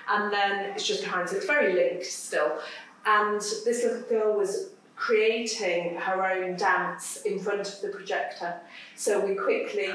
and 0.08 0.32
then 0.32 0.70
it's 0.70 0.88
just 0.88 1.04
behind. 1.04 1.28
So 1.28 1.36
it's 1.36 1.46
very 1.46 1.74
linked 1.74 2.06
still. 2.06 2.60
And 3.06 3.42
this 3.42 3.84
little 3.84 4.04
girl 4.04 4.38
was 4.38 4.70
creating 4.96 5.98
her 5.98 6.26
own 6.26 6.56
dance 6.56 7.24
in 7.26 7.38
front 7.38 7.68
of 7.68 7.82
the 7.82 7.90
projector. 7.90 8.62
So 8.96 9.20
we 9.20 9.36
quickly 9.36 9.92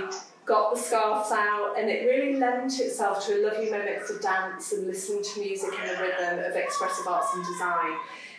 got 0.46 0.74
the 0.74 0.80
scarves 0.80 1.32
out, 1.32 1.74
and 1.78 1.90
it 1.90 2.06
really 2.06 2.36
lent 2.36 2.78
itself 2.80 3.26
to 3.26 3.34
a 3.34 3.40
lovely 3.44 3.70
moment 3.70 4.08
of 4.08 4.22
dance 4.22 4.72
and 4.72 4.86
listening 4.86 5.22
to 5.22 5.40
music 5.40 5.70
and 5.78 5.90
the 5.90 6.02
rhythm 6.02 6.38
of 6.38 6.56
expressive 6.56 7.06
arts 7.06 7.34
and 7.34 7.44
design. 7.44 7.98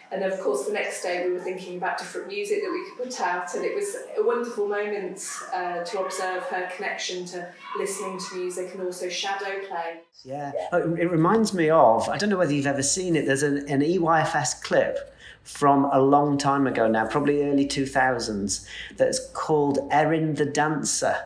And 0.10 0.24
of 0.24 0.40
course, 0.40 0.66
the 0.66 0.72
next 0.72 1.04
day 1.04 1.28
we 1.28 1.34
were 1.34 1.42
thinking 1.42 1.76
about 1.76 1.98
different 1.98 2.30
music 2.30 2.62
that 2.64 2.72
we 2.72 2.86
could 2.90 3.12
put 3.12 3.22
out, 3.22 3.54
and 3.56 3.66
it 3.66 3.76
was 3.76 3.98
a 4.18 4.24
wonderful 4.24 4.66
moment 4.66 5.22
uh, 5.54 5.84
to 5.84 6.00
observe 6.00 6.44
her 6.44 6.70
connection 6.74 7.26
to 7.26 7.46
listening 7.78 8.18
to 8.18 8.36
music 8.36 8.74
and 8.74 8.84
also 8.84 9.10
shadow 9.10 9.60
play. 9.68 10.00
Yeah, 10.24 10.54
oh, 10.72 10.96
it 10.96 11.12
reminds 11.12 11.54
me 11.54 11.70
of 11.70 12.08
I 12.08 12.18
don't 12.18 12.30
know 12.30 12.38
whether 12.38 12.54
you've 12.54 12.68
ever 12.68 12.84
seen 12.84 13.18
it. 13.18 13.26
There's 13.26 13.44
an, 13.44 13.68
an 13.68 13.82
EYFS 13.82 14.64
clip 14.64 15.14
from 15.44 15.86
a 15.92 16.00
long 16.00 16.38
time 16.38 16.68
ago 16.68 16.88
now, 16.88 17.06
probably 17.08 17.44
early 17.44 17.66
2000s, 17.66 18.66
that's 18.98 19.30
called 19.30 19.80
Erin 19.92 20.36
the 20.36 20.46
Dancer. 20.46 21.18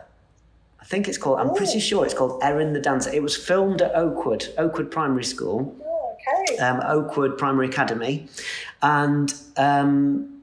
I 0.92 0.94
think 0.94 1.08
it's 1.08 1.16
called, 1.16 1.38
I'm 1.40 1.54
pretty 1.54 1.80
sure 1.80 2.04
it's 2.04 2.12
called 2.12 2.42
Erin 2.42 2.74
the 2.74 2.80
Dancer. 2.80 3.10
It 3.10 3.22
was 3.22 3.34
filmed 3.34 3.80
at 3.80 3.94
Oakwood, 3.94 4.52
Oakwood 4.58 4.90
Primary 4.90 5.24
School 5.24 5.74
okay. 6.22 6.58
um, 6.58 6.80
Oakwood 6.84 7.38
Primary 7.38 7.68
Academy, 7.68 8.28
and 8.82 9.32
um, 9.56 10.42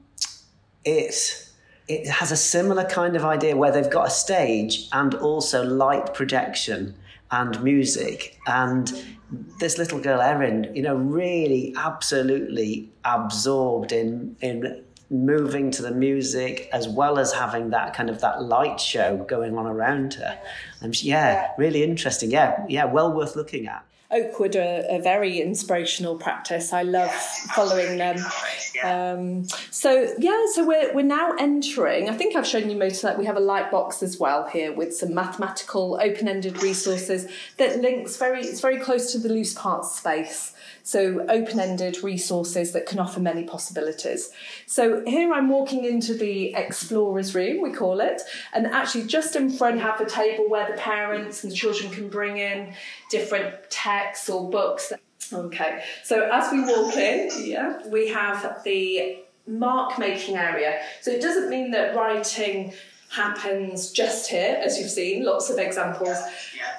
it 0.84 1.46
it 1.88 2.08
has 2.08 2.30
a 2.30 2.36
similar 2.36 2.84
kind 2.84 3.16
of 3.16 3.24
idea 3.24 3.56
where 3.56 3.72
they've 3.72 3.90
got 3.90 4.06
a 4.06 4.10
stage 4.10 4.88
and 4.92 5.14
also 5.14 5.64
light 5.64 6.14
projection 6.14 6.94
and 7.32 7.62
music. 7.62 8.38
And 8.46 8.92
this 9.58 9.78
little 9.78 10.00
girl, 10.00 10.20
Erin, 10.20 10.70
you 10.74 10.82
know, 10.82 10.94
really 10.96 11.74
absolutely 11.76 12.90
absorbed 13.04 13.92
in 13.92 14.36
in 14.40 14.84
moving 15.10 15.70
to 15.72 15.82
the 15.82 15.90
music 15.90 16.68
as 16.72 16.88
well 16.88 17.18
as 17.18 17.32
having 17.32 17.70
that 17.70 17.92
kind 17.94 18.08
of 18.08 18.20
that 18.20 18.42
light 18.42 18.80
show 18.80 19.16
going 19.28 19.58
on 19.58 19.66
around 19.66 20.14
her. 20.14 20.38
And 20.80 21.00
yeah, 21.02 21.50
really 21.58 21.82
interesting. 21.82 22.30
Yeah, 22.30 22.64
yeah, 22.68 22.84
well 22.84 23.12
worth 23.12 23.34
looking 23.34 23.66
at. 23.66 23.84
Oakwood 24.12 24.56
a 24.56 25.00
very 25.02 25.40
inspirational 25.40 26.16
practice. 26.16 26.72
I 26.72 26.82
love 26.82 27.12
following 27.54 27.96
them. 27.98 28.16
Um, 29.12 29.44
so 29.70 30.14
yeah, 30.18 30.46
so 30.52 30.66
we're 30.66 30.94
we're 30.94 31.02
now 31.02 31.32
entering. 31.38 32.08
I 32.08 32.14
think 32.14 32.36
I've 32.36 32.46
shown 32.46 32.70
you 32.70 32.76
most 32.76 32.96
of 32.96 33.02
that. 33.02 33.18
We 33.18 33.26
have 33.26 33.36
a 33.36 33.40
light 33.40 33.70
box 33.70 34.02
as 34.02 34.18
well 34.18 34.46
here 34.48 34.72
with 34.72 34.96
some 34.96 35.14
mathematical 35.14 35.98
open-ended 36.00 36.62
resources 36.62 37.26
that 37.56 37.80
links 37.80 38.16
very. 38.16 38.40
It's 38.40 38.60
very 38.60 38.78
close 38.78 39.12
to 39.12 39.18
the 39.18 39.28
loose 39.28 39.54
parts 39.54 39.96
space. 39.96 40.54
So, 40.82 41.26
open 41.28 41.60
ended 41.60 42.02
resources 42.02 42.72
that 42.72 42.86
can 42.86 42.98
offer 42.98 43.20
many 43.20 43.44
possibilities. 43.44 44.30
So, 44.66 45.04
here 45.06 45.32
I'm 45.32 45.48
walking 45.48 45.84
into 45.84 46.14
the 46.14 46.54
explorer's 46.54 47.34
room, 47.34 47.62
we 47.62 47.72
call 47.72 48.00
it, 48.00 48.22
and 48.52 48.66
actually 48.66 49.06
just 49.06 49.36
in 49.36 49.50
front 49.50 49.80
have 49.80 50.00
a 50.00 50.06
table 50.06 50.48
where 50.48 50.70
the 50.70 50.78
parents 50.78 51.44
and 51.44 51.52
the 51.52 51.56
children 51.56 51.92
can 51.92 52.08
bring 52.08 52.38
in 52.38 52.74
different 53.10 53.70
texts 53.70 54.28
or 54.28 54.50
books. 54.50 54.92
Okay, 55.32 55.82
so 56.02 56.28
as 56.32 56.52
we 56.52 56.62
walk 56.62 56.96
in, 56.96 57.30
yeah, 57.44 57.86
we 57.88 58.08
have 58.08 58.62
the 58.64 59.18
mark 59.46 59.98
making 59.98 60.36
area. 60.36 60.80
So, 61.00 61.10
it 61.10 61.22
doesn't 61.22 61.50
mean 61.50 61.70
that 61.70 61.94
writing 61.94 62.72
happens 63.10 63.90
just 63.90 64.30
here, 64.30 64.60
as 64.62 64.78
you've 64.78 64.90
seen, 64.90 65.24
lots 65.24 65.50
of 65.50 65.58
examples. 65.58 66.16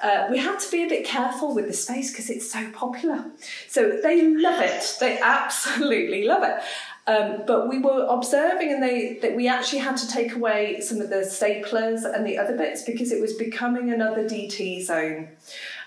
Uh, 0.02 0.26
we 0.30 0.38
have 0.38 0.58
to 0.58 0.70
be 0.70 0.82
a 0.82 0.88
bit 0.88 1.04
careful 1.04 1.54
with 1.54 1.66
the 1.66 1.72
space 1.74 2.10
because 2.10 2.30
it's 2.30 2.50
so 2.50 2.70
popular. 2.72 3.24
So 3.68 3.98
they 4.02 4.26
love 4.26 4.60
it, 4.60 4.96
they 4.98 5.18
absolutely 5.18 6.24
love 6.24 6.42
it. 6.42 6.62
Um, 7.06 7.42
but 7.46 7.68
we 7.68 7.80
were 7.80 8.06
observing, 8.08 8.72
and 8.72 8.82
they 8.82 9.18
that 9.22 9.34
we 9.34 9.48
actually 9.48 9.80
had 9.80 9.96
to 9.96 10.08
take 10.08 10.34
away 10.34 10.80
some 10.80 11.00
of 11.00 11.10
the 11.10 11.16
staplers 11.16 12.04
and 12.04 12.24
the 12.24 12.38
other 12.38 12.56
bits 12.56 12.82
because 12.82 13.10
it 13.10 13.20
was 13.20 13.32
becoming 13.34 13.90
another 13.90 14.24
DT 14.24 14.84
zone. 14.84 15.28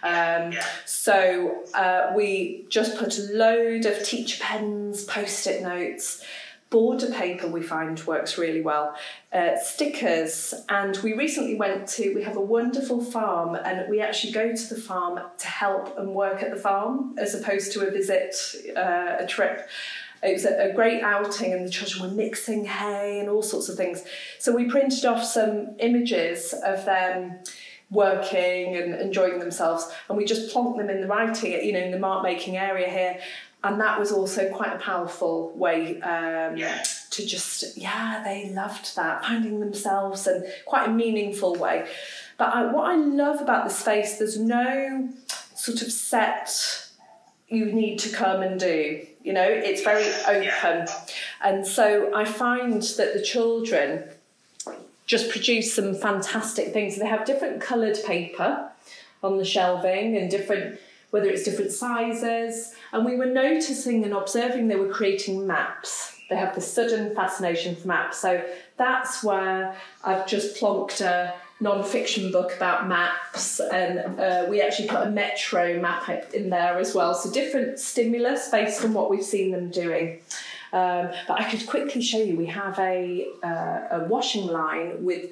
Um, 0.06 0.54
so 0.86 1.64
uh, 1.74 2.14
we 2.16 2.66
just 2.70 2.98
put 2.98 3.18
a 3.18 3.24
load 3.34 3.86
of 3.86 4.04
teacher 4.04 4.42
pens, 4.42 5.04
post-it 5.06 5.64
notes, 5.64 6.24
border 6.70 7.12
paper 7.12 7.48
we 7.48 7.62
find 7.62 8.06
works 8.06 8.38
really 8.38 8.60
well 8.60 8.96
uh, 9.32 9.56
stickers 9.56 10.54
and 10.68 10.98
we 10.98 11.14
recently 11.14 11.56
went 11.56 11.88
to 11.88 12.14
we 12.16 12.24
have 12.24 12.38
a 12.38 12.42
wonderful 12.42 13.02
farm 13.02 13.56
and 13.56 13.90
we 13.90 14.02
actually 14.02 14.34
go 14.34 14.54
to 14.54 14.74
the 14.74 14.82
farm 14.82 15.20
to 15.38 15.48
help 15.48 15.98
and 15.98 16.14
work 16.14 16.42
at 16.42 16.50
the 16.50 16.60
farm 16.60 17.16
as 17.18 17.36
opposed 17.36 17.72
to 17.72 17.88
a 17.88 17.92
visit 17.92 18.36
uh, 18.76 19.16
a 19.20 19.26
trip. 19.28 19.70
It 20.24 20.34
was 20.34 20.46
a, 20.46 20.72
a 20.72 20.74
great 20.74 21.04
outing 21.04 21.54
and 21.54 21.66
the 21.66 21.70
children 21.70 22.10
were 22.10 22.16
mixing 22.16 22.66
hay 22.66 23.20
and 23.20 23.30
all 23.30 23.44
sorts 23.44 23.70
of 23.70 23.78
things. 23.78 24.04
So 24.40 24.54
we 24.54 24.66
printed 24.66 25.06
off 25.06 25.24
some 25.24 25.76
images 25.80 26.54
of 26.66 26.84
them 26.84 27.40
working 27.92 28.76
and 28.76 28.96
enjoying 28.96 29.40
themselves 29.40 29.92
and 30.10 30.18
we 30.18 30.26
just 30.26 30.54
plonked 30.54 30.78
them 30.78 30.90
in 30.90 31.02
the 31.02 31.08
writing 31.08 31.52
you 31.52 31.72
know 31.72 31.80
in 31.80 31.92
the 31.92 32.00
mark 32.00 32.24
making 32.24 32.58
area 32.58 32.90
here. 32.90 33.20
And 33.64 33.82
that 33.82 34.00
was 34.00 34.12
also 34.12 34.52
quite 34.52 34.74
a 34.76 34.78
powerful 34.78 35.52
way 35.56 36.00
um, 36.02 36.56
yeah. 36.56 36.84
to 37.12 37.26
just 37.26 37.78
yeah 37.78 38.22
they 38.24 38.52
loved 38.54 38.96
that 38.96 39.24
finding 39.26 39.60
themselves 39.60 40.28
and 40.28 40.46
quite 40.66 40.88
a 40.90 40.92
meaningful 40.92 41.56
way. 41.56 41.88
But 42.38 42.54
I, 42.54 42.72
what 42.72 42.90
i 42.92 42.96
love 42.96 43.42
about 43.42 43.68
the 43.68 43.74
space 43.74 44.18
there's 44.18 44.40
no 44.40 45.10
sort 45.56 45.82
of 45.82 45.92
set 45.92 46.92
you 47.48 47.72
need 47.72 47.98
to 48.00 48.10
come 48.10 48.42
and 48.42 48.60
do 48.60 49.06
you 49.26 49.34
know? 49.34 49.48
It's 49.48 49.82
very 49.82 50.06
open. 50.28 50.88
And 51.42 51.66
so 51.66 52.16
i 52.16 52.24
find 52.24 52.82
that 52.82 53.14
the 53.14 53.22
children 53.22 54.04
just 55.06 55.30
produce 55.30 55.74
some 55.74 55.94
fantastic 55.94 56.74
things 56.74 56.98
they 56.98 57.06
have 57.06 57.26
different 57.26 57.62
coloured 57.62 57.98
paper 58.06 58.70
on 59.24 59.38
the 59.38 59.46
shelving 59.46 60.18
and 60.18 60.30
different 60.30 60.80
whether 61.16 61.30
it's 61.30 61.44
different 61.44 61.72
sizes. 61.72 62.74
And 62.92 63.06
we 63.06 63.16
were 63.16 63.26
noticing 63.26 64.04
and 64.04 64.14
observing 64.14 64.68
they 64.68 64.76
were 64.76 64.90
creating 64.90 65.48
maps. 65.48 66.20
They 66.30 66.36
have 66.36 66.56
the 66.56 66.62
sudden 66.62 67.16
fascination 67.16 67.76
for 67.78 67.88
maps. 67.88 68.18
So 68.18 68.44
that's 68.76 69.24
where 69.24 69.78
I've 70.04 70.28
just 70.28 70.58
plonked 70.58 71.00
a 71.00 71.34
non-fiction 71.62 72.34
book 72.34 72.54
about 72.58 72.90
maps 72.90 73.62
and 73.62 74.20
uh, 74.20 74.46
we 74.50 74.62
actually 74.62 74.90
put 74.90 75.08
a 75.08 75.10
metro 75.10 75.80
map 75.80 76.10
in 76.34 76.50
there 76.50 76.78
as 76.78 76.94
well 76.94 77.14
so 77.14 77.32
different 77.32 77.80
stimulus 77.80 78.50
based 78.50 78.84
on 78.84 78.94
what 78.94 79.10
we've 79.10 79.24
seen 79.24 79.52
them 79.52 79.70
doing 79.70 80.20
um, 80.76 81.10
but 81.28 81.40
i 81.40 81.50
could 81.50 81.66
quickly 81.66 82.02
show 82.02 82.22
you 82.28 82.36
we 82.36 82.46
have 82.46 82.78
a, 82.80 83.28
uh, 83.44 83.98
a 83.98 84.06
washing 84.08 84.46
line 84.46 85.04
with 85.04 85.32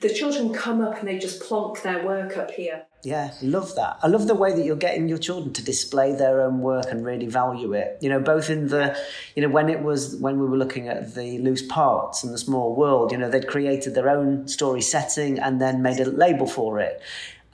the 0.00 0.12
children 0.12 0.52
come 0.52 0.80
up 0.80 0.98
and 0.98 1.08
they 1.08 1.18
just 1.18 1.40
plonk 1.40 1.82
their 1.82 2.04
work 2.04 2.36
up 2.36 2.50
here. 2.50 2.84
Yeah, 3.02 3.32
love 3.42 3.74
that. 3.74 3.98
I 4.02 4.06
love 4.08 4.26
the 4.26 4.34
way 4.34 4.54
that 4.54 4.64
you're 4.64 4.76
getting 4.76 5.08
your 5.08 5.18
children 5.18 5.52
to 5.54 5.62
display 5.62 6.14
their 6.14 6.40
own 6.40 6.60
work 6.60 6.86
and 6.90 7.04
really 7.04 7.26
value 7.26 7.74
it. 7.74 7.98
You 8.00 8.08
know, 8.08 8.18
both 8.18 8.48
in 8.48 8.68
the, 8.68 8.98
you 9.36 9.42
know, 9.42 9.50
when 9.50 9.68
it 9.68 9.82
was 9.82 10.16
when 10.16 10.40
we 10.40 10.46
were 10.46 10.56
looking 10.56 10.88
at 10.88 11.14
the 11.14 11.38
loose 11.38 11.62
parts 11.62 12.24
and 12.24 12.32
the 12.32 12.38
small 12.38 12.74
world, 12.74 13.12
you 13.12 13.18
know, 13.18 13.28
they'd 13.28 13.46
created 13.46 13.94
their 13.94 14.08
own 14.08 14.48
story 14.48 14.80
setting 14.80 15.38
and 15.38 15.60
then 15.60 15.82
made 15.82 16.00
a 16.00 16.06
label 16.06 16.46
for 16.46 16.80
it. 16.80 17.00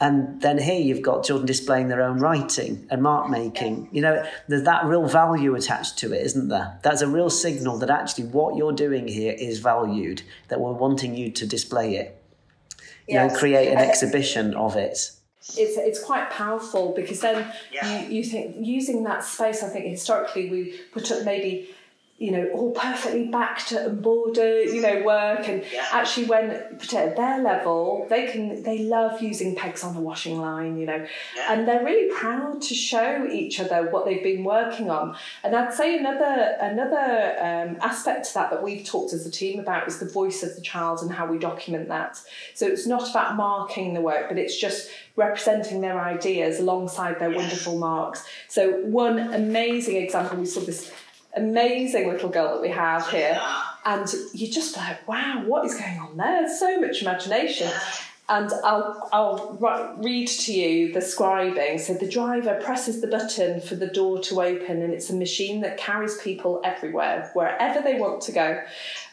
And 0.00 0.40
then 0.40 0.58
here 0.58 0.80
you've 0.80 1.02
got 1.02 1.24
children 1.24 1.46
displaying 1.46 1.88
their 1.88 2.02
own 2.02 2.20
writing 2.20 2.86
and 2.90 3.02
mark 3.02 3.28
making. 3.28 3.88
You 3.92 4.00
know, 4.00 4.24
there's 4.48 4.64
that 4.64 4.86
real 4.86 5.06
value 5.06 5.54
attached 5.54 5.98
to 5.98 6.12
it, 6.14 6.24
isn't 6.24 6.48
there? 6.48 6.78
That's 6.82 7.02
a 7.02 7.06
real 7.06 7.28
signal 7.28 7.78
that 7.80 7.90
actually 7.90 8.24
what 8.24 8.56
you're 8.56 8.72
doing 8.72 9.06
here 9.06 9.34
is 9.38 9.58
valued, 9.58 10.22
that 10.48 10.58
we're 10.58 10.72
wanting 10.72 11.14
you 11.14 11.30
to 11.32 11.46
display 11.46 11.96
it 11.96 12.20
you 13.10 13.16
yes. 13.16 13.32
know, 13.32 13.38
create 13.38 13.68
an 13.68 13.78
exhibition 13.78 14.54
of 14.54 14.76
it. 14.76 15.10
It's, 15.56 15.76
it's 15.76 16.02
quite 16.02 16.30
powerful 16.30 16.92
because 16.94 17.20
then 17.20 17.52
yeah. 17.72 18.02
you, 18.02 18.18
you 18.18 18.24
think 18.24 18.54
using 18.60 19.02
that 19.04 19.24
space, 19.24 19.64
I 19.64 19.68
think 19.68 19.86
historically 19.86 20.48
we 20.48 20.78
put 20.92 21.10
up 21.10 21.24
maybe 21.24 21.70
you 22.20 22.30
know, 22.30 22.50
all 22.52 22.70
perfectly 22.72 23.28
backed 23.28 23.72
and 23.72 24.02
bordered, 24.02 24.68
you 24.68 24.82
know, 24.82 25.02
work. 25.02 25.48
And 25.48 25.64
yeah. 25.72 25.86
actually, 25.90 26.26
when 26.26 26.50
at 26.50 27.16
their 27.16 27.42
level, 27.42 28.06
they 28.10 28.26
can 28.26 28.62
they 28.62 28.80
love 28.80 29.22
using 29.22 29.56
pegs 29.56 29.82
on 29.82 29.94
the 29.94 30.02
washing 30.02 30.38
line, 30.38 30.78
you 30.78 30.84
know, 30.84 31.06
yeah. 31.34 31.52
and 31.52 31.66
they're 31.66 31.82
really 31.82 32.12
proud 32.14 32.60
to 32.60 32.74
show 32.74 33.26
each 33.26 33.58
other 33.58 33.90
what 33.90 34.04
they've 34.04 34.22
been 34.22 34.44
working 34.44 34.90
on. 34.90 35.16
And 35.42 35.56
I'd 35.56 35.72
say 35.72 35.98
another 35.98 36.58
another 36.60 37.36
um, 37.40 37.78
aspect 37.80 38.26
to 38.28 38.34
that 38.34 38.50
that 38.50 38.62
we've 38.62 38.84
talked 38.84 39.14
as 39.14 39.26
a 39.26 39.30
team 39.30 39.58
about 39.58 39.88
is 39.88 39.98
the 39.98 40.08
voice 40.08 40.42
of 40.42 40.54
the 40.54 40.60
child 40.60 41.00
and 41.00 41.10
how 41.10 41.26
we 41.26 41.38
document 41.38 41.88
that. 41.88 42.20
So 42.52 42.66
it's 42.66 42.86
not 42.86 43.08
about 43.08 43.36
marking 43.36 43.94
the 43.94 44.02
work, 44.02 44.28
but 44.28 44.36
it's 44.36 44.60
just 44.60 44.90
representing 45.16 45.80
their 45.80 45.98
ideas 45.98 46.60
alongside 46.60 47.18
their 47.18 47.30
wonderful 47.30 47.78
marks. 47.78 48.26
So 48.48 48.72
one 48.82 49.18
amazing 49.18 49.96
example 49.96 50.36
we 50.36 50.44
saw 50.44 50.60
this 50.60 50.92
amazing 51.36 52.08
little 52.08 52.28
girl 52.28 52.54
that 52.54 52.62
we 52.62 52.68
have 52.68 53.08
here. 53.10 53.40
And 53.84 54.12
you're 54.34 54.50
just 54.50 54.76
like, 54.76 55.06
wow, 55.08 55.42
what 55.46 55.64
is 55.64 55.74
going 55.74 55.98
on 55.98 56.16
there? 56.16 56.48
So 56.54 56.80
much 56.80 57.02
imagination. 57.02 57.70
And 58.28 58.52
I'll, 58.62 59.08
I'll 59.12 59.96
read 59.98 60.28
to 60.28 60.52
you 60.52 60.92
the 60.92 61.00
scribing. 61.00 61.80
So 61.80 61.94
the 61.94 62.08
driver 62.08 62.60
presses 62.62 63.00
the 63.00 63.08
button 63.08 63.60
for 63.60 63.74
the 63.74 63.88
door 63.88 64.20
to 64.20 64.40
open, 64.40 64.82
and 64.82 64.92
it's 64.92 65.10
a 65.10 65.16
machine 65.16 65.62
that 65.62 65.78
carries 65.78 66.16
people 66.18 66.60
everywhere, 66.62 67.28
wherever 67.32 67.80
they 67.82 67.98
want 67.98 68.20
to 68.22 68.32
go. 68.32 68.62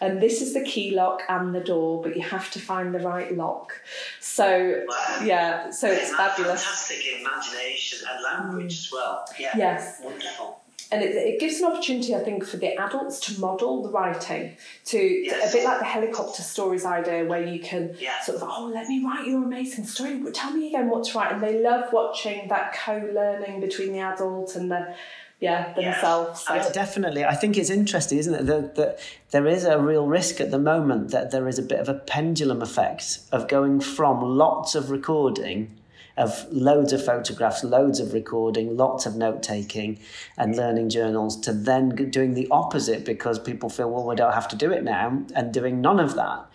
And 0.01 0.21
this 0.21 0.43
is 0.43 0.53
the 0.53 0.61
key 0.61 0.91
lock 0.91 1.23
and 1.29 1.55
the 1.55 1.61
door, 1.61 2.03
but 2.03 2.15
you 2.15 2.21
have 2.21 2.51
to 2.51 2.59
find 2.59 2.93
the 2.93 2.99
right 2.99 3.35
lock. 3.35 3.81
So, 4.19 4.85
wow. 4.87 5.19
yeah, 5.23 5.71
so 5.71 5.87
it's 5.87 6.13
fabulous. 6.13 6.63
Fantastic 6.63 7.19
imagination 7.19 8.07
and 8.11 8.23
language 8.23 8.73
mm. 8.73 8.85
as 8.85 8.91
well. 8.91 9.25
Yeah, 9.39 9.57
yes. 9.57 9.99
Wonderful 10.03 10.59
and 10.91 11.01
it, 11.01 11.15
it, 11.15 11.39
gives 11.39 11.59
an 11.59 11.65
opportunity, 11.65 12.15
I 12.15 12.19
think, 12.19 12.45
for 12.45 12.57
the 12.57 12.75
adults 12.75 13.19
to 13.21 13.39
model 13.39 13.83
the 13.83 13.89
writing, 13.89 14.55
to, 14.85 14.97
yes. 14.97 15.53
a 15.53 15.57
bit 15.57 15.65
like 15.65 15.79
the 15.79 15.85
helicopter 15.85 16.41
stories 16.41 16.85
idea, 16.85 17.25
where 17.25 17.45
you 17.45 17.59
can 17.59 17.95
yeah. 17.99 18.21
sort 18.21 18.37
of, 18.37 18.47
oh, 18.49 18.71
let 18.73 18.87
me 18.87 19.03
write 19.03 19.27
your 19.27 19.43
amazing 19.43 19.85
story. 19.85 20.21
Tell 20.33 20.51
me 20.51 20.67
again 20.67 20.89
what 20.89 21.05
to 21.05 21.17
write, 21.17 21.33
and 21.33 21.43
they 21.43 21.61
love 21.61 21.91
watching 21.91 22.47
that 22.47 22.73
co-learning 22.73 23.59
between 23.59 23.91
the 23.91 23.99
adult 23.99 24.55
and 24.55 24.71
the 24.71 24.95
yeah 25.39 25.73
themselves. 25.73 26.45
Yeah. 26.49 26.63
So. 26.63 26.73
Definitely, 26.73 27.25
I 27.25 27.35
think 27.35 27.57
it's 27.57 27.69
interesting, 27.69 28.17
isn't 28.17 28.33
it? 28.33 28.45
That, 28.45 28.75
that 28.75 28.99
there 29.31 29.45
is 29.45 29.65
a 29.65 29.79
real 29.79 30.07
risk 30.07 30.39
at 30.39 30.51
the 30.51 30.59
moment 30.59 31.11
that 31.11 31.31
there 31.31 31.47
is 31.47 31.59
a 31.59 31.63
bit 31.63 31.79
of 31.79 31.89
a 31.89 31.93
pendulum 31.93 32.61
effect 32.61 33.19
of 33.31 33.47
going 33.47 33.81
from 33.81 34.21
lots 34.21 34.73
of 34.73 34.89
recording 34.89 35.76
of 36.17 36.45
loads 36.51 36.93
of 36.93 37.03
photographs, 37.03 37.63
loads 37.63 37.99
of 37.99 38.13
recording, 38.13 38.75
lots 38.75 39.05
of 39.05 39.15
note 39.15 39.43
taking 39.43 39.99
and 40.37 40.55
learning 40.55 40.89
journals 40.89 41.39
to 41.41 41.53
then 41.53 41.89
doing 41.89 42.33
the 42.33 42.47
opposite 42.49 43.05
because 43.05 43.39
people 43.39 43.69
feel, 43.69 43.89
well, 43.89 44.05
we 44.05 44.15
don't 44.15 44.33
have 44.33 44.47
to 44.47 44.55
do 44.55 44.71
it 44.71 44.83
now 44.83 45.23
and 45.35 45.53
doing 45.53 45.81
none 45.81 45.99
of 45.99 46.15
that. 46.15 46.47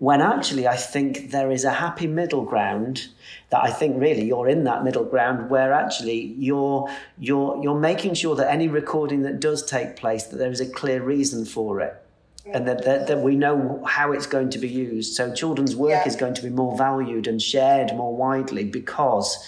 when 0.00 0.22
actually 0.22 0.66
I 0.66 0.76
think 0.76 1.30
there 1.30 1.50
is 1.50 1.62
a 1.62 1.70
happy 1.70 2.06
middle 2.06 2.42
ground 2.42 3.08
that 3.50 3.62
I 3.62 3.70
think 3.70 4.00
really 4.00 4.24
you're 4.24 4.48
in 4.48 4.64
that 4.64 4.82
middle 4.82 5.04
ground 5.04 5.50
where 5.50 5.74
actually 5.74 6.34
you're 6.38 6.88
you're 7.18 7.62
you're 7.62 7.78
making 7.78 8.14
sure 8.14 8.34
that 8.36 8.50
any 8.50 8.66
recording 8.66 9.22
that 9.22 9.40
does 9.40 9.64
take 9.64 9.96
place 9.96 10.24
that 10.24 10.38
there 10.38 10.50
is 10.50 10.60
a 10.60 10.66
clear 10.66 11.02
reason 11.02 11.44
for 11.44 11.82
it 11.82 11.99
and 12.54 12.66
that, 12.68 12.84
that, 12.84 13.06
that, 13.06 13.20
we 13.20 13.36
know 13.36 13.82
how 13.86 14.12
it's 14.12 14.26
going 14.26 14.50
to 14.50 14.58
be 14.58 14.68
used. 14.68 15.14
So 15.14 15.32
children's 15.34 15.76
work 15.76 15.90
yeah. 15.90 16.08
is 16.08 16.16
going 16.16 16.34
to 16.34 16.42
be 16.42 16.50
more 16.50 16.76
valued 16.76 17.26
and 17.26 17.40
shared 17.40 17.94
more 17.94 18.14
widely 18.14 18.64
because 18.64 19.46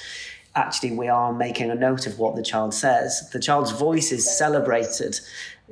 actually 0.55 0.92
we 0.92 1.09
are 1.09 1.32
making 1.32 1.70
a 1.70 1.74
note 1.74 2.07
of 2.07 2.18
what 2.18 2.36
the 2.36 2.42
child 2.42 2.74
says. 2.74 3.30
The 3.30 3.40
child's 3.40 3.72
voice 3.72 4.12
is 4.12 4.30
celebrated 4.30 5.18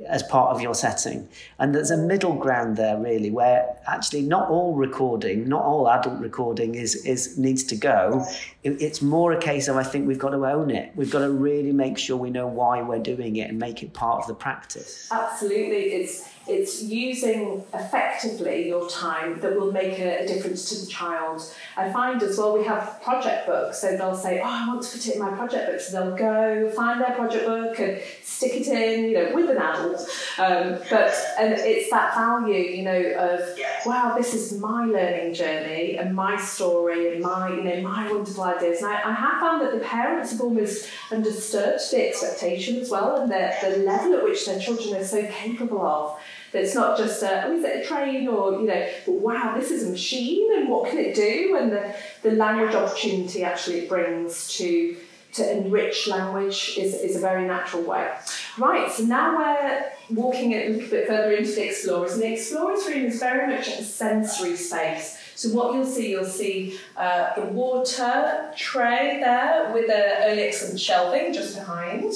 as 0.07 0.23
part 0.23 0.55
of 0.55 0.61
your 0.61 0.73
setting. 0.73 1.27
And 1.59 1.75
there's 1.75 1.91
a 1.91 1.97
middle 1.97 2.33
ground 2.33 2.77
there 2.77 2.97
really 2.97 3.29
where 3.29 3.77
actually 3.85 4.23
not 4.23 4.49
all 4.49 4.73
recording, 4.73 5.47
not 5.47 5.63
all 5.63 5.89
adult 5.89 6.19
recording 6.19 6.75
is, 6.75 6.95
is 7.05 7.37
needs 7.37 7.63
to 7.65 7.75
go. 7.75 8.25
it's 8.63 9.01
more 9.01 9.31
a 9.33 9.39
case 9.39 9.67
of 9.67 9.75
I 9.75 9.83
think 9.83 10.07
we've 10.07 10.19
got 10.19 10.31
to 10.31 10.45
own 10.45 10.71
it. 10.71 10.91
We've 10.95 11.11
got 11.11 11.19
to 11.19 11.31
really 11.31 11.71
make 11.71 11.97
sure 11.97 12.17
we 12.17 12.29
know 12.29 12.47
why 12.47 12.81
we're 12.81 12.99
doing 12.99 13.35
it 13.35 13.49
and 13.49 13.59
make 13.59 13.83
it 13.83 13.93
part 13.93 14.21
of 14.21 14.27
the 14.27 14.33
practice. 14.33 15.07
Absolutely. 15.11 15.93
It's 15.93 16.27
it's 16.47 16.81
using 16.81 17.63
effectively 17.73 18.67
your 18.67 18.89
time 18.89 19.39
that 19.41 19.59
will 19.59 19.71
make 19.71 19.99
a, 19.99 20.23
a, 20.23 20.27
difference 20.27 20.69
to 20.69 20.85
the 20.85 20.91
child. 20.91 21.41
I 21.77 21.91
find 21.91 22.21
as 22.23 22.37
well 22.37 22.57
we 22.57 22.65
have 22.65 23.01
project 23.01 23.47
books, 23.47 23.79
so 23.79 23.95
they'll 23.95 24.15
say, 24.15 24.39
"Oh, 24.39 24.45
I 24.45 24.67
want 24.67 24.81
to 24.83 24.89
put 24.91 25.07
it 25.07 25.15
in 25.15 25.21
my 25.21 25.31
project 25.31 25.71
book," 25.71 25.79
so 25.79 25.91
they'll 25.91 26.17
go 26.17 26.71
find 26.71 26.99
their 26.99 27.15
project 27.15 27.45
book 27.45 27.79
and 27.79 28.01
stick 28.23 28.53
it 28.55 28.67
in, 28.67 29.05
you 29.05 29.13
know, 29.13 29.35
with 29.35 29.49
an 29.49 29.57
adult. 29.57 29.99
Um, 30.39 30.79
but 30.89 31.13
and 31.39 31.53
it's 31.53 31.89
that 31.91 32.15
value, 32.15 32.55
you 32.55 32.83
know, 32.83 33.01
of 33.17 33.57
wow, 33.85 34.15
this 34.17 34.33
is 34.33 34.59
my 34.59 34.85
learning 34.85 35.33
journey 35.33 35.97
and 35.97 36.15
my 36.15 36.37
story 36.37 37.13
and 37.13 37.21
my, 37.21 37.49
you 37.49 37.63
know, 37.63 37.81
my 37.81 38.11
wonderful 38.11 38.43
ideas. 38.43 38.81
And 38.81 38.87
I, 38.87 39.09
I 39.09 39.13
have 39.13 39.39
found 39.39 39.61
that 39.61 39.73
the 39.73 39.85
parents 39.85 40.31
have 40.31 40.41
almost 40.41 40.89
understood 41.11 41.79
the 41.91 42.07
expectation 42.09 42.77
as 42.77 42.89
well 42.89 43.21
and 43.21 43.31
the, 43.31 43.53
the 43.61 43.77
level 43.77 44.15
at 44.15 44.23
which 44.23 44.45
their 44.45 44.59
children 44.59 44.95
are 44.95 45.03
so 45.03 45.25
capable 45.27 45.81
of 45.81 46.19
that 46.51 46.63
it's 46.63 46.75
not 46.75 46.97
just 46.97 47.23
a, 47.23 47.45
oh, 47.45 47.57
is 47.57 47.63
it 47.63 47.83
a 47.83 47.87
train 47.87 48.27
or, 48.27 48.59
you 48.59 48.67
know, 48.67 48.87
but 49.05 49.15
wow, 49.15 49.55
this 49.57 49.71
is 49.71 49.87
a 49.87 49.91
machine 49.91 50.53
and 50.57 50.69
what 50.69 50.89
can 50.89 50.97
it 50.97 51.15
do? 51.15 51.57
And 51.59 51.71
the, 51.71 51.95
the 52.23 52.31
language 52.31 52.75
opportunity 52.75 53.43
actually 53.43 53.79
it 53.79 53.89
brings 53.89 54.47
to 54.57 54.97
to 55.33 55.49
enrich 55.49 56.07
language 56.07 56.75
is, 56.77 56.93
is 56.93 57.15
a 57.15 57.19
very 57.19 57.47
natural 57.47 57.83
way. 57.83 58.11
Right, 58.57 58.91
so 58.91 59.03
now 59.03 59.37
we're 59.37 59.91
walking 60.09 60.53
a 60.53 60.69
little 60.69 60.89
bit 60.89 61.07
further 61.07 61.31
into 61.31 61.53
the 61.53 61.69
Explorers, 61.69 62.13
and 62.13 62.21
the 62.21 62.33
Explorers 62.33 62.85
room 62.85 63.05
is 63.05 63.19
very 63.19 63.55
much 63.55 63.67
a 63.67 63.83
sensory 63.83 64.55
space. 64.57 65.17
So 65.35 65.49
what 65.49 65.73
you'll 65.73 65.85
see, 65.85 66.11
you'll 66.11 66.25
see 66.25 66.77
uh, 66.97 67.33
the 67.35 67.45
water 67.45 68.51
tray 68.57 69.19
there 69.21 69.71
with 69.73 69.87
the 69.87 70.25
Early 70.25 70.41
Excellence 70.41 70.81
shelving 70.81 71.33
just 71.33 71.55
behind, 71.55 72.13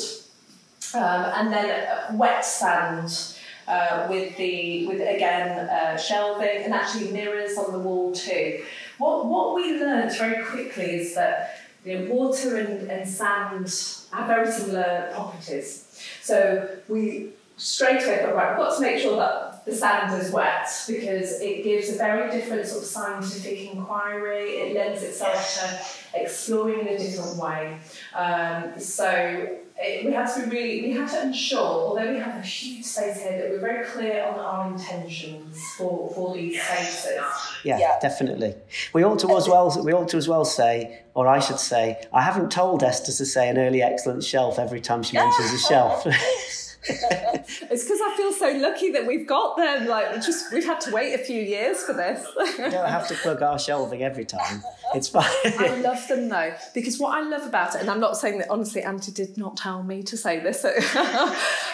um, 0.93 1.31
and 1.35 1.53
then 1.53 2.17
wet 2.17 2.43
sand 2.43 3.34
uh, 3.67 4.07
with 4.09 4.35
the 4.37 4.85
with 4.87 5.01
again 5.01 5.69
uh, 5.69 5.97
shelving 5.97 6.63
and 6.63 6.73
actually 6.73 7.11
mirrors 7.11 7.57
on 7.57 7.71
the 7.71 7.79
wall 7.79 8.11
too. 8.13 8.63
What 8.97 9.25
what 9.25 9.55
we 9.55 9.79
learned 9.79 10.15
very 10.17 10.43
quickly 10.45 10.95
is 10.95 11.15
that 11.15 11.59
you 11.83 11.99
know, 11.99 12.13
water 12.13 12.57
and, 12.57 12.89
and 12.89 13.07
sand 13.07 13.73
have 14.11 14.27
very 14.27 14.51
similar 14.51 15.11
properties. 15.13 16.01
So 16.21 16.67
we 16.87 17.29
straight 17.57 18.03
away 18.03 18.17
thought, 18.19 18.35
right, 18.35 18.49
we've 18.49 18.57
got 18.65 18.75
to 18.75 18.81
make 18.81 18.99
sure 18.99 19.15
that 19.17 19.65
the 19.65 19.73
sand 19.73 20.21
is 20.21 20.31
wet 20.31 20.67
because 20.87 21.39
it 21.41 21.63
gives 21.63 21.89
a 21.89 21.97
very 21.97 22.29
different 22.31 22.67
sort 22.67 22.83
of 22.83 22.87
scientific 22.87 23.73
inquiry. 23.73 24.49
It 24.51 24.75
lends 24.75 25.01
itself 25.03 26.05
to 26.13 26.21
exploring 26.21 26.81
in 26.81 26.87
a 26.87 26.97
different 26.97 27.37
way. 27.37 27.77
Um, 28.13 28.79
so 28.79 29.57
it, 29.77 30.05
we 30.05 30.13
had 30.13 30.33
to 30.33 30.43
be 30.43 30.55
really, 30.55 30.81
we 30.81 30.91
had 30.93 31.09
to 31.09 31.23
ensure, 31.23 31.59
although 31.59 32.11
we 32.11 32.19
have 32.19 32.37
a 32.37 32.41
huge 32.41 32.85
space 32.85 33.21
here, 33.21 33.37
that 33.37 33.49
we're 33.49 33.59
very 33.59 33.85
clear 33.85 34.23
on 34.23 34.39
our 34.39 34.71
intentions 34.71 35.61
for, 35.77 36.11
for 36.13 36.35
these 36.35 36.61
spaces. 36.61 37.19
Yeah, 37.63 37.77
yeah, 37.79 37.99
definitely. 38.01 38.55
We 38.93 39.03
ought 39.03 39.19
to 39.19 39.35
as 39.35 39.47
well. 39.47 39.83
We 39.83 39.93
ought 39.93 40.09
to 40.09 40.17
as 40.17 40.27
well 40.27 40.45
say, 40.45 41.01
or 41.13 41.27
I 41.27 41.39
should 41.39 41.59
say, 41.59 42.01
I 42.13 42.21
haven't 42.21 42.51
told 42.51 42.83
Esther 42.83 43.11
to 43.11 43.25
say 43.25 43.49
an 43.49 43.57
Early 43.57 43.81
Excellence 43.81 44.25
shelf 44.25 44.59
every 44.59 44.81
time 44.81 45.03
she 45.03 45.17
mentions 45.17 45.51
a 45.51 45.59
shelf. 45.59 46.07
it's 46.87 47.83
because 47.83 47.99
I 48.01 48.13
feel 48.17 48.31
so 48.31 48.51
lucky 48.57 48.91
that 48.91 49.05
we've 49.05 49.27
got 49.27 49.57
them. 49.57 49.87
Like, 49.87 50.15
just 50.15 50.53
we've 50.53 50.65
had 50.65 50.79
to 50.81 50.91
wait 50.91 51.13
a 51.13 51.17
few 51.17 51.41
years 51.41 51.83
for 51.83 51.93
this. 51.93 52.25
you 52.57 52.69
don't 52.69 52.89
have 52.89 53.07
to 53.07 53.15
plug 53.15 53.41
our 53.41 53.57
shelving 53.57 54.03
every 54.03 54.25
time. 54.25 54.63
It's 54.93 55.07
fine. 55.07 55.25
I 55.45 55.79
love 55.81 56.07
them 56.07 56.29
though, 56.29 56.53
because 56.73 56.99
what 56.99 57.17
I 57.17 57.27
love 57.27 57.45
about 57.45 57.75
it, 57.75 57.81
and 57.81 57.89
I'm 57.89 57.99
not 57.99 58.17
saying 58.17 58.39
that 58.39 58.49
honestly, 58.49 58.81
Andy 58.81 59.11
did 59.11 59.37
not 59.37 59.57
tell 59.57 59.83
me 59.83 60.03
to 60.03 60.17
say 60.17 60.39
this, 60.39 60.61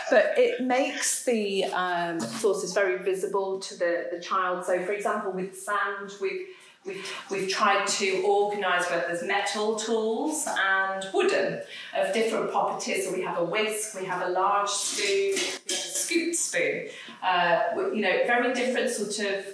but 0.09 0.34
it 0.38 0.62
makes 0.62 1.24
the 1.26 1.66
um, 1.66 2.20
sources 2.20 2.74
very 2.74 3.03
visible 3.03 3.59
to 3.59 3.78
the, 3.78 4.07
the 4.12 4.20
child. 4.20 4.66
So, 4.66 4.84
for 4.84 4.93
example, 4.93 5.32
with 5.32 5.57
sand, 5.57 6.12
we've 6.22 6.47
We've, 6.84 7.07
we've 7.29 7.47
tried 7.49 7.86
to 7.86 8.23
organise 8.23 8.89
whether 8.89 9.05
there's 9.07 9.23
metal 9.23 9.75
tools 9.75 10.47
and 10.47 11.05
wooden 11.13 11.61
of 11.95 12.13
different 12.13 12.51
properties. 12.51 13.05
So 13.05 13.13
we 13.13 13.21
have 13.21 13.38
a 13.38 13.43
whisk, 13.43 13.93
we 13.99 14.05
have 14.05 14.27
a 14.27 14.29
large 14.32 14.69
spoon, 14.69 15.36
we 15.36 15.39
have 15.39 15.61
a 15.67 15.73
scoop 15.73 16.34
spoon. 16.34 16.88
Uh, 17.21 17.61
you 17.93 18.01
know, 18.01 18.23
very 18.25 18.53
different 18.53 18.89
sort 18.89 19.19
of 19.19 19.45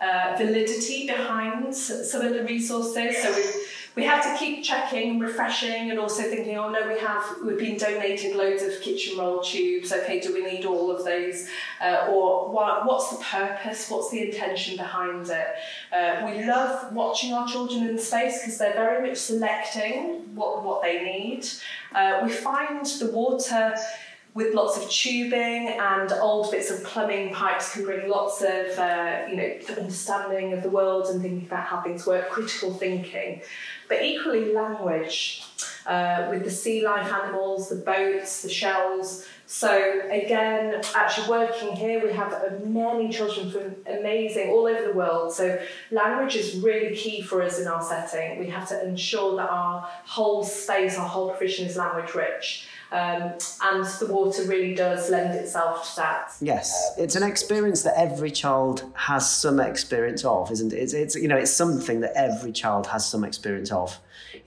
uh, 0.00 0.36
validity 0.38 1.06
behind 1.06 1.74
some 1.74 2.22
of 2.22 2.32
the 2.32 2.44
resources. 2.44 3.18
So 3.18 3.34
we've 3.34 3.57
we 3.98 4.04
have 4.04 4.22
to 4.22 4.38
keep 4.38 4.62
checking, 4.62 5.10
and 5.10 5.20
refreshing, 5.20 5.90
and 5.90 5.98
also 5.98 6.22
thinking, 6.22 6.56
oh 6.56 6.70
no, 6.70 6.86
we 6.86 7.00
have 7.00 7.24
we've 7.44 7.58
been 7.58 7.76
donated 7.76 8.36
loads 8.36 8.62
of 8.62 8.80
kitchen 8.80 9.18
roll 9.18 9.42
tubes. 9.42 9.92
Okay, 9.92 10.20
do 10.20 10.32
we 10.32 10.44
need 10.44 10.64
all 10.64 10.92
of 10.92 11.04
those? 11.04 11.48
Uh, 11.80 12.06
or 12.08 12.48
what, 12.48 12.86
what's 12.86 13.10
the 13.10 13.24
purpose? 13.24 13.90
What's 13.90 14.10
the 14.10 14.30
intention 14.30 14.76
behind 14.76 15.28
it? 15.28 15.48
Uh, 15.92 16.24
we 16.26 16.44
love 16.44 16.92
watching 16.92 17.32
our 17.32 17.48
children 17.48 17.88
in 17.88 17.98
space 17.98 18.40
because 18.40 18.58
they're 18.58 18.74
very 18.74 19.08
much 19.08 19.18
selecting 19.18 20.32
what 20.36 20.62
what 20.62 20.80
they 20.82 21.02
need. 21.02 21.44
Uh, 21.92 22.20
we 22.22 22.30
find 22.30 22.86
the 22.86 23.10
water 23.10 23.74
with 24.38 24.54
lots 24.54 24.76
of 24.76 24.88
tubing 24.88 25.66
and 25.66 26.12
old 26.12 26.50
bits 26.52 26.70
of 26.70 26.84
plumbing 26.84 27.34
pipes 27.34 27.72
can 27.72 27.84
bring 27.84 28.08
lots 28.08 28.40
of 28.40 28.78
uh, 28.78 29.22
you 29.28 29.36
know 29.36 29.58
understanding 29.76 30.52
of 30.52 30.62
the 30.62 30.70
world 30.70 31.08
and 31.08 31.20
thinking 31.20 31.44
about 31.46 31.64
how 31.64 31.80
things 31.80 32.06
work, 32.06 32.30
critical 32.30 32.72
thinking, 32.72 33.42
but 33.88 34.02
equally 34.02 34.52
language 34.52 35.42
uh, 35.86 36.26
with 36.30 36.44
the 36.44 36.50
sea 36.50 36.84
life 36.84 37.10
animals, 37.12 37.70
the 37.70 37.76
boats, 37.76 38.42
the 38.42 38.48
shells. 38.48 39.26
So 39.46 40.02
again, 40.10 40.82
actually 40.94 41.28
working 41.28 41.74
here, 41.74 42.04
we 42.04 42.12
have 42.12 42.62
many 42.66 43.08
children 43.10 43.50
from 43.50 43.76
amazing 43.86 44.50
all 44.50 44.66
over 44.66 44.86
the 44.86 44.92
world. 44.92 45.32
So 45.32 45.58
language 45.90 46.36
is 46.36 46.56
really 46.56 46.94
key 46.94 47.22
for 47.22 47.42
us 47.42 47.58
in 47.58 47.66
our 47.66 47.82
setting. 47.82 48.38
We 48.38 48.50
have 48.50 48.68
to 48.68 48.86
ensure 48.86 49.36
that 49.36 49.48
our 49.48 49.88
whole 50.04 50.44
space, 50.44 50.98
our 50.98 51.08
whole 51.08 51.30
provision 51.30 51.66
is 51.66 51.78
language 51.78 52.14
rich. 52.14 52.68
Um, 52.90 53.34
and 53.62 53.84
the 53.84 54.08
water 54.08 54.44
really 54.44 54.74
does 54.74 55.10
lend 55.10 55.34
itself 55.34 55.90
to 55.90 55.96
that. 55.96 56.32
Yes, 56.40 56.94
it's 56.96 57.16
an 57.16 57.22
experience 57.22 57.82
that 57.82 57.98
every 57.98 58.30
child 58.30 58.90
has 58.94 59.30
some 59.30 59.60
experience 59.60 60.24
of, 60.24 60.50
isn't 60.50 60.72
it? 60.72 60.76
It's, 60.76 60.94
it's 60.94 61.14
you 61.14 61.28
know 61.28 61.36
it's 61.36 61.52
something 61.52 62.00
that 62.00 62.12
every 62.16 62.52
child 62.52 62.86
has 62.86 63.06
some 63.06 63.24
experience 63.24 63.70
of. 63.70 63.98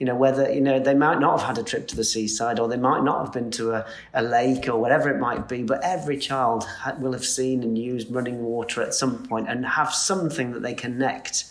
You 0.02 0.06
know 0.06 0.16
whether 0.16 0.52
you 0.52 0.60
know 0.60 0.80
they 0.80 0.94
might 0.94 1.20
not 1.20 1.38
have 1.38 1.46
had 1.46 1.58
a 1.58 1.62
trip 1.62 1.86
to 1.86 1.94
the 1.94 2.02
seaside 2.02 2.58
or 2.58 2.66
they 2.66 2.76
might 2.76 3.04
not 3.04 3.20
have 3.20 3.32
been 3.32 3.52
to 3.52 3.70
a, 3.70 3.86
a 4.12 4.20
lake 4.20 4.68
or 4.68 4.76
whatever 4.76 5.08
it 5.08 5.20
might 5.20 5.48
be, 5.48 5.62
but 5.62 5.78
every 5.84 6.18
child 6.18 6.66
will 6.98 7.12
have 7.12 7.24
seen 7.24 7.62
and 7.62 7.78
used 7.78 8.12
running 8.12 8.42
water 8.42 8.82
at 8.82 8.94
some 8.94 9.24
point 9.28 9.48
and 9.48 9.64
have 9.64 9.94
something 9.94 10.50
that 10.54 10.62
they 10.62 10.74
connect 10.74 11.44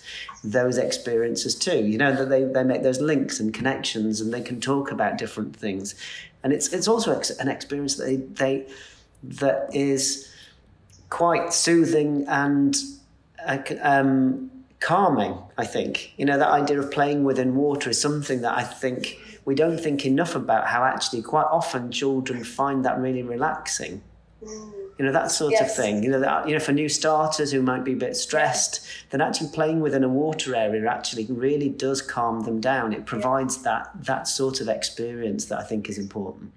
those 0.44 0.78
experiences 0.78 1.56
too. 1.56 1.78
You 1.78 1.98
know 1.98 2.14
that 2.14 2.26
they, 2.26 2.44
they 2.44 2.66
make 2.66 2.84
those 2.84 3.00
links 3.00 3.40
and 3.40 3.54
connections 3.54 4.20
and 4.20 4.34
they 4.34 4.42
can 4.42 4.60
talk 4.60 4.92
about 4.92 5.18
different 5.18 5.56
things 5.56 5.96
and 6.44 6.52
it's 6.52 6.74
it's 6.74 6.90
also 6.90 7.22
an 7.40 7.48
experience 7.48 7.96
that 7.96 8.04
they, 8.04 8.18
they 8.18 8.68
that 9.24 9.70
is 9.74 10.30
quite 11.10 11.54
soothing 11.54 12.26
and 12.28 12.76
uh, 13.48 13.60
um, 13.82 14.52
calming. 14.82 15.38
I 15.58 15.66
think 15.66 16.14
you 16.18 16.26
know 16.26 16.38
that 16.38 16.50
idea 16.50 16.80
of 16.80 16.92
playing 16.92 17.24
within 17.24 17.56
water 17.56 17.90
is 17.90 18.02
something 18.02 18.42
that 18.42 18.58
I 18.58 18.64
think 18.64 19.18
we 19.46 19.56
don't 19.56 19.80
think 19.80 20.06
enough 20.06 20.36
about. 20.36 20.68
How 20.68 20.84
actually 20.84 21.22
quite 21.22 21.48
often 21.50 21.92
children 21.92 22.44
find 22.44 22.84
that 22.86 23.00
really 23.00 23.24
relaxing. 23.24 24.02
Mm 24.44 24.82
you 25.02 25.08
know 25.08 25.14
that 25.14 25.32
sort 25.32 25.54
yes. 25.54 25.62
of 25.62 25.76
thing. 25.76 26.04
You 26.04 26.12
know, 26.12 26.20
that, 26.20 26.48
you 26.48 26.54
know, 26.54 26.60
for 26.60 26.74
new 26.74 26.88
starters 26.88 27.52
who 27.52 27.64
might 27.64 27.84
be 27.84 27.94
a 27.94 27.96
bit 27.96 28.16
stressed, 28.16 28.86
then 29.10 29.20
actually 29.20 29.50
playing 29.50 29.80
within 29.80 30.04
a 30.04 30.08
water 30.08 30.56
area 30.56 30.88
actually 30.88 31.26
really 31.26 31.70
does 31.70 32.04
calm 32.04 32.42
them 32.42 32.62
down. 32.62 32.94
It 32.94 33.08
provides 33.08 33.64
that 33.64 33.90
that 33.96 34.28
sort 34.28 34.62
of 34.62 34.70
experience 34.70 35.46
that 35.46 35.58
I 35.58 35.64
think 35.64 35.90
is 35.90 35.98
important. 35.98 36.52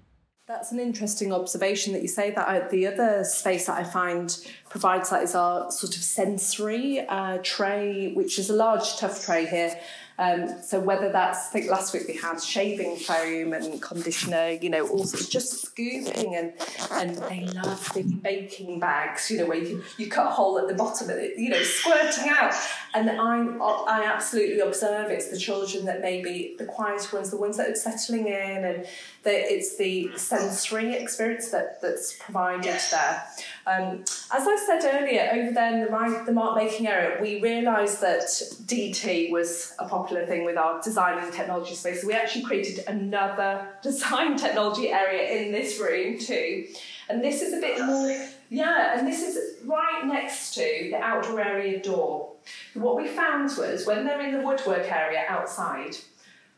That's 0.47 0.71
an 0.71 0.79
interesting 0.79 1.33
observation 1.33 1.93
that 1.93 2.03
you 2.03 2.07
say 2.07 2.29
that. 2.29 2.47
I, 2.47 2.67
the 2.67 2.85
other 2.85 3.23
space 3.23 3.65
that 3.65 3.79
I 3.79 3.83
find 3.83 4.37
provides 4.69 5.09
that 5.09 5.23
is 5.23 5.33
our 5.33 5.71
sort 5.71 5.95
of 5.95 6.03
sensory 6.03 6.99
uh, 6.99 7.39
tray, 7.41 8.13
which 8.13 8.37
is 8.37 8.51
a 8.51 8.53
large, 8.53 8.97
tough 8.97 9.25
tray 9.25 9.47
here. 9.47 9.75
Um, 10.17 10.61
so 10.61 10.79
whether 10.79 11.11
that's, 11.11 11.49
I 11.49 11.51
think 11.51 11.69
last 11.69 11.93
week 11.93 12.03
we 12.07 12.15
had 12.15 12.41
shaving 12.41 12.95
foam 12.95 13.53
and 13.53 13.81
conditioner, 13.81 14.51
you 14.61 14.69
know, 14.69 14.87
also 14.87 15.17
just 15.17 15.65
scooping 15.65 16.35
and 16.35 16.53
and 16.91 17.17
they 17.17 17.47
love 17.47 17.93
the 17.93 18.03
baking 18.03 18.79
bags, 18.79 19.29
you 19.29 19.39
know, 19.39 19.45
where 19.45 19.57
you, 19.57 19.83
you 19.97 20.07
cut 20.07 20.27
a 20.27 20.29
hole 20.29 20.57
at 20.57 20.67
the 20.69 20.73
bottom 20.73 21.09
of 21.09 21.17
it, 21.17 21.37
you 21.37 21.49
know, 21.49 21.61
squirting 21.61 22.29
out. 22.29 22.53
And 22.93 23.09
I 23.09 23.45
I 23.87 24.05
absolutely 24.05 24.61
observe 24.61 25.11
it's 25.11 25.29
the 25.29 25.37
children 25.37 25.83
that 25.85 26.01
maybe 26.01 26.55
the 26.57 26.65
quieter 26.65 27.17
ones, 27.17 27.29
the 27.29 27.37
ones 27.37 27.57
that 27.57 27.69
are 27.69 27.75
settling 27.75 28.27
in, 28.27 28.63
and 28.63 28.85
the, 29.23 29.31
it's 29.31 29.77
the 29.77 30.11
sensory 30.15 30.93
experience 30.93 31.49
that 31.49 31.81
that's 31.81 32.13
provided 32.13 32.79
there. 32.91 33.23
Um, 33.67 34.01
as 34.31 34.47
I 34.47 34.63
said 34.63 35.01
earlier, 35.01 35.27
over 35.33 35.51
there 35.51 35.73
in 35.73 35.81
the, 35.81 36.23
the 36.25 36.31
mark 36.31 36.55
making 36.55 36.85
area, 36.85 37.17
we 37.19 37.41
realised 37.41 37.99
that 38.01 38.21
DT 38.65 39.31
was 39.31 39.73
a 39.79 39.87
popular 39.87 40.25
thing 40.27 40.45
with 40.45 40.55
our 40.55 40.79
design 40.81 41.23
and 41.23 41.33
technology 41.33 41.73
space. 41.73 42.01
So 42.01 42.07
we 42.07 42.13
actually 42.13 42.43
created 42.43 42.83
another 42.87 43.67
design 43.81 44.37
technology 44.37 44.89
area 44.89 45.41
in 45.41 45.51
this 45.51 45.79
room 45.79 46.19
too. 46.19 46.67
And 47.09 47.23
this 47.23 47.41
is 47.41 47.53
a 47.53 47.59
bit 47.59 47.83
more, 47.85 48.27
yeah, 48.49 48.97
and 48.97 49.07
this 49.07 49.21
is 49.23 49.63
right 49.65 50.03
next 50.05 50.53
to 50.55 50.89
the 50.91 50.97
outdoor 50.97 51.39
area 51.39 51.81
door. 51.81 52.33
What 52.75 52.97
we 52.97 53.07
found 53.07 53.51
was 53.57 53.85
when 53.87 54.05
they're 54.05 54.21
in 54.21 54.33
the 54.33 54.45
woodwork 54.45 54.91
area 54.91 55.23
outside, 55.27 55.97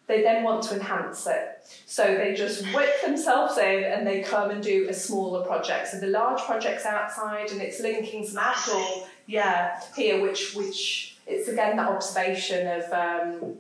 they 0.08 0.22
then 0.22 0.44
want 0.44 0.64
to 0.64 0.76
enhance 0.76 1.28
it. 1.28 1.60
So 1.86 2.04
they 2.04 2.34
just 2.34 2.66
whip 2.74 3.02
themselves 3.06 3.58
in 3.58 3.84
and 3.84 4.08
they 4.08 4.22
come 4.22 4.50
and 4.50 4.64
do 4.64 4.88
a 4.90 4.94
smaller 4.94 5.46
project. 5.46 5.90
So 5.90 6.00
the 6.00 6.08
large 6.08 6.42
project's 6.42 6.86
outside 6.86 7.52
and 7.52 7.62
it's 7.62 7.82
linking 7.82 8.26
some 8.26 8.40
outdoor, 8.40 9.06
yeah, 9.26 9.82
here, 9.96 10.22
which 10.22 10.56
which 10.56 11.18
it's 11.28 11.50
again 11.50 11.76
that 11.76 11.90
observation 11.90 12.68
of 12.68 12.94
um, 12.94 13.58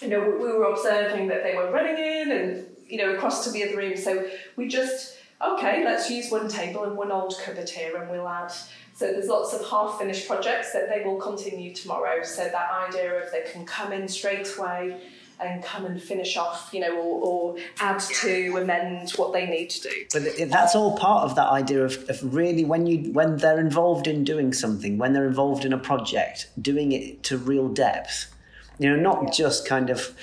you 0.00 0.08
know, 0.08 0.20
we 0.20 0.52
were 0.52 0.64
observing 0.64 1.28
that 1.28 1.42
they 1.42 1.54
were 1.54 1.70
running 1.70 1.98
in 1.98 2.32
and 2.32 2.66
you 2.88 2.96
know 2.96 3.14
across 3.14 3.44
to 3.44 3.50
the 3.50 3.62
other 3.64 3.76
room. 3.76 3.96
So 3.96 4.26
we 4.56 4.68
just 4.68 5.18
okay, 5.42 5.84
let's 5.84 6.10
use 6.10 6.30
one 6.30 6.48
table 6.48 6.84
and 6.84 6.96
one 6.96 7.12
old 7.12 7.34
cupboard 7.44 7.68
here, 7.68 7.96
and 7.96 8.10
we'll 8.10 8.28
add. 8.28 8.52
So 8.94 9.12
there's 9.12 9.28
lots 9.28 9.54
of 9.54 9.66
half 9.68 9.98
finished 9.98 10.28
projects 10.28 10.72
that 10.72 10.88
they 10.88 11.02
will 11.04 11.16
continue 11.16 11.74
tomorrow. 11.74 12.22
So 12.22 12.44
that 12.44 12.70
idea 12.88 13.22
of 13.22 13.30
they 13.32 13.44
can 13.50 13.66
come 13.66 13.92
in 13.92 14.08
straight 14.08 14.48
away 14.58 15.00
and 15.42 15.62
come 15.62 15.84
and 15.84 16.00
finish 16.00 16.36
off, 16.36 16.70
you 16.72 16.80
know, 16.80 16.96
or, 16.96 17.24
or 17.24 17.56
add 17.80 18.00
to, 18.00 18.56
amend 18.56 19.10
what 19.12 19.32
they 19.32 19.46
need 19.46 19.70
to 19.70 19.88
do. 19.88 20.06
But 20.12 20.50
that's 20.50 20.74
all 20.74 20.96
part 20.96 21.24
of 21.24 21.36
that 21.36 21.48
idea 21.48 21.84
of, 21.84 22.08
of 22.08 22.34
really 22.34 22.64
when 22.64 22.86
you 22.86 23.12
when 23.12 23.36
they're 23.36 23.60
involved 23.60 24.06
in 24.06 24.24
doing 24.24 24.52
something, 24.52 24.98
when 24.98 25.12
they're 25.12 25.26
involved 25.26 25.64
in 25.64 25.72
a 25.72 25.78
project, 25.78 26.48
doing 26.60 26.92
it 26.92 27.22
to 27.24 27.38
real 27.38 27.68
depth. 27.68 28.32
You 28.78 28.90
know, 28.90 28.96
not 28.96 29.24
yeah. 29.24 29.30
just 29.30 29.66
kind 29.66 29.90
of 29.90 30.14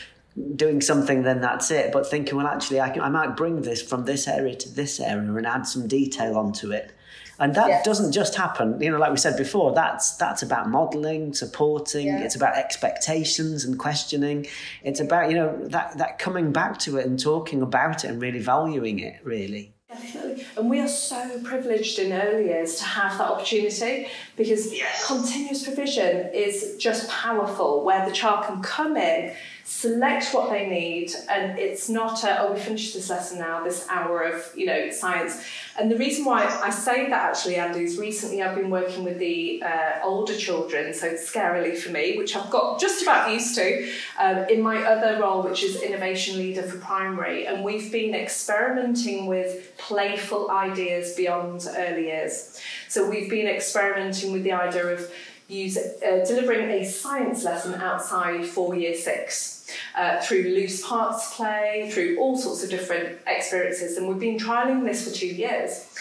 doing 0.55 0.81
something, 0.81 1.23
then 1.23 1.41
that's 1.41 1.71
it, 1.71 1.91
but 1.91 2.07
thinking, 2.07 2.37
well, 2.37 2.47
actually, 2.47 2.79
I, 2.79 2.89
can, 2.89 3.01
I 3.01 3.09
might 3.09 3.35
bring 3.35 3.61
this 3.63 3.81
from 3.81 4.05
this 4.05 4.27
area 4.27 4.55
to 4.55 4.69
this 4.69 4.99
area 4.99 5.33
and 5.33 5.47
add 5.47 5.65
some 5.65 5.87
detail 5.87 6.37
onto 6.37 6.71
it 6.71 6.91
and 7.39 7.55
that 7.55 7.83
doesn't 7.83 8.11
just 8.11 8.35
happen 8.35 8.79
you 8.81 8.89
know 8.89 8.97
like 8.97 9.11
we 9.11 9.17
said 9.17 9.37
before 9.37 9.73
that's 9.73 10.15
that's 10.17 10.41
about 10.41 10.69
modeling 10.69 11.33
supporting 11.33 12.07
yeah. 12.07 12.23
it's 12.23 12.35
about 12.35 12.55
expectations 12.55 13.63
and 13.63 13.77
questioning 13.77 14.45
it's 14.83 14.99
about 14.99 15.29
you 15.29 15.35
know 15.35 15.57
that 15.67 15.97
that 15.97 16.19
coming 16.19 16.51
back 16.51 16.77
to 16.77 16.97
it 16.97 17.05
and 17.05 17.19
talking 17.19 17.61
about 17.61 18.03
it 18.03 18.09
and 18.09 18.21
really 18.21 18.39
valuing 18.39 18.99
it 18.99 19.19
really 19.23 19.73
Definitely. 19.89 20.45
And 20.57 20.69
we 20.69 20.81
are 20.81 20.87
so 20.87 21.39
privileged 21.45 21.97
in 21.97 22.11
early 22.11 22.47
years 22.47 22.75
to 22.75 22.83
have 22.83 23.17
that 23.19 23.31
opportunity 23.31 24.07
because 24.35 24.73
yes. 24.73 25.07
continuous 25.07 25.63
provision 25.63 26.29
is 26.33 26.75
just 26.77 27.09
powerful 27.09 27.85
where 27.85 28.05
the 28.05 28.11
child 28.11 28.45
can 28.45 28.61
come 28.61 28.97
in 28.97 29.33
select 29.69 30.33
what 30.33 30.49
they 30.49 30.65
need 30.65 31.11
and 31.29 31.59
it's 31.59 31.89
not 31.89 32.23
a, 32.23 32.41
oh 32.41 32.53
we 32.53 32.59
finished 32.59 32.93
this 32.93 33.09
lesson 33.09 33.37
now 33.37 33.61
this 33.61 33.85
hour 33.89 34.23
of 34.23 34.49
you 34.55 34.65
know 34.65 34.89
science. 34.89 35.43
And 35.77 35.91
the 35.91 35.97
reason 35.97 36.23
why 36.23 36.45
i 36.63 36.69
say 36.69 37.09
that 37.09 37.29
actually 37.29 37.57
andy 37.57 37.83
is 37.83 37.97
recently 37.97 38.41
i've 38.41 38.55
been 38.55 38.69
working 38.69 39.03
with 39.03 39.19
the 39.19 39.61
uh, 39.61 39.99
older 40.03 40.35
children 40.35 40.93
so 40.93 41.13
scarily 41.15 41.77
for 41.77 41.91
me 41.91 42.17
which 42.17 42.35
i've 42.35 42.49
got 42.49 42.79
just 42.79 43.01
about 43.03 43.31
used 43.31 43.55
to 43.55 43.91
um, 44.17 44.37
in 44.49 44.61
my 44.61 44.81
other 44.83 45.21
role 45.21 45.43
which 45.43 45.63
is 45.63 45.81
innovation 45.81 46.37
leader 46.37 46.63
for 46.63 46.77
primary. 46.77 47.45
And 47.45 47.63
we've 47.63 47.91
been 47.91 48.15
experimenting 48.15 49.25
with 49.25 49.77
playful 49.77 50.49
ideas 50.51 51.13
beyond 51.15 51.67
early 51.75 52.07
years. 52.07 52.59
So 52.87 53.09
we've 53.09 53.29
been 53.29 53.47
experimenting 53.47 54.31
with 54.31 54.43
the 54.43 54.53
idea 54.53 54.87
of 54.87 55.11
use, 55.47 55.77
uh, 55.77 56.25
delivering 56.27 56.69
a 56.69 56.85
science 56.85 57.43
lesson 57.43 57.75
outside 57.75 58.45
for 58.45 58.75
year 58.75 58.95
six 58.95 59.56
uh, 59.95 60.19
through 60.21 60.43
loose 60.43 60.85
parts 60.85 61.35
play, 61.35 61.89
through 61.91 62.17
all 62.17 62.37
sorts 62.37 62.63
of 62.63 62.69
different 62.69 63.19
experiences. 63.27 63.97
And 63.97 64.07
we've 64.07 64.19
been 64.19 64.37
trialling 64.37 64.85
this 64.85 65.07
for 65.07 65.15
two 65.15 65.27
years. 65.27 65.93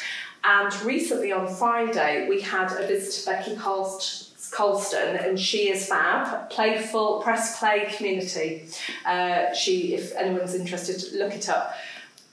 And 0.45 0.73
recently 0.83 1.33
on 1.33 1.49
Friday, 1.49 2.29
we 2.29 2.41
had 2.41 2.71
a 2.73 2.87
visit 2.87 3.21
to 3.21 3.31
Becky 3.31 3.57
Colst. 3.57 4.25
Colston, 4.53 5.17
and 5.17 5.39
she 5.39 5.69
is 5.71 5.87
fab, 5.87 6.49
playful 6.51 7.21
press 7.21 7.59
play 7.59 7.93
community. 7.95 8.69
Uh, 9.05 9.53
she, 9.53 9.93
if 9.95 10.15
anyone's 10.15 10.55
interested, 10.55 11.19
look 11.19 11.35
it 11.35 11.49
up. 11.49 11.75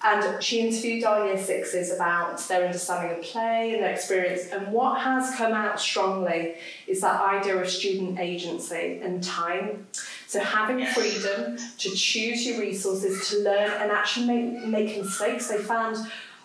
And 0.03 0.43
she 0.43 0.59
interviewed 0.59 1.05
our 1.05 1.25
year 1.25 1.37
sixes 1.37 1.91
about 1.91 2.37
their 2.47 2.65
understanding 2.65 3.17
of 3.17 3.23
play 3.23 3.73
and 3.73 3.83
their 3.83 3.93
experience. 3.93 4.49
And 4.51 4.67
what 4.71 5.01
has 5.01 5.33
come 5.35 5.53
out 5.53 5.79
strongly 5.79 6.55
is 6.87 6.99
that 7.01 7.21
idea 7.21 7.55
of 7.55 7.69
student 7.69 8.19
agency 8.19 8.99
and 9.01 9.23
time. 9.23 9.87
So 10.33 10.39
having 10.39 10.83
freedom 10.83 11.57
to 11.77 11.89
choose 11.91 12.43
your 12.47 12.59
resources, 12.59 13.29
to 13.29 13.43
learn 13.43 13.69
and 13.69 13.91
actually 13.91 14.25
make, 14.25 14.65
make 14.65 14.97
mistakes. 14.97 15.49
They 15.49 15.59
found, 15.59 15.95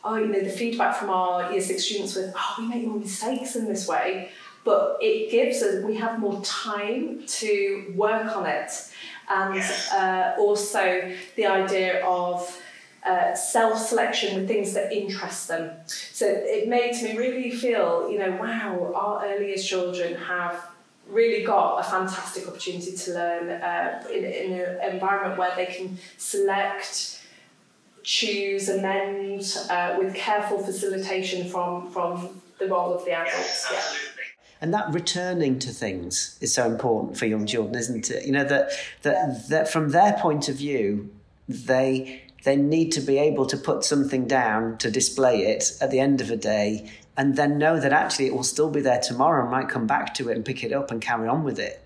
oh, 0.04 0.16
you 0.16 0.26
know, 0.26 0.42
the 0.42 0.50
feedback 0.50 0.94
from 0.96 1.08
our 1.08 1.50
year 1.50 1.62
six 1.62 1.86
students 1.86 2.14
was, 2.14 2.30
oh, 2.36 2.56
we 2.58 2.68
make 2.68 2.86
more 2.86 2.98
mistakes 2.98 3.56
in 3.56 3.64
this 3.64 3.88
way. 3.88 4.28
But 4.62 4.98
it 5.00 5.30
gives 5.30 5.62
us, 5.62 5.82
we 5.82 5.96
have 5.96 6.20
more 6.20 6.38
time 6.42 7.22
to 7.26 7.94
work 7.96 8.36
on 8.36 8.44
it. 8.44 8.70
And 9.26 9.58
uh, 9.90 10.34
also 10.38 11.10
the 11.36 11.46
idea 11.46 12.04
of, 12.04 12.60
uh, 13.06 13.34
self 13.34 13.78
selection 13.78 14.38
with 14.38 14.48
things 14.48 14.74
that 14.74 14.92
interest 14.92 15.48
them. 15.48 15.70
So 15.86 16.26
it 16.26 16.68
made 16.68 16.92
me 17.02 17.16
really 17.16 17.52
feel, 17.52 18.10
you 18.10 18.18
know, 18.18 18.32
wow, 18.32 18.92
our 18.94 19.24
earliest 19.24 19.66
children 19.66 20.14
have 20.16 20.62
really 21.08 21.44
got 21.44 21.78
a 21.78 21.82
fantastic 21.82 22.46
opportunity 22.46 22.92
to 22.92 23.14
learn 23.14 23.50
uh, 23.50 24.04
in, 24.12 24.24
in 24.24 24.52
an 24.60 24.94
environment 24.94 25.38
where 25.38 25.54
they 25.56 25.66
can 25.66 25.98
select, 26.16 27.22
choose, 28.02 28.68
amend 28.68 29.56
uh, 29.70 29.96
with 29.98 30.14
careful 30.14 30.58
facilitation 30.58 31.48
from, 31.48 31.90
from 31.90 32.40
the 32.58 32.66
role 32.66 32.92
of 32.92 33.04
the 33.04 33.12
adults. 33.12 33.66
Yeah. 33.72 33.80
And 34.60 34.74
that 34.74 34.92
returning 34.92 35.58
to 35.60 35.70
things 35.70 36.36
is 36.40 36.52
so 36.52 36.66
important 36.66 37.16
for 37.16 37.26
young 37.26 37.46
children, 37.46 37.76
isn't 37.76 38.10
it? 38.10 38.26
You 38.26 38.32
know 38.32 38.44
that 38.44 38.72
that, 39.02 39.14
yeah. 39.14 39.38
that 39.50 39.68
from 39.68 39.90
their 39.90 40.14
point 40.14 40.48
of 40.48 40.56
view, 40.56 41.10
they 41.48 42.22
they 42.42 42.56
need 42.56 42.90
to 42.92 43.00
be 43.00 43.18
able 43.18 43.46
to 43.46 43.56
put 43.56 43.84
something 43.84 44.26
down 44.26 44.78
to 44.78 44.90
display 44.90 45.42
it 45.42 45.76
at 45.80 45.90
the 45.90 46.00
end 46.00 46.20
of 46.20 46.30
a 46.30 46.36
day 46.36 46.90
and 47.18 47.36
then 47.36 47.58
know 47.58 47.78
that 47.78 47.92
actually 47.92 48.26
it 48.26 48.34
will 48.34 48.42
still 48.44 48.70
be 48.70 48.80
there 48.80 49.00
tomorrow 49.00 49.42
and 49.42 49.50
might 49.50 49.68
come 49.68 49.86
back 49.86 50.14
to 50.14 50.30
it 50.30 50.36
and 50.36 50.44
pick 50.44 50.64
it 50.64 50.72
up 50.72 50.90
and 50.90 51.02
carry 51.02 51.28
on 51.28 51.44
with 51.44 51.58
it 51.58 51.82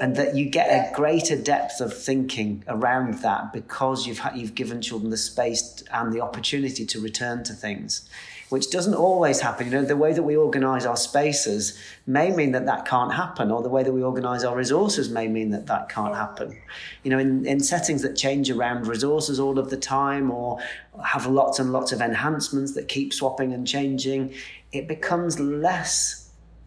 and 0.00 0.16
that 0.16 0.34
you 0.34 0.46
get 0.46 0.66
a 0.68 0.94
greater 0.94 1.36
depth 1.36 1.80
of 1.80 1.96
thinking 1.96 2.64
around 2.66 3.14
that 3.22 3.52
because 3.52 4.06
you've 4.06 4.20
you've 4.34 4.54
given 4.54 4.82
children 4.82 5.10
the 5.10 5.16
space 5.16 5.82
and 5.92 6.12
the 6.12 6.20
opportunity 6.20 6.84
to 6.84 7.00
return 7.00 7.44
to 7.44 7.52
things 7.52 8.08
which 8.52 8.70
doesn't 8.70 8.94
always 8.94 9.40
happen. 9.40 9.64
You 9.64 9.72
know, 9.72 9.82
the 9.82 9.96
way 9.96 10.12
that 10.12 10.24
we 10.24 10.36
organise 10.36 10.84
our 10.84 10.98
spaces 10.98 11.78
may 12.06 12.30
mean 12.30 12.52
that 12.52 12.66
that 12.66 12.84
can't 12.84 13.14
happen, 13.14 13.50
or 13.50 13.62
the 13.62 13.70
way 13.70 13.82
that 13.82 13.92
we 13.92 14.02
organise 14.02 14.44
our 14.44 14.54
resources 14.54 15.08
may 15.08 15.26
mean 15.26 15.52
that 15.52 15.68
that 15.68 15.88
can't 15.88 16.14
happen. 16.14 16.60
You 17.02 17.12
know, 17.12 17.18
in, 17.18 17.46
in 17.46 17.60
settings 17.60 18.02
that 18.02 18.14
change 18.14 18.50
around 18.50 18.86
resources 18.86 19.40
all 19.40 19.58
of 19.58 19.70
the 19.70 19.78
time, 19.78 20.30
or 20.30 20.58
have 21.02 21.24
lots 21.24 21.60
and 21.60 21.72
lots 21.72 21.92
of 21.92 22.02
enhancements 22.02 22.74
that 22.74 22.88
keep 22.88 23.14
swapping 23.14 23.54
and 23.54 23.66
changing, 23.66 24.34
it 24.72 24.88
becomes 24.88 25.38
less 25.38 26.22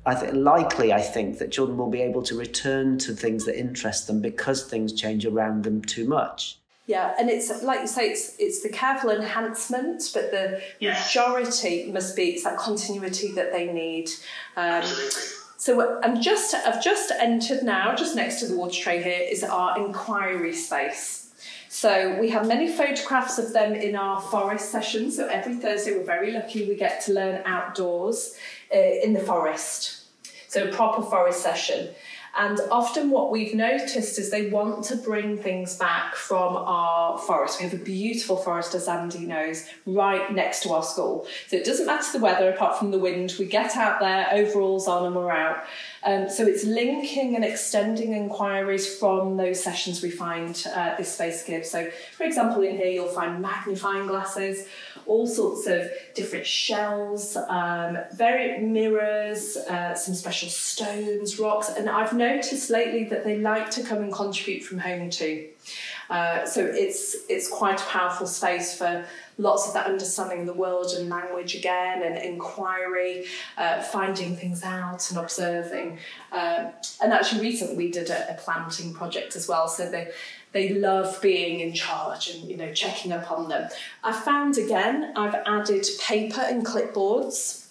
I 0.06 0.14
think 0.14 0.34
likely 0.34 0.94
I 0.94 1.02
think 1.02 1.40
that 1.40 1.52
children 1.52 1.78
will 1.78 1.90
be 1.90 2.02
able 2.02 2.22
to 2.24 2.38
return 2.38 2.98
to 3.00 3.14
things 3.14 3.46
that 3.46 3.58
interest 3.58 4.08
them 4.08 4.22
because 4.22 4.64
things 4.64 4.94
change 4.94 5.26
around 5.26 5.64
them 5.64 5.82
too 5.82 6.08
much. 6.08 6.60
Yeah, 6.88 7.16
and 7.18 7.32
it's 7.32 7.64
like 7.64 7.82
you 7.82 7.88
say, 7.88 8.12
it's 8.12 8.36
it's 8.38 8.62
the 8.62 8.70
careful 8.70 9.10
enhancement, 9.10 10.04
but 10.14 10.30
the 10.30 10.62
majority 10.80 11.92
must 11.92 12.16
be 12.16 12.30
it's 12.30 12.44
that 12.44 12.58
continuity 12.58 13.32
that 13.32 13.52
they 13.52 13.74
need. 13.74 14.12
Um, 14.56 14.84
so 15.58 16.00
I'm 16.04 16.22
just 16.22 16.54
I've 16.54 16.84
just 16.84 17.12
entered 17.12 17.64
now, 17.64 17.96
just 17.96 18.16
next 18.16 18.40
to 18.42 18.48
the 18.48 18.56
water 18.56 18.80
tray 18.80 19.02
here 19.02 19.28
is 19.28 19.44
our 19.44 19.84
inquiry 19.84 20.54
space. 20.54 21.25
So 21.76 22.18
we 22.22 22.30
have 22.30 22.48
many 22.48 22.72
photographs 22.72 23.38
of 23.38 23.52
them 23.52 23.74
in 23.74 23.98
our 23.98 24.22
forest 24.22 24.72
sessions. 24.72 25.18
So 25.18 25.28
every 25.28 25.56
Thursday, 25.56 25.92
we're 25.92 26.06
very 26.06 26.32
lucky 26.32 26.66
we 26.70 26.76
get 26.76 27.02
to 27.02 27.12
learn 27.12 27.42
outdoors 27.44 28.38
uh, 28.74 28.80
in 28.80 29.12
the 29.12 29.20
forest. 29.20 30.06
So 30.48 30.70
a 30.70 30.72
proper 30.72 31.02
forest 31.02 31.44
session. 31.44 31.90
And 32.38 32.60
often, 32.70 33.12
what 33.12 33.32
we've 33.32 33.56
noticed 33.56 34.20
is 34.20 34.30
they 34.30 34.50
want 34.50 34.84
to 34.86 34.98
bring 34.98 35.38
things 35.38 35.78
back 35.78 36.16
from 36.16 36.58
our 36.58 37.18
forest. 37.18 37.60
We 37.60 37.70
have 37.70 37.80
a 37.80 37.84
beautiful 37.84 38.36
forest, 38.36 38.76
as 38.76 38.90
Andy 38.90 39.20
knows, 39.20 39.66
right 39.86 40.34
next 40.34 40.64
to 40.64 40.74
our 40.74 40.84
school. 40.84 41.26
So 41.48 41.56
it 41.56 41.64
doesn't 41.64 41.86
matter 41.86 42.12
the 42.12 42.24
weather, 42.24 42.50
apart 42.50 42.78
from 42.78 42.92
the 42.92 43.00
wind. 43.00 43.36
We 43.40 43.46
get 43.46 43.78
out 43.78 44.02
there, 44.02 44.28
overalls 44.34 44.88
on, 44.88 45.06
and 45.06 45.16
we're 45.16 45.32
out. 45.32 45.64
Um, 46.04 46.30
so 46.30 46.46
it's 46.46 46.64
linking 46.66 47.36
and 47.36 47.44
extending 47.44 48.14
inquiries 48.14 48.98
from 48.98 49.38
those 49.38 49.64
sessions 49.64 50.04
we 50.04 50.12
find 50.12 50.62
uh, 50.76 50.96
this 50.98 51.14
space 51.14 51.44
gives. 51.44 51.72
So, 51.72 51.90
for 52.18 52.26
example, 52.26 52.62
in 52.62 52.78
here 52.78 52.88
you'll 52.88 53.08
find 53.08 53.42
magnifying 53.42 54.08
glasses, 54.08 54.68
all 55.08 55.28
sorts 55.28 55.68
of 55.68 55.90
different 56.14 56.46
shells, 56.46 57.36
um, 57.36 57.98
very 58.14 58.60
mirrors, 58.60 59.58
uh, 59.58 59.94
some 59.96 60.16
special 60.16 60.50
stones, 60.50 61.40
rocks, 61.40 61.70
and 61.70 61.90
I've 61.90 62.14
noticed 62.14 62.70
lately 62.70 63.04
that 63.06 63.24
they 63.24 63.38
like 63.38 63.70
to 63.72 63.84
come 63.84 64.00
and 64.00 64.14
contribute 64.14 64.64
from 64.64 64.80
home 64.80 65.10
too. 65.10 65.48
Uh, 66.10 66.46
so 66.46 66.64
it's 66.64 67.16
it's 67.30 67.50
quite 67.50 67.82
a 67.82 67.86
powerful 67.86 68.28
space 68.28 68.78
for 68.78 69.06
lots 69.38 69.68
of 69.68 69.74
that 69.74 69.88
understanding 69.88 70.42
of 70.42 70.46
the 70.46 70.54
world 70.54 70.92
and 70.98 71.10
language 71.10 71.56
again 71.56 72.04
and 72.04 72.18
inquiry, 72.18 73.26
uh, 73.58 73.82
finding 73.82 74.36
things 74.36 74.64
out 74.64 75.10
and 75.10 75.20
observing. 75.20 75.98
Um, 76.32 76.72
and 77.02 77.12
actually, 77.12 77.42
recently 77.42 77.76
we 77.76 77.92
did 77.92 78.10
a, 78.10 78.32
a, 78.32 78.36
planting 78.36 78.94
project 78.94 79.36
as 79.36 79.48
well. 79.48 79.68
So 79.68 79.90
they 79.90 80.12
they 80.56 80.70
love 80.70 81.22
being 81.22 81.60
in 81.60 81.74
charge 81.74 82.30
and 82.30 82.50
you 82.50 82.58
know 82.58 82.74
checking 82.74 83.12
up 83.12 83.30
on 83.30 83.50
them. 83.50 83.70
I 84.04 84.12
found 84.12 84.58
again 84.58 85.14
I've 85.16 85.36
added 85.46 85.86
paper 86.00 86.42
and 86.42 86.66
clipboards 86.66 87.66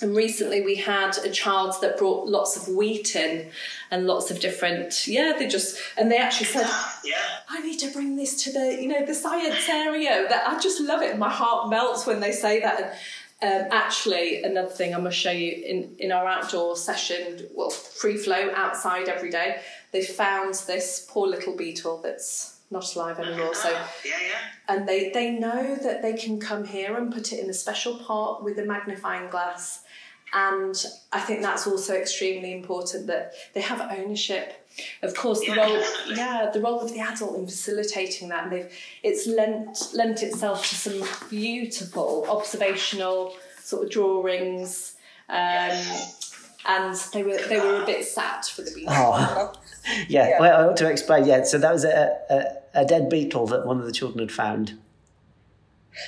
and 0.00 0.14
recently 0.14 0.60
we 0.60 0.76
had 0.76 1.16
a 1.18 1.30
child 1.30 1.74
that 1.80 1.98
brought 1.98 2.26
lots 2.26 2.56
of 2.56 2.74
wheat 2.74 3.16
in 3.16 3.50
and 3.90 4.06
lots 4.06 4.30
of 4.30 4.40
different, 4.40 5.06
yeah, 5.06 5.34
they 5.38 5.48
just, 5.48 5.78
and 5.96 6.10
they 6.10 6.18
actually 6.18 6.46
said, 6.46 6.68
yeah. 7.04 7.16
I 7.48 7.60
need 7.60 7.78
to 7.80 7.90
bring 7.90 8.16
this 8.16 8.44
to 8.44 8.52
the, 8.52 8.78
you 8.80 8.88
know, 8.88 9.04
the 9.04 9.14
science 9.14 9.68
area. 9.68 10.26
That 10.28 10.46
I 10.46 10.60
just 10.60 10.80
love 10.80 11.02
it. 11.02 11.18
My 11.18 11.30
heart 11.30 11.68
melts 11.70 12.06
when 12.06 12.20
they 12.20 12.32
say 12.32 12.60
that. 12.60 12.98
And 13.40 13.66
um, 13.66 13.68
actually, 13.72 14.42
another 14.42 14.68
thing 14.68 14.94
I 14.94 14.98
must 14.98 15.16
show 15.16 15.30
you 15.30 15.52
in, 15.52 15.94
in 15.98 16.10
our 16.10 16.26
outdoor 16.26 16.76
session, 16.76 17.46
well, 17.54 17.70
free 17.70 18.16
flow 18.16 18.50
outside 18.54 19.08
every 19.08 19.30
day, 19.30 19.60
they 19.92 20.04
found 20.04 20.54
this 20.66 21.06
poor 21.08 21.26
little 21.26 21.56
beetle 21.56 22.00
that's 22.02 22.56
not 22.70 22.94
alive 22.94 23.18
anymore. 23.18 23.54
So, 23.54 23.70
yeah, 23.70 23.86
yeah. 24.04 24.38
and 24.68 24.88
they 24.88 25.10
they 25.10 25.30
know 25.30 25.76
that 25.76 26.02
they 26.02 26.14
can 26.14 26.38
come 26.38 26.64
here 26.64 26.96
and 26.96 27.12
put 27.12 27.32
it 27.32 27.42
in 27.42 27.48
a 27.48 27.54
special 27.54 27.96
pot 27.98 28.44
with 28.44 28.58
a 28.58 28.64
magnifying 28.64 29.30
glass 29.30 29.84
and 30.32 30.84
I 31.12 31.20
think 31.20 31.42
that's 31.42 31.66
also 31.66 31.94
extremely 31.94 32.52
important 32.52 33.06
that 33.06 33.32
they 33.54 33.60
have 33.60 33.80
ownership. 33.80 34.66
Of 35.02 35.14
course, 35.14 35.40
the 35.40 35.46
yeah, 35.46 35.66
role, 35.66 35.82
yeah, 36.14 36.50
the 36.52 36.60
role 36.60 36.80
of 36.80 36.92
the 36.92 37.00
adult 37.00 37.36
in 37.38 37.46
facilitating 37.46 38.28
that, 38.28 38.44
and 38.44 38.52
they've 38.52 38.72
it's 39.02 39.26
lent 39.26 39.94
lent 39.94 40.22
itself 40.22 40.68
to 40.68 40.74
some 40.74 41.28
beautiful 41.28 42.26
observational 42.28 43.34
sort 43.60 43.84
of 43.84 43.90
drawings. 43.90 44.94
Um, 45.28 45.36
yes. 45.36 46.14
And 46.68 46.94
they 47.12 47.22
were 47.22 47.38
they 47.48 47.58
were 47.58 47.82
a 47.82 47.86
bit 47.86 48.04
sad 48.04 48.44
for 48.44 48.62
the 48.62 48.70
beetle. 48.70 48.92
Oh. 48.94 49.52
yeah. 50.08 50.28
yeah. 50.28 50.40
Well, 50.40 50.60
I 50.60 50.68
ought 50.68 50.76
to 50.78 50.90
explain. 50.90 51.26
Yeah, 51.26 51.44
so 51.44 51.58
that 51.58 51.72
was 51.72 51.84
a, 51.84 52.16
a, 52.30 52.82
a 52.82 52.84
dead 52.84 53.08
beetle 53.08 53.46
that 53.48 53.66
one 53.66 53.78
of 53.78 53.86
the 53.86 53.92
children 53.92 54.20
had 54.20 54.32
found. 54.32 54.78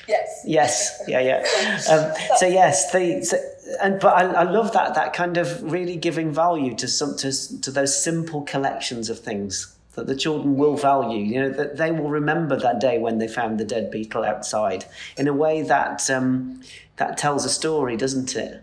Yes. 0.07 0.43
Yes. 0.47 1.03
Yeah. 1.09 1.21
Yeah. 1.21 1.47
Um, 1.91 2.13
so 2.37 2.47
yes, 2.47 2.93
the 2.93 3.25
so, 3.25 3.37
and 3.81 3.99
but 4.01 4.15
I, 4.15 4.25
I 4.25 4.43
love 4.43 4.73
that 4.73 4.95
that 4.95 5.13
kind 5.13 5.37
of 5.37 5.63
really 5.73 5.97
giving 5.97 6.33
value 6.33 6.75
to 6.77 6.87
some 6.87 7.17
to 7.19 7.61
to 7.61 7.71
those 7.71 8.01
simple 8.01 8.43
collections 8.43 9.09
of 9.09 9.19
things 9.19 9.75
that 9.95 10.07
the 10.07 10.15
children 10.15 10.57
will 10.57 10.77
value. 10.77 11.25
You 11.25 11.41
know 11.43 11.51
that 11.51 11.79
they 11.79 11.91
will 11.91 12.11
remember 12.11 12.57
that 12.57 12.81
day 12.81 12.99
when 12.99 13.19
they 13.19 13.29
found 13.29 13.59
the 13.59 13.65
dead 13.65 13.91
beetle 13.91 14.25
outside 14.25 14.85
in 15.17 15.27
a 15.27 15.33
way 15.33 15.63
that 15.63 16.09
um, 16.11 16.63
that 16.97 17.17
tells 17.17 17.45
a 17.45 17.49
story, 17.49 17.97
doesn't 17.97 18.37
it? 18.37 18.63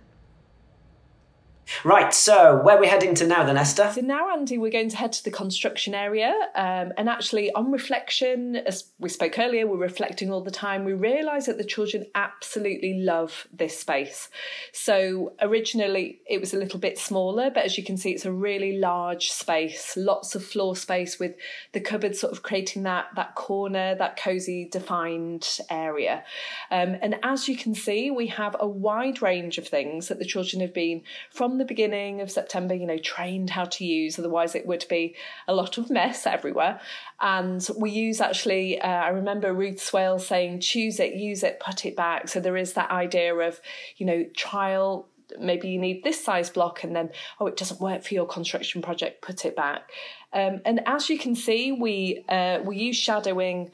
Right, 1.84 2.14
so 2.14 2.62
where 2.62 2.78
are 2.78 2.80
we 2.80 2.88
heading 2.88 3.14
to 3.16 3.28
now 3.28 3.44
then, 3.44 3.58
Esther? 3.58 3.92
So 3.94 4.02
now, 4.02 4.32
Andy, 4.32 4.58
we're 4.58 4.72
going 4.72 4.90
to 4.90 4.98
head 4.98 5.12
to 5.14 5.24
the 5.24 5.32
construction 5.32 5.94
area. 5.94 6.34
Um, 6.56 6.94
and 6.98 7.10
actually, 7.10 7.52
on 7.54 7.72
reflection, 7.72 8.56
as 8.56 8.86
we 9.00 9.10
spoke 9.10 9.38
earlier, 9.38 9.68
we're 9.68 9.78
reflecting 9.78 10.32
all 10.32 10.42
the 10.42 10.52
time. 10.52 10.86
We 10.86 10.94
realise 10.94 11.46
that 11.48 11.58
the 11.58 11.66
children 11.66 12.06
absolutely 12.16 13.02
love 13.02 13.48
this 13.52 13.78
space. 13.78 14.30
So 14.72 15.34
originally, 15.42 16.22
it 16.26 16.40
was 16.40 16.54
a 16.54 16.58
little 16.58 16.80
bit 16.80 16.98
smaller, 16.98 17.50
but 17.50 17.64
as 17.64 17.78
you 17.78 17.84
can 17.84 17.98
see, 17.98 18.12
it's 18.12 18.26
a 18.26 18.32
really 18.32 18.78
large 18.78 19.30
space, 19.30 19.96
lots 19.98 20.36
of 20.36 20.46
floor 20.46 20.76
space 20.76 21.20
with 21.20 21.36
the 21.74 21.82
cupboard 21.82 22.16
sort 22.16 22.32
of 22.32 22.44
creating 22.44 22.84
that, 22.84 23.08
that 23.16 23.36
corner, 23.36 23.94
that 23.96 24.18
cosy, 24.18 24.70
defined 24.72 25.60
area. 25.70 26.24
Um, 26.72 26.98
and 27.02 27.16
as 27.24 27.48
you 27.48 27.58
can 27.58 27.76
see, 27.76 28.10
we 28.10 28.28
have 28.28 28.56
a 28.60 28.68
wide 28.68 29.22
range 29.22 29.58
of 29.58 29.68
things 29.68 30.08
that 30.08 30.20
the 30.20 30.26
children 30.26 30.62
have 30.62 30.74
been 30.74 31.02
from 31.30 31.57
the 31.58 31.66
beginning 31.66 32.22
of 32.22 32.32
September, 32.32 32.74
you 32.74 32.86
know, 32.86 32.98
trained 32.98 33.50
how 33.50 33.66
to 33.66 33.86
use, 33.86 34.18
otherwise, 34.18 34.56
it 34.56 34.66
would 34.66 34.86
be 34.90 35.16
a 35.48 35.54
lot 35.54 35.78
of 35.78 35.90
mess 35.90 36.26
everywhere. 36.26 36.80
And 37.20 37.68
we 37.78 37.92
use 37.92 38.22
actually, 38.22 38.80
uh, 38.80 38.88
I 38.88 39.10
remember 39.10 39.54
Ruth 39.54 39.78
Swailes 39.78 40.26
saying, 40.26 40.62
choose 40.62 41.00
it, 41.00 41.16
use 41.16 41.44
it, 41.44 41.60
put 41.60 41.86
it 41.86 41.96
back. 41.96 42.28
So 42.28 42.40
there 42.40 42.58
is 42.58 42.74
that 42.74 42.92
idea 42.92 43.36
of, 43.36 43.60
you 43.98 44.06
know, 44.06 44.26
trial 44.36 45.08
maybe 45.40 45.68
you 45.68 45.80
need 45.80 46.04
this 46.04 46.24
size 46.24 46.50
block 46.50 46.84
and 46.84 46.96
then 46.96 47.10
oh 47.40 47.48
it 47.48 47.58
doesn't 47.58 47.82
work 47.82 48.04
for 48.04 48.14
your 48.14 48.26
construction 48.26 48.82
project 48.82 49.22
put 49.22 49.46
it 49.46 49.56
back 49.56 49.92
um, 50.34 50.62
and 50.66 50.82
as 50.86 51.10
you 51.10 51.18
can 51.18 51.36
see 51.36 51.72
we 51.72 52.24
uh, 52.30 52.60
we 52.64 52.78
use 52.78 52.96
shadowing 52.96 53.70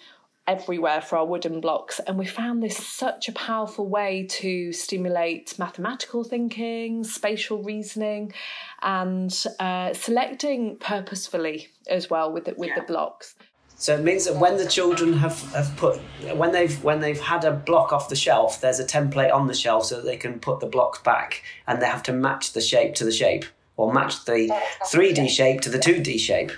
everywhere 0.45 1.01
for 1.01 1.17
our 1.17 1.25
wooden 1.25 1.61
blocks. 1.61 1.99
And 2.05 2.17
we 2.17 2.25
found 2.25 2.61
this 2.61 2.77
such 2.77 3.29
a 3.29 3.31
powerful 3.31 3.87
way 3.87 4.27
to 4.29 4.73
stimulate 4.73 5.57
mathematical 5.57 6.23
thinking, 6.23 7.03
spatial 7.03 7.63
reasoning, 7.63 8.33
and 8.81 9.33
uh, 9.59 9.93
selecting 9.93 10.77
purposefully 10.77 11.69
as 11.87 12.09
well 12.09 12.31
with 12.31 12.45
the, 12.45 12.55
with 12.57 12.69
yeah. 12.69 12.79
the 12.79 12.85
blocks. 12.85 13.35
So 13.75 13.95
it 13.95 14.03
means 14.03 14.25
that 14.25 14.35
when 14.35 14.55
the 14.55 14.67
children 14.67 15.13
have, 15.13 15.41
have 15.53 15.75
put 15.75 15.99
when 16.35 16.53
they've 16.53 16.81
when 16.83 17.01
they've 17.01 17.19
had 17.19 17.43
a 17.43 17.51
block 17.51 17.91
off 17.91 18.07
the 18.07 18.15
shelf, 18.15 18.61
there's 18.61 18.79
a 18.79 18.85
template 18.85 19.33
on 19.33 19.47
the 19.47 19.53
shelf 19.53 19.85
so 19.85 19.97
that 19.97 20.05
they 20.05 20.15
can 20.15 20.39
put 20.39 20.61
the 20.61 20.67
blocks 20.67 20.99
back, 20.99 21.43
and 21.67 21.81
they 21.81 21.87
have 21.87 22.03
to 22.03 22.13
match 22.13 22.53
the 22.53 22.61
shape 22.61 22.95
to 22.95 23.03
the 23.03 23.11
shape, 23.11 23.43
or 23.75 23.91
match 23.91 24.23
the 24.23 24.57
three 24.87 25.11
D 25.11 25.27
shape 25.27 25.59
to 25.61 25.69
the 25.69 25.79
two 25.79 26.01
D 26.01 26.17
shape. 26.17 26.51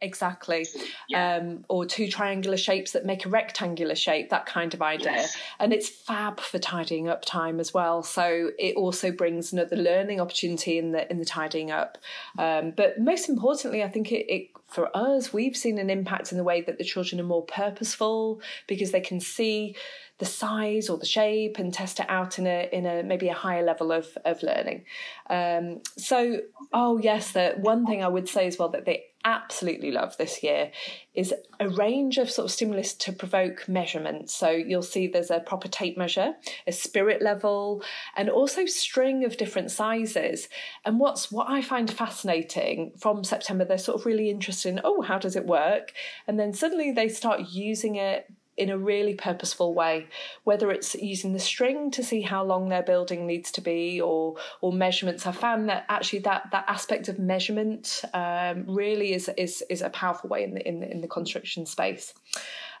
Exactly. 0.00 0.66
Yeah. 1.08 1.36
Um, 1.36 1.64
or 1.68 1.84
two 1.84 2.08
triangular 2.08 2.56
shapes 2.56 2.92
that 2.92 3.04
make 3.04 3.26
a 3.26 3.28
rectangular 3.28 3.96
shape, 3.96 4.30
that 4.30 4.46
kind 4.46 4.72
of 4.72 4.80
idea. 4.80 5.12
Yes. 5.12 5.36
And 5.58 5.72
it's 5.72 5.88
fab 5.88 6.38
for 6.38 6.58
tidying 6.58 7.08
up 7.08 7.24
time 7.24 7.58
as 7.58 7.74
well. 7.74 8.04
So 8.04 8.50
it 8.58 8.76
also 8.76 9.10
brings 9.10 9.52
another 9.52 9.76
learning 9.76 10.20
opportunity 10.20 10.78
in 10.78 10.92
the 10.92 11.10
in 11.10 11.18
the 11.18 11.24
tidying 11.24 11.72
up. 11.72 11.98
Um, 12.38 12.72
but 12.76 13.00
most 13.00 13.28
importantly, 13.28 13.82
I 13.82 13.88
think 13.88 14.12
it, 14.12 14.32
it 14.32 14.50
for 14.68 14.94
us, 14.96 15.32
we've 15.32 15.56
seen 15.56 15.78
an 15.78 15.90
impact 15.90 16.30
in 16.30 16.38
the 16.38 16.44
way 16.44 16.60
that 16.60 16.78
the 16.78 16.84
children 16.84 17.20
are 17.20 17.24
more 17.24 17.44
purposeful 17.44 18.40
because 18.66 18.92
they 18.92 19.00
can 19.00 19.18
see 19.18 19.74
the 20.18 20.26
size 20.26 20.88
or 20.88 20.98
the 20.98 21.06
shape 21.06 21.58
and 21.58 21.72
test 21.72 22.00
it 22.00 22.06
out 22.08 22.38
in 22.38 22.46
a 22.46 22.68
in 22.72 22.86
a 22.86 23.02
maybe 23.02 23.28
a 23.28 23.34
higher 23.34 23.64
level 23.64 23.90
of 23.90 24.18
of 24.24 24.42
learning. 24.42 24.84
Um, 25.30 25.80
so, 25.96 26.40
oh 26.72 26.98
yes, 26.98 27.32
the 27.32 27.54
one 27.58 27.86
thing 27.86 28.04
I 28.04 28.08
would 28.08 28.28
say 28.28 28.46
as 28.46 28.58
well 28.58 28.68
that 28.70 28.84
they 28.84 29.04
absolutely 29.24 29.90
love 29.90 30.16
this 30.16 30.42
year 30.42 30.70
is 31.14 31.34
a 31.58 31.68
range 31.68 32.18
of 32.18 32.30
sort 32.30 32.46
of 32.46 32.52
stimulus 32.52 32.94
to 32.94 33.12
provoke 33.12 33.68
measurements. 33.68 34.34
So 34.34 34.50
you'll 34.50 34.82
see 34.82 35.06
there's 35.06 35.30
a 35.30 35.40
proper 35.40 35.68
tape 35.68 35.98
measure, 35.98 36.34
a 36.66 36.72
spirit 36.72 37.20
level, 37.20 37.82
and 38.16 38.30
also 38.30 38.66
string 38.66 39.24
of 39.24 39.36
different 39.36 39.70
sizes. 39.70 40.48
And 40.84 41.00
what's 41.00 41.32
what 41.32 41.50
I 41.50 41.62
find 41.62 41.90
fascinating 41.90 42.92
from 42.98 43.24
September, 43.24 43.64
they're 43.64 43.78
sort 43.78 44.00
of 44.00 44.06
really 44.06 44.30
interested 44.30 44.70
in, 44.70 44.80
oh, 44.84 45.02
how 45.02 45.18
does 45.18 45.36
it 45.36 45.46
work? 45.46 45.92
And 46.26 46.38
then 46.38 46.52
suddenly 46.52 46.92
they 46.92 47.08
start 47.08 47.48
using 47.50 47.96
it 47.96 48.32
in 48.58 48.70
a 48.70 48.76
really 48.76 49.14
purposeful 49.14 49.72
way, 49.72 50.06
whether 50.44 50.70
it's 50.70 50.94
using 50.94 51.32
the 51.32 51.38
string 51.38 51.90
to 51.92 52.02
see 52.02 52.22
how 52.22 52.44
long 52.44 52.68
their 52.68 52.82
building 52.82 53.26
needs 53.26 53.50
to 53.52 53.60
be 53.60 54.00
or 54.00 54.36
or 54.60 54.72
measurements. 54.72 55.26
I 55.26 55.32
found 55.32 55.68
that 55.68 55.86
actually 55.88 56.20
that 56.20 56.48
that 56.52 56.64
aspect 56.68 57.08
of 57.08 57.18
measurement 57.18 58.02
um, 58.12 58.64
really 58.66 59.12
is 59.12 59.30
is 59.36 59.62
is 59.70 59.82
a 59.82 59.90
powerful 59.90 60.28
way 60.28 60.44
in 60.44 60.54
the 60.54 60.68
in 60.68 60.80
the, 60.80 60.90
in 60.90 61.00
the 61.00 61.08
construction 61.08 61.66
space. 61.66 62.14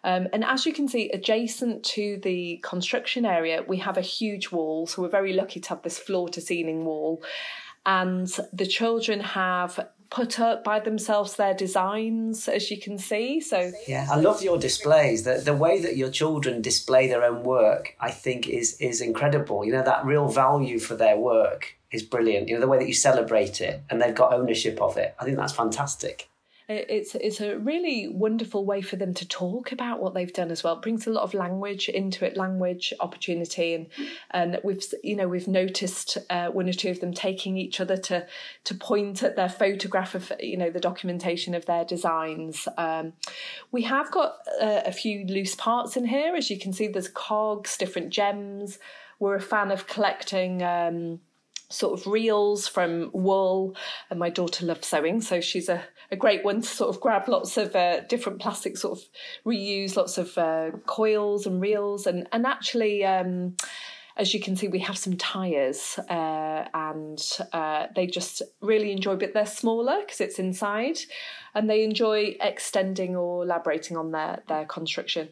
Um, 0.04 0.28
and 0.32 0.44
as 0.44 0.64
you 0.64 0.72
can 0.72 0.86
see, 0.86 1.10
adjacent 1.10 1.84
to 1.96 2.20
the 2.22 2.60
construction 2.62 3.24
area, 3.24 3.64
we 3.66 3.78
have 3.78 3.96
a 3.96 4.02
huge 4.02 4.52
wall. 4.52 4.86
So 4.86 5.02
we're 5.02 5.08
very 5.08 5.32
lucky 5.32 5.58
to 5.58 5.68
have 5.70 5.82
this 5.82 5.98
floor 5.98 6.28
to 6.28 6.40
ceiling 6.40 6.84
wall 6.84 7.20
and 7.88 8.28
the 8.52 8.66
children 8.66 9.20
have 9.20 9.88
put 10.10 10.40
up 10.40 10.64
by 10.64 10.80
themselves 10.80 11.36
their 11.36 11.54
designs, 11.54 12.48
as 12.48 12.70
you 12.70 12.80
can 12.80 12.98
see. 12.98 13.40
So 13.40 13.72
yeah, 13.86 14.06
I 14.10 14.16
love 14.16 14.42
your 14.42 14.58
displays. 14.58 15.24
The 15.24 15.34
the 15.34 15.54
way 15.54 15.80
that 15.82 15.96
your 15.96 16.10
children 16.10 16.62
display 16.62 17.08
their 17.08 17.24
own 17.24 17.42
work, 17.42 17.94
I 18.00 18.10
think, 18.10 18.48
is 18.48 18.76
is 18.80 19.00
incredible. 19.00 19.64
You 19.64 19.72
know 19.72 19.82
that 19.82 20.04
real 20.04 20.28
value 20.28 20.78
for 20.78 20.94
their 20.94 21.16
work 21.16 21.76
is 21.90 22.02
brilliant. 22.02 22.48
You 22.48 22.54
know 22.54 22.60
the 22.60 22.68
way 22.68 22.78
that 22.78 22.88
you 22.88 22.94
celebrate 22.94 23.60
it, 23.60 23.82
and 23.90 24.00
they've 24.00 24.14
got 24.14 24.32
ownership 24.32 24.80
of 24.80 24.96
it. 24.96 25.14
I 25.18 25.24
think 25.24 25.36
that's 25.36 25.52
fantastic 25.52 26.28
it's 26.68 27.14
it's 27.14 27.40
a 27.40 27.58
really 27.58 28.08
wonderful 28.08 28.62
way 28.62 28.82
for 28.82 28.96
them 28.96 29.14
to 29.14 29.26
talk 29.26 29.72
about 29.72 30.02
what 30.02 30.12
they've 30.12 30.32
done 30.32 30.50
as 30.50 30.62
well. 30.62 30.76
It 30.76 30.82
brings 30.82 31.06
a 31.06 31.10
lot 31.10 31.22
of 31.22 31.32
language 31.32 31.88
into 31.88 32.26
it, 32.26 32.36
language 32.36 32.92
opportunity, 33.00 33.72
and 33.72 33.86
and 34.32 34.60
we've 34.62 34.84
you 35.02 35.16
know 35.16 35.28
we've 35.28 35.48
noticed 35.48 36.18
uh, 36.28 36.48
one 36.48 36.68
or 36.68 36.74
two 36.74 36.90
of 36.90 37.00
them 37.00 37.14
taking 37.14 37.56
each 37.56 37.80
other 37.80 37.96
to 37.96 38.26
to 38.64 38.74
point 38.74 39.22
at 39.22 39.34
their 39.34 39.48
photograph 39.48 40.14
of 40.14 40.30
you 40.40 40.58
know 40.58 40.68
the 40.68 40.80
documentation 40.80 41.54
of 41.54 41.64
their 41.64 41.86
designs. 41.86 42.68
Um, 42.76 43.14
we 43.72 43.82
have 43.82 44.10
got 44.10 44.34
uh, 44.60 44.82
a 44.84 44.92
few 44.92 45.24
loose 45.24 45.54
parts 45.54 45.96
in 45.96 46.04
here, 46.04 46.36
as 46.36 46.50
you 46.50 46.58
can 46.58 46.74
see. 46.74 46.88
There's 46.88 47.08
cogs, 47.08 47.78
different 47.78 48.10
gems. 48.10 48.78
We're 49.18 49.36
a 49.36 49.40
fan 49.40 49.70
of 49.70 49.86
collecting. 49.86 50.62
Um, 50.62 51.20
sort 51.70 52.00
of 52.00 52.06
reels 52.06 52.66
from 52.66 53.10
wool 53.12 53.76
and 54.08 54.18
my 54.18 54.30
daughter 54.30 54.64
loves 54.64 54.86
sewing 54.86 55.20
so 55.20 55.38
she's 55.38 55.68
a, 55.68 55.84
a 56.10 56.16
great 56.16 56.44
one 56.44 56.62
to 56.62 56.66
sort 56.66 56.94
of 56.94 57.00
grab 57.00 57.28
lots 57.28 57.56
of 57.56 57.74
uh, 57.76 58.00
different 58.08 58.40
plastic 58.40 58.76
sort 58.76 58.98
of 58.98 59.04
reuse 59.46 59.96
lots 59.96 60.18
of 60.18 60.36
uh, 60.38 60.70
coils 60.86 61.46
and 61.46 61.60
reels. 61.60 62.06
And 62.06 62.28
and 62.32 62.46
actually 62.46 63.04
um, 63.04 63.56
as 64.16 64.34
you 64.34 64.40
can 64.40 64.56
see 64.56 64.68
we 64.68 64.80
have 64.80 64.98
some 64.98 65.16
tires 65.16 65.98
uh, 66.10 66.64
and 66.74 67.22
uh, 67.52 67.86
they 67.94 68.06
just 68.06 68.42
really 68.60 68.90
enjoy 68.92 69.16
but 69.16 69.32
they're 69.32 69.46
smaller 69.46 70.00
because 70.00 70.20
it's 70.20 70.38
inside 70.38 70.98
and 71.54 71.70
they 71.70 71.84
enjoy 71.84 72.36
extending 72.40 73.14
or 73.14 73.44
elaborating 73.44 73.96
on 73.96 74.10
their 74.10 74.42
their 74.48 74.64
construction 74.64 75.28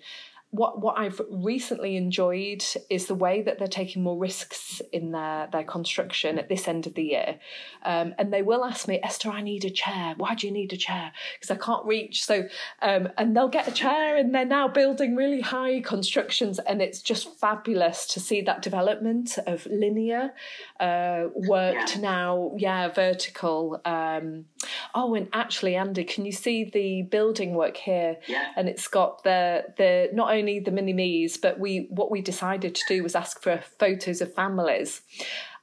what 0.57 0.81
what 0.81 0.99
I've 0.99 1.21
recently 1.31 1.97
enjoyed 1.97 2.65
is 2.89 3.07
the 3.07 3.15
way 3.15 3.43
that 3.43 3.59
they're 3.59 3.69
taking 3.69 4.03
more 4.03 4.19
risks 4.19 4.81
in 4.93 5.13
their 5.13 5.49
their 5.53 5.65
construction 5.65 6.39
at 6.39 6.49
this 6.49 6.67
end 6.67 6.87
of 6.87 6.95
the 6.95 7.03
year, 7.03 7.39
um, 7.85 8.15
and 8.19 8.33
they 8.33 8.43
will 8.43 8.65
ask 8.65 8.89
me, 8.89 8.99
Esther, 9.03 9.31
I 9.31 9.43
need 9.43 9.65
a 9.65 9.71
chair. 9.71 10.15
Why 10.17 10.35
do 10.35 10.47
you 10.47 10.53
need 10.53 10.73
a 10.73 10.77
chair? 10.77 11.13
Because 11.35 11.51
I 11.51 11.57
can't 11.57 11.85
reach. 11.85 12.25
So, 12.25 12.49
um, 12.81 13.09
and 13.19 13.37
they'll 13.37 13.49
get 13.49 13.69
a 13.69 13.73
chair, 13.73 14.17
and 14.17 14.35
they're 14.35 14.45
now 14.45 14.69
building 14.69 15.15
really 15.15 15.43
high 15.43 15.81
constructions, 15.81 16.59
and 16.59 16.81
it's 16.81 17.03
just 17.03 17.39
fabulous 17.39 18.07
to 18.09 18.21
see 18.21 18.41
that 18.43 18.63
development 18.63 19.39
of 19.47 19.67
linear 19.67 20.33
uh, 20.81 21.25
work 21.35 21.75
yeah. 21.75 21.85
to 21.87 22.01
now, 22.01 22.53
yeah, 22.57 22.89
vertical. 22.89 23.81
Um, 23.85 24.47
oh, 24.95 25.15
and 25.15 25.29
actually, 25.33 25.77
Andy, 25.77 26.05
can 26.05 26.25
you 26.25 26.33
see 26.33 26.65
the 26.65 27.03
building 27.03 27.55
work 27.55 27.77
here? 27.77 28.17
Yeah. 28.27 28.53
And 28.57 28.69
it's 28.69 28.89
got 28.89 29.23
the 29.23 29.65
the 29.77 30.11
not 30.13 30.33
only 30.33 30.46
the 30.47 30.71
mini 30.71 30.93
me's, 30.93 31.37
but 31.37 31.59
we 31.59 31.87
what 31.91 32.11
we 32.11 32.21
decided 32.23 32.75
to 32.75 32.83
do 32.89 33.03
was 33.03 33.15
ask 33.15 33.43
for 33.43 33.63
photos 33.79 34.21
of 34.21 34.35
families. 34.35 35.03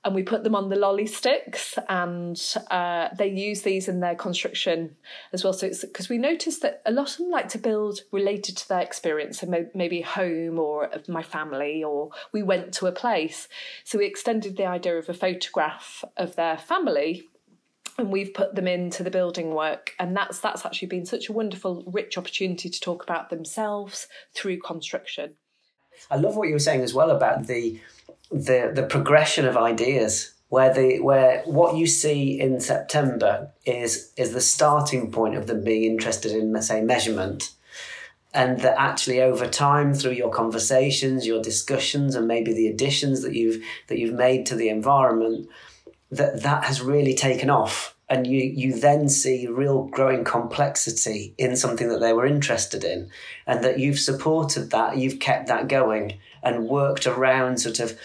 And 0.05 0.13
we 0.13 0.23
put 0.23 0.43
them 0.43 0.53
on 0.53 0.67
the 0.67 0.75
lolly 0.75 1.05
sticks 1.05 1.77
and 1.87 2.37
uh, 2.69 3.07
they 3.17 3.29
use 3.29 3.61
these 3.61 3.87
in 3.87 4.01
their 4.01 4.15
construction 4.15 4.97
as 5.31 5.45
well. 5.45 5.53
So 5.53 5.67
it's 5.67 5.85
because 5.85 6.09
we 6.09 6.17
noticed 6.17 6.61
that 6.61 6.81
a 6.85 6.91
lot 6.91 7.11
of 7.11 7.17
them 7.19 7.29
like 7.29 7.47
to 7.49 7.57
build 7.57 8.01
related 8.11 8.57
to 8.57 8.67
their 8.67 8.81
experience 8.81 9.39
so 9.39 9.67
maybe 9.73 10.01
home 10.01 10.59
or 10.59 10.87
of 10.87 11.07
my 11.07 11.23
family 11.23 11.85
or 11.85 12.09
we 12.33 12.43
went 12.43 12.73
to 12.73 12.87
a 12.87 12.91
place. 12.91 13.47
So 13.85 13.97
we 13.97 14.05
extended 14.05 14.57
the 14.57 14.65
idea 14.65 14.97
of 14.97 15.07
a 15.07 15.13
photograph 15.13 16.03
of 16.17 16.35
their 16.35 16.57
family 16.57 17.29
and 17.97 18.11
we've 18.11 18.33
put 18.33 18.55
them 18.55 18.67
into 18.67 19.03
the 19.03 19.11
building 19.11 19.53
work 19.53 19.91
and 19.99 20.15
that's 20.15 20.39
that's 20.39 20.65
actually 20.65 20.87
been 20.87 21.05
such 21.05 21.29
a 21.29 21.33
wonderful 21.33 21.83
rich 21.87 22.17
opportunity 22.17 22.69
to 22.69 22.79
talk 22.79 23.03
about 23.03 23.29
themselves 23.29 24.07
through 24.33 24.59
construction. 24.59 25.35
I 26.09 26.17
love 26.17 26.35
what 26.35 26.47
you 26.47 26.53
were 26.53 26.59
saying 26.59 26.81
as 26.81 26.93
well 26.93 27.11
about 27.11 27.47
the 27.47 27.79
the 28.31 28.71
the 28.73 28.83
progression 28.83 29.45
of 29.45 29.57
ideas 29.57 30.33
where 30.49 30.73
the 30.73 30.99
where 30.99 31.41
what 31.45 31.75
you 31.75 31.87
see 31.87 32.39
in 32.39 32.59
september 32.59 33.51
is 33.65 34.11
is 34.17 34.33
the 34.33 34.41
starting 34.41 35.11
point 35.11 35.35
of 35.35 35.47
them 35.47 35.63
being 35.63 35.83
interested 35.83 36.31
in 36.31 36.59
say 36.61 36.81
measurement. 36.81 37.51
And 38.35 38.61
that 38.61 38.79
actually 38.79 39.21
over 39.21 39.47
time 39.47 39.93
through 39.93 40.13
your 40.13 40.31
conversations 40.31 41.27
your 41.27 41.41
discussions 41.41 42.15
and 42.15 42.27
maybe 42.27 42.51
the 42.51 42.67
additions 42.67 43.21
that 43.21 43.35
you've 43.35 43.63
that 43.87 43.99
you've 43.99 44.15
made 44.15 44.47
to 44.47 44.55
the 44.55 44.69
environment 44.69 45.47
that 46.17 46.43
that 46.43 46.65
has 46.65 46.81
really 46.81 47.13
taken 47.13 47.49
off. 47.49 47.95
And 48.09 48.27
you 48.27 48.41
you 48.41 48.79
then 48.79 49.09
see 49.09 49.47
real 49.47 49.85
growing 49.85 50.23
complexity 50.23 51.33
in 51.37 51.55
something 51.55 51.89
that 51.89 51.99
they 51.99 52.13
were 52.13 52.25
interested 52.25 52.83
in. 52.83 53.09
And 53.47 53.63
that 53.63 53.79
you've 53.79 53.99
supported 53.99 54.71
that 54.71 54.97
you've 54.97 55.19
kept 55.19 55.47
that 55.47 55.67
going 55.67 56.19
and 56.43 56.67
worked 56.67 57.07
around 57.07 57.59
sort 57.59 57.79
of 57.79 57.97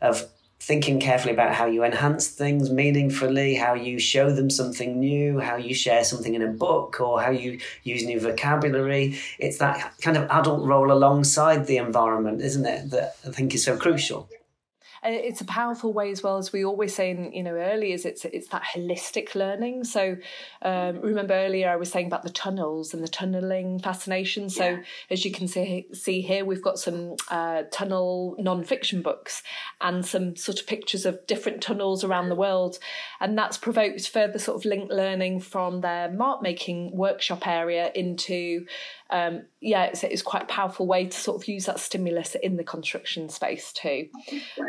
of 0.00 0.28
thinking 0.60 0.98
carefully 0.98 1.32
about 1.32 1.54
how 1.54 1.66
you 1.66 1.84
enhance 1.84 2.28
things 2.28 2.70
meaningfully, 2.70 3.54
how 3.54 3.74
you 3.74 3.98
show 3.98 4.32
them 4.32 4.50
something 4.50 4.98
new, 4.98 5.38
how 5.38 5.54
you 5.56 5.74
share 5.74 6.02
something 6.02 6.34
in 6.34 6.42
a 6.42 6.48
book, 6.48 7.00
or 7.00 7.20
how 7.20 7.30
you 7.30 7.60
use 7.84 8.04
new 8.04 8.18
vocabulary. 8.18 9.18
It's 9.38 9.58
that 9.58 9.92
kind 10.00 10.16
of 10.16 10.28
adult 10.28 10.66
role 10.66 10.90
alongside 10.90 11.66
the 11.66 11.76
environment, 11.76 12.40
isn't 12.42 12.66
it, 12.66 12.90
that 12.90 13.16
I 13.24 13.30
think 13.30 13.54
is 13.54 13.64
so 13.64 13.76
crucial 13.76 14.28
it's 15.06 15.40
a 15.40 15.44
powerful 15.44 15.92
way 15.92 16.10
as 16.10 16.22
well 16.22 16.36
as 16.36 16.52
we 16.52 16.64
always 16.64 16.94
say 16.94 17.10
in 17.10 17.32
you 17.32 17.42
know 17.42 17.54
early 17.54 17.92
is 17.92 18.04
it's 18.04 18.24
it's 18.26 18.48
that 18.48 18.62
holistic 18.62 19.34
learning 19.34 19.84
so 19.84 20.16
um, 20.62 21.00
remember 21.00 21.34
earlier 21.34 21.70
i 21.70 21.76
was 21.76 21.90
saying 21.90 22.06
about 22.06 22.22
the 22.22 22.30
tunnels 22.30 22.92
and 22.92 23.02
the 23.02 23.08
tunneling 23.08 23.78
fascination 23.78 24.48
so 24.48 24.64
yeah. 24.64 24.82
as 25.10 25.24
you 25.24 25.30
can 25.30 25.46
see 25.48 25.86
see 25.92 26.20
here 26.20 26.44
we've 26.44 26.62
got 26.62 26.78
some 26.78 27.14
uh, 27.30 27.62
tunnel 27.70 28.34
non-fiction 28.38 29.02
books 29.02 29.42
and 29.80 30.04
some 30.04 30.36
sort 30.36 30.60
of 30.60 30.66
pictures 30.66 31.06
of 31.06 31.24
different 31.26 31.62
tunnels 31.62 32.02
around 32.02 32.28
the 32.28 32.34
world 32.34 32.78
and 33.20 33.38
that's 33.38 33.56
provoked 33.56 34.08
further 34.08 34.38
sort 34.38 34.56
of 34.56 34.64
linked 34.64 34.92
learning 34.92 35.40
from 35.40 35.80
their 35.80 36.10
mark 36.10 36.42
making 36.42 36.94
workshop 36.96 37.46
area 37.46 37.90
into 37.94 38.66
um, 39.10 39.42
yeah, 39.60 39.84
it's, 39.84 40.02
it's 40.04 40.22
quite 40.22 40.42
a 40.42 40.46
powerful 40.46 40.86
way 40.86 41.06
to 41.06 41.16
sort 41.16 41.40
of 41.40 41.48
use 41.48 41.66
that 41.66 41.78
stimulus 41.78 42.34
in 42.34 42.56
the 42.56 42.64
construction 42.64 43.28
space 43.28 43.72
too. 43.72 44.08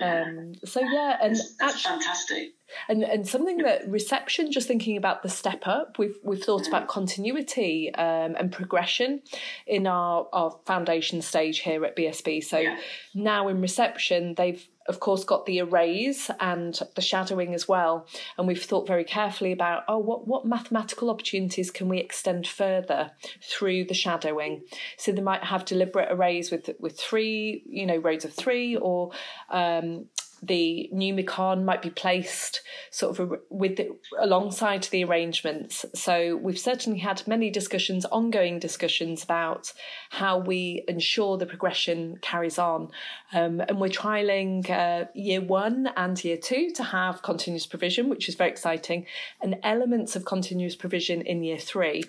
Um, 0.01 0.26
so 0.65 0.81
yeah, 0.81 1.17
and 1.21 1.35
that's, 1.35 1.55
that's 1.57 1.75
actually, 1.75 1.99
fantastic. 1.99 2.53
And 2.89 3.03
and 3.03 3.27
something 3.27 3.57
that 3.59 3.87
reception, 3.89 4.51
just 4.51 4.67
thinking 4.67 4.97
about 4.97 5.23
the 5.23 5.29
step 5.29 5.67
up, 5.67 5.97
we've 5.97 6.17
we've 6.23 6.43
thought 6.43 6.63
mm. 6.63 6.67
about 6.67 6.87
continuity 6.87 7.93
um, 7.95 8.35
and 8.37 8.51
progression 8.51 9.21
in 9.65 9.87
our 9.87 10.27
our 10.33 10.59
foundation 10.65 11.21
stage 11.21 11.59
here 11.59 11.83
at 11.85 11.95
BSB. 11.95 12.43
So 12.43 12.59
yeah. 12.59 12.77
now 13.13 13.47
in 13.47 13.61
reception, 13.61 14.35
they've 14.35 14.67
of 14.87 14.99
course, 14.99 15.23
got 15.23 15.45
the 15.45 15.61
arrays 15.61 16.31
and 16.39 16.79
the 16.95 17.01
shadowing 17.01 17.53
as 17.53 17.67
well. 17.67 18.07
And 18.37 18.47
we've 18.47 18.63
thought 18.63 18.87
very 18.87 19.03
carefully 19.03 19.51
about, 19.51 19.83
oh, 19.87 19.97
what, 19.97 20.27
what 20.27 20.45
mathematical 20.45 21.09
opportunities 21.09 21.71
can 21.71 21.89
we 21.89 21.99
extend 21.99 22.47
further 22.47 23.11
through 23.43 23.85
the 23.85 23.93
shadowing? 23.93 24.63
So 24.97 25.11
they 25.11 25.21
might 25.21 25.43
have 25.43 25.65
deliberate 25.65 26.07
arrays 26.09 26.51
with 26.51 26.69
with 26.79 26.97
three, 26.97 27.63
you 27.67 27.85
know, 27.85 27.97
rows 27.97 28.23
of 28.23 28.33
three, 28.33 28.77
or 28.77 29.11
um, 29.49 30.05
the 30.41 30.89
new 30.93 31.07
Numicon 31.07 31.63
might 31.63 31.81
be 31.81 31.89
placed 31.89 32.61
sort 32.91 33.19
of 33.19 33.39
with 33.49 33.77
the, 33.77 33.95
alongside 34.19 34.83
the 34.83 35.03
arrangements. 35.03 35.85
So 35.95 36.35
we've 36.37 36.59
certainly 36.59 36.99
had 36.99 37.27
many 37.27 37.49
discussions, 37.49 38.05
ongoing 38.05 38.59
discussions 38.59 39.23
about 39.23 39.73
how 40.09 40.37
we 40.37 40.83
ensure 40.87 41.37
the 41.37 41.45
progression 41.45 42.17
carries 42.21 42.59
on, 42.59 42.89
um, 43.33 43.61
and 43.61 43.79
we're 43.79 43.89
trialing 43.89 44.69
uh, 44.69 45.05
year 45.13 45.41
one 45.41 45.89
and 45.95 46.23
year 46.23 46.37
two 46.37 46.71
to 46.75 46.83
have 46.83 47.21
continuous 47.21 47.65
provision, 47.65 48.09
which 48.09 48.29
is 48.29 48.35
very 48.35 48.49
exciting, 48.49 49.05
and 49.41 49.57
elements 49.63 50.15
of 50.15 50.25
continuous 50.25 50.75
provision 50.75 51.21
in 51.21 51.43
year 51.43 51.57
three. 51.57 52.03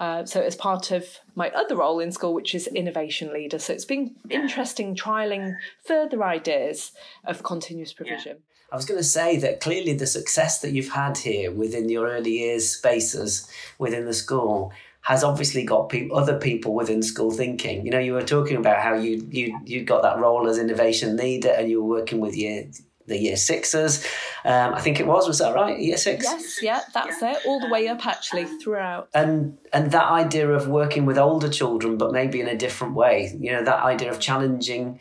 Uh, 0.00 0.24
so 0.24 0.40
as 0.40 0.56
part 0.56 0.90
of 0.90 1.06
my 1.34 1.50
other 1.50 1.76
role 1.76 2.00
in 2.00 2.10
school, 2.10 2.34
which 2.34 2.54
is 2.54 2.66
innovation 2.66 3.32
leader. 3.32 3.58
So 3.58 3.72
it's 3.72 3.84
been 3.84 4.16
interesting 4.28 4.96
trialing 4.96 5.56
further 5.84 6.24
ideas 6.24 6.92
of 7.24 7.42
continuous 7.42 7.92
provision. 7.92 8.36
Yeah. 8.38 8.54
I 8.72 8.76
was 8.76 8.86
going 8.86 8.98
to 8.98 9.04
say 9.04 9.36
that 9.36 9.60
clearly 9.60 9.94
the 9.94 10.06
success 10.06 10.60
that 10.60 10.72
you've 10.72 10.88
had 10.88 11.16
here 11.16 11.52
within 11.52 11.88
your 11.88 12.08
early 12.08 12.38
years 12.38 12.68
spaces 12.68 13.48
within 13.78 14.04
the 14.04 14.12
school 14.12 14.72
has 15.02 15.22
obviously 15.22 15.64
got 15.64 15.90
pe- 15.90 16.08
other 16.12 16.38
people 16.38 16.74
within 16.74 17.02
school 17.02 17.30
thinking. 17.30 17.84
You 17.84 17.92
know, 17.92 17.98
you 17.98 18.14
were 18.14 18.22
talking 18.22 18.56
about 18.56 18.82
how 18.82 18.94
you 18.94 19.24
you 19.30 19.60
you 19.64 19.84
got 19.84 20.02
that 20.02 20.18
role 20.18 20.48
as 20.48 20.58
innovation 20.58 21.16
leader, 21.16 21.50
and 21.50 21.70
you 21.70 21.84
were 21.84 21.98
working 22.00 22.20
with 22.20 22.36
your 22.36 22.64
the 23.06 23.18
year 23.18 23.36
sixes. 23.36 24.04
Um, 24.44 24.74
I 24.74 24.80
think 24.80 25.00
it 25.00 25.06
was. 25.06 25.28
Was 25.28 25.38
that 25.38 25.54
right? 25.54 25.78
Year 25.78 25.96
six. 25.96 26.24
Yes. 26.24 26.62
Yeah. 26.62 26.80
That's 26.92 27.20
yeah. 27.20 27.32
it. 27.32 27.46
All 27.46 27.60
the 27.60 27.68
way 27.68 27.88
up, 27.88 28.06
actually, 28.06 28.44
throughout. 28.44 29.08
And 29.14 29.58
and 29.72 29.90
that 29.92 30.10
idea 30.10 30.50
of 30.50 30.68
working 30.68 31.04
with 31.06 31.18
older 31.18 31.48
children, 31.48 31.96
but 31.96 32.12
maybe 32.12 32.40
in 32.40 32.48
a 32.48 32.56
different 32.56 32.94
way. 32.94 33.36
You 33.38 33.52
know, 33.52 33.64
that 33.64 33.82
idea 33.82 34.10
of 34.10 34.20
challenging 34.20 35.00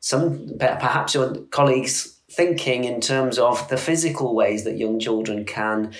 some 0.00 0.50
perhaps 0.58 1.14
your 1.14 1.34
colleagues 1.50 2.20
thinking 2.30 2.84
in 2.84 3.00
terms 3.00 3.38
of 3.38 3.68
the 3.68 3.76
physical 3.76 4.34
ways 4.34 4.64
that 4.64 4.76
young 4.76 4.98
children 4.98 5.44
can 5.44 5.94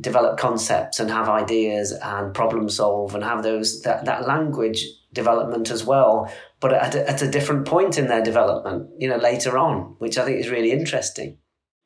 develop 0.00 0.38
concepts 0.38 0.98
and 0.98 1.10
have 1.10 1.28
ideas 1.28 1.92
and 1.92 2.34
problem 2.34 2.68
solve 2.68 3.14
and 3.14 3.22
have 3.22 3.42
those 3.42 3.82
that, 3.82 4.04
that 4.06 4.26
language 4.26 4.84
development 5.12 5.70
as 5.70 5.84
well 5.84 6.32
but 6.64 6.72
at 6.72 6.94
a, 6.94 7.10
at 7.10 7.20
a 7.20 7.30
different 7.30 7.66
point 7.66 7.98
in 7.98 8.08
their 8.08 8.22
development 8.22 8.88
you 8.98 9.06
know 9.06 9.18
later 9.18 9.58
on 9.58 9.96
which 9.98 10.16
i 10.16 10.24
think 10.24 10.40
is 10.40 10.48
really 10.48 10.72
interesting. 10.72 11.36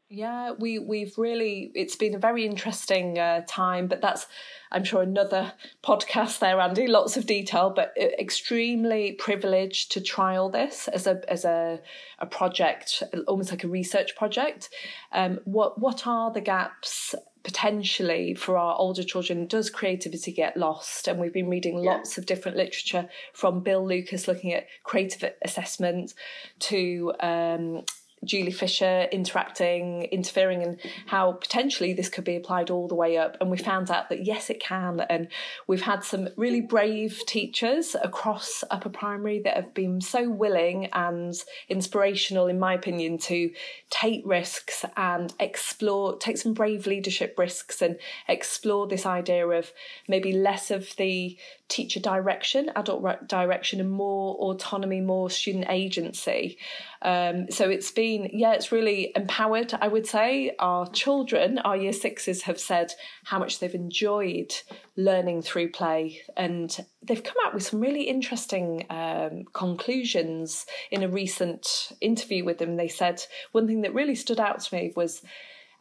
Yeah 0.08 0.52
we 0.56 0.78
we've 0.78 1.18
really 1.18 1.72
it's 1.74 1.96
been 1.96 2.14
a 2.14 2.18
very 2.18 2.46
interesting 2.46 3.18
uh, 3.18 3.42
time 3.48 3.88
but 3.88 4.00
that's 4.00 4.26
i'm 4.70 4.84
sure 4.84 5.02
another 5.02 5.52
podcast 5.82 6.38
there 6.38 6.60
andy 6.60 6.86
lots 6.86 7.16
of 7.16 7.26
detail 7.26 7.70
but 7.74 7.92
extremely 7.98 9.12
privileged 9.12 9.90
to 9.92 10.00
trial 10.00 10.48
this 10.48 10.86
as 10.88 11.08
a 11.08 11.20
as 11.28 11.44
a, 11.44 11.80
a 12.20 12.26
project 12.26 13.02
almost 13.26 13.50
like 13.50 13.64
a 13.64 13.68
research 13.68 14.14
project. 14.14 14.70
Um, 15.12 15.40
what 15.44 15.80
what 15.80 16.06
are 16.06 16.32
the 16.32 16.40
gaps 16.40 17.16
potentially 17.48 18.34
for 18.34 18.58
our 18.58 18.76
older 18.76 19.02
children 19.02 19.46
does 19.46 19.70
creativity 19.70 20.30
get 20.30 20.54
lost 20.54 21.08
and 21.08 21.18
we've 21.18 21.32
been 21.32 21.48
reading 21.48 21.82
yeah. 21.82 21.92
lots 21.92 22.18
of 22.18 22.26
different 22.26 22.58
literature 22.58 23.08
from 23.32 23.60
bill 23.60 23.88
lucas 23.88 24.28
looking 24.28 24.52
at 24.52 24.66
creative 24.84 25.32
assessment 25.42 26.12
to 26.58 27.10
um, 27.20 27.82
Julie 28.24 28.52
Fisher 28.52 29.06
interacting, 29.12 30.04
interfering, 30.04 30.62
and 30.62 30.80
how 31.06 31.32
potentially 31.32 31.92
this 31.92 32.08
could 32.08 32.24
be 32.24 32.36
applied 32.36 32.70
all 32.70 32.88
the 32.88 32.94
way 32.94 33.16
up. 33.16 33.36
And 33.40 33.50
we 33.50 33.58
found 33.58 33.90
out 33.90 34.08
that 34.08 34.24
yes, 34.24 34.50
it 34.50 34.60
can. 34.60 35.00
And 35.08 35.28
we've 35.66 35.82
had 35.82 36.04
some 36.04 36.28
really 36.36 36.60
brave 36.60 37.22
teachers 37.26 37.96
across 38.02 38.64
upper 38.70 38.88
primary 38.88 39.40
that 39.40 39.54
have 39.54 39.74
been 39.74 40.00
so 40.00 40.28
willing 40.28 40.86
and 40.92 41.34
inspirational, 41.68 42.46
in 42.46 42.58
my 42.58 42.74
opinion, 42.74 43.18
to 43.18 43.50
take 43.90 44.22
risks 44.24 44.84
and 44.96 45.32
explore, 45.40 46.16
take 46.18 46.38
some 46.38 46.54
brave 46.54 46.86
leadership 46.86 47.34
risks 47.38 47.80
and 47.82 47.98
explore 48.26 48.86
this 48.86 49.06
idea 49.06 49.46
of 49.46 49.72
maybe 50.06 50.32
less 50.32 50.70
of 50.70 50.94
the 50.96 51.36
teacher 51.68 52.00
direction, 52.00 52.70
adult 52.76 53.28
direction, 53.28 53.78
and 53.80 53.90
more 53.90 54.34
autonomy, 54.36 55.00
more 55.00 55.28
student 55.28 55.66
agency. 55.68 56.58
Um, 57.02 57.50
so 57.50 57.68
it's 57.68 57.90
been, 57.90 58.30
yeah, 58.32 58.54
it's 58.54 58.72
really 58.72 59.12
empowered, 59.14 59.74
I 59.78 59.88
would 59.88 60.06
say. 60.06 60.54
Our 60.58 60.88
children, 60.88 61.58
our 61.58 61.76
year 61.76 61.92
sixes, 61.92 62.42
have 62.42 62.58
said 62.58 62.94
how 63.24 63.38
much 63.38 63.58
they've 63.58 63.74
enjoyed 63.74 64.54
learning 64.96 65.42
through 65.42 65.70
play. 65.72 66.22
And 66.36 66.74
they've 67.02 67.22
come 67.22 67.36
out 67.44 67.54
with 67.54 67.64
some 67.64 67.80
really 67.80 68.04
interesting 68.04 68.86
um, 68.88 69.44
conclusions 69.52 70.64
in 70.90 71.02
a 71.02 71.08
recent 71.08 71.92
interview 72.00 72.44
with 72.44 72.58
them. 72.58 72.76
They 72.76 72.88
said 72.88 73.22
one 73.52 73.66
thing 73.66 73.82
that 73.82 73.94
really 73.94 74.14
stood 74.14 74.40
out 74.40 74.60
to 74.60 74.74
me 74.74 74.92
was 74.96 75.22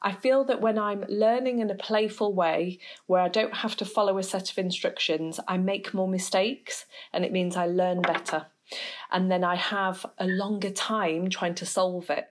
I 0.01 0.11
feel 0.11 0.43
that 0.45 0.61
when 0.61 0.77
I'm 0.77 1.03
learning 1.09 1.59
in 1.59 1.69
a 1.69 1.75
playful 1.75 2.33
way, 2.33 2.79
where 3.07 3.21
I 3.21 3.29
don't 3.29 3.55
have 3.55 3.75
to 3.77 3.85
follow 3.85 4.17
a 4.17 4.23
set 4.23 4.51
of 4.51 4.57
instructions, 4.57 5.39
I 5.47 5.57
make 5.57 5.93
more 5.93 6.07
mistakes 6.07 6.85
and 7.11 7.25
it 7.25 7.31
means 7.31 7.57
I 7.57 7.65
learn 7.65 8.01
better. 8.01 8.47
And 9.11 9.31
then 9.31 9.43
I 9.43 9.55
have 9.55 10.05
a 10.17 10.27
longer 10.27 10.69
time 10.69 11.29
trying 11.29 11.55
to 11.55 11.65
solve 11.65 12.09
it. 12.09 12.27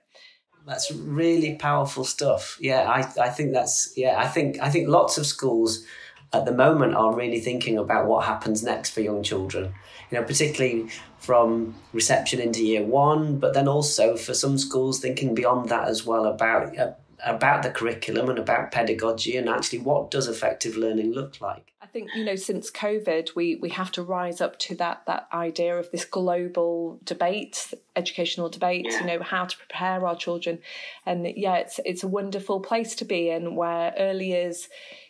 That's 0.65 0.91
really 0.91 1.55
powerful 1.55 2.03
stuff. 2.03 2.57
Yeah, 2.59 2.89
I, 2.89 2.99
I 3.21 3.29
think 3.29 3.53
that's 3.53 3.93
yeah, 3.95 4.19
I 4.19 4.27
think 4.27 4.59
I 4.61 4.69
think 4.69 4.89
lots 4.89 5.17
of 5.17 5.25
schools 5.25 5.85
at 6.33 6.45
the 6.45 6.51
moment 6.51 6.93
are 6.93 7.15
really 7.15 7.39
thinking 7.39 7.77
about 7.77 8.05
what 8.05 8.25
happens 8.25 8.63
next 8.63 8.89
for 8.89 8.99
young 8.99 9.23
children. 9.23 9.73
You 10.11 10.19
know, 10.19 10.25
particularly 10.25 10.89
from 11.19 11.75
reception 11.93 12.39
into 12.39 12.65
year 12.65 12.83
one, 12.83 13.39
but 13.39 13.53
then 13.53 13.67
also 13.67 14.17
for 14.17 14.33
some 14.33 14.57
schools 14.57 14.99
thinking 14.99 15.33
beyond 15.33 15.69
that 15.69 15.87
as 15.87 16.05
well 16.05 16.25
about 16.25 16.77
uh, 16.77 16.91
about 17.25 17.63
the 17.63 17.71
curriculum 17.71 18.29
and 18.29 18.39
about 18.39 18.71
pedagogy 18.71 19.37
and 19.37 19.49
actually 19.49 19.79
what 19.79 20.11
does 20.11 20.27
effective 20.27 20.77
learning 20.77 21.11
look 21.11 21.41
like. 21.41 21.73
I 21.81 21.87
think 21.87 22.09
you 22.15 22.25
know 22.25 22.35
since 22.35 22.69
COVID 22.69 23.35
we 23.35 23.55
we 23.55 23.69
have 23.69 23.91
to 23.93 24.03
rise 24.03 24.41
up 24.41 24.59
to 24.59 24.75
that 24.75 25.03
that 25.07 25.27
idea 25.33 25.77
of 25.77 25.89
this 25.91 26.05
global 26.05 26.99
debate, 27.03 27.73
educational 27.95 28.49
debate, 28.49 28.87
yeah. 28.89 28.99
you 28.99 29.05
know, 29.05 29.23
how 29.23 29.45
to 29.45 29.57
prepare 29.57 30.05
our 30.05 30.15
children. 30.15 30.59
And 31.05 31.25
yeah, 31.35 31.55
it's 31.55 31.79
it's 31.85 32.03
a 32.03 32.07
wonderful 32.07 32.59
place 32.59 32.95
to 32.95 33.05
be 33.05 33.29
in 33.29 33.55
where 33.55 33.93
early 33.97 34.27
years 34.27 34.67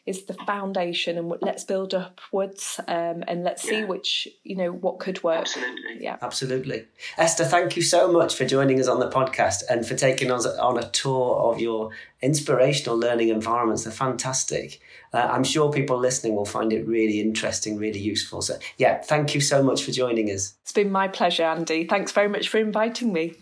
is 0.07 0.23
the 0.23 0.33
foundation 0.33 1.17
and 1.17 1.31
let's 1.41 1.65
build 1.65 1.93
upwards 1.93 2.79
um, 2.87 3.23
and 3.27 3.43
let's 3.43 3.65
yeah. 3.65 3.71
see 3.71 3.83
which 3.83 4.27
you 4.43 4.55
know 4.55 4.71
what 4.71 4.99
could 4.99 5.21
work. 5.21 5.41
Absolutely. 5.41 5.97
Yeah. 5.99 6.17
Absolutely. 6.21 6.85
Esther 7.17 7.43
thank 7.43 7.75
you 7.75 7.81
so 7.81 8.11
much 8.11 8.35
for 8.35 8.45
joining 8.45 8.79
us 8.79 8.87
on 8.87 8.99
the 8.99 9.09
podcast 9.09 9.63
and 9.69 9.85
for 9.85 9.95
taking 9.95 10.31
us 10.31 10.45
on 10.45 10.77
a 10.77 10.89
tour 10.89 11.35
of 11.51 11.59
your 11.59 11.91
inspirational 12.21 12.97
learning 12.97 13.29
environments. 13.29 13.83
They're 13.83 13.93
fantastic. 13.93 14.81
Uh, 15.13 15.29
i'm 15.31 15.43
sure 15.43 15.71
people 15.71 15.97
listening 15.97 16.35
will 16.35 16.45
find 16.45 16.73
it 16.73 16.85
really 16.85 17.21
interesting 17.21 17.77
really 17.77 17.99
useful. 17.99 18.41
So 18.41 18.57
yeah 18.77 19.01
thank 19.01 19.35
you 19.35 19.41
so 19.41 19.61
much 19.61 19.83
for 19.83 19.91
joining 19.91 20.29
us. 20.29 20.53
It's 20.63 20.73
been 20.73 20.91
my 20.91 21.07
pleasure 21.07 21.43
andy. 21.43 21.85
Thanks 21.85 22.11
very 22.11 22.29
much 22.29 22.47
for 22.47 22.57
inviting 22.57 23.11
me 23.13 23.35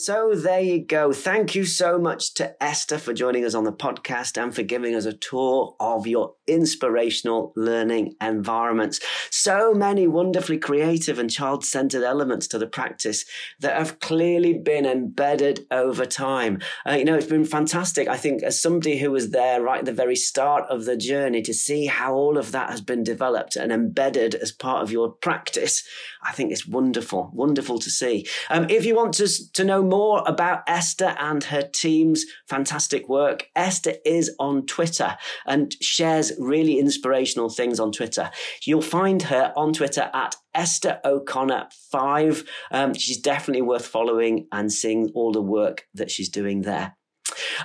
So 0.00 0.32
there 0.32 0.60
you 0.60 0.84
go. 0.84 1.12
Thank 1.12 1.56
you 1.56 1.64
so 1.64 1.98
much 1.98 2.34
to 2.34 2.62
Esther 2.62 2.98
for 2.98 3.12
joining 3.12 3.44
us 3.44 3.54
on 3.54 3.64
the 3.64 3.72
podcast 3.72 4.40
and 4.40 4.54
for 4.54 4.62
giving 4.62 4.94
us 4.94 5.06
a 5.06 5.12
tour 5.12 5.74
of 5.80 6.06
your 6.06 6.34
inspirational 6.46 7.52
learning 7.56 8.14
environments. 8.20 9.00
So 9.28 9.74
many 9.74 10.06
wonderfully 10.06 10.58
creative 10.58 11.18
and 11.18 11.28
child 11.28 11.64
centered 11.64 12.04
elements 12.04 12.46
to 12.48 12.58
the 12.58 12.68
practice 12.68 13.24
that 13.58 13.76
have 13.76 13.98
clearly 13.98 14.54
been 14.54 14.86
embedded 14.86 15.66
over 15.72 16.06
time. 16.06 16.60
Uh, 16.88 16.92
you 16.92 17.04
know, 17.04 17.16
it's 17.16 17.26
been 17.26 17.44
fantastic. 17.44 18.06
I 18.06 18.16
think, 18.16 18.44
as 18.44 18.62
somebody 18.62 18.98
who 18.98 19.10
was 19.10 19.30
there 19.30 19.60
right 19.60 19.80
at 19.80 19.84
the 19.84 19.92
very 19.92 20.16
start 20.16 20.64
of 20.70 20.84
the 20.84 20.96
journey, 20.96 21.42
to 21.42 21.52
see 21.52 21.86
how 21.86 22.14
all 22.14 22.38
of 22.38 22.52
that 22.52 22.70
has 22.70 22.80
been 22.80 23.02
developed 23.02 23.56
and 23.56 23.72
embedded 23.72 24.36
as 24.36 24.52
part 24.52 24.84
of 24.84 24.92
your 24.92 25.10
practice, 25.10 25.82
I 26.22 26.30
think 26.30 26.52
it's 26.52 26.68
wonderful, 26.68 27.32
wonderful 27.34 27.80
to 27.80 27.90
see. 27.90 28.28
Um, 28.48 28.70
if 28.70 28.84
you 28.84 28.94
want 28.94 29.14
to, 29.14 29.28
to 29.54 29.64
know 29.64 29.87
more, 29.88 30.22
about 30.26 30.62
Esther 30.66 31.16
and 31.18 31.44
her 31.44 31.62
team's 31.62 32.24
fantastic 32.48 33.08
work, 33.08 33.48
Esther 33.56 33.94
is 34.04 34.34
on 34.38 34.66
Twitter 34.66 35.16
and 35.46 35.74
shares 35.80 36.32
really 36.38 36.78
inspirational 36.78 37.48
things 37.48 37.80
on 37.80 37.92
Twitter. 37.92 38.30
You'll 38.64 38.82
find 38.82 39.22
her 39.22 39.52
on 39.56 39.72
Twitter 39.72 40.10
at 40.12 40.36
Esther 40.54 41.00
O'Connor 41.04 41.68
5. 41.90 42.44
Um, 42.70 42.94
she's 42.94 43.18
definitely 43.18 43.62
worth 43.62 43.86
following 43.86 44.46
and 44.52 44.72
seeing 44.72 45.10
all 45.14 45.32
the 45.32 45.42
work 45.42 45.86
that 45.94 46.10
she's 46.10 46.28
doing 46.28 46.62
there. 46.62 46.97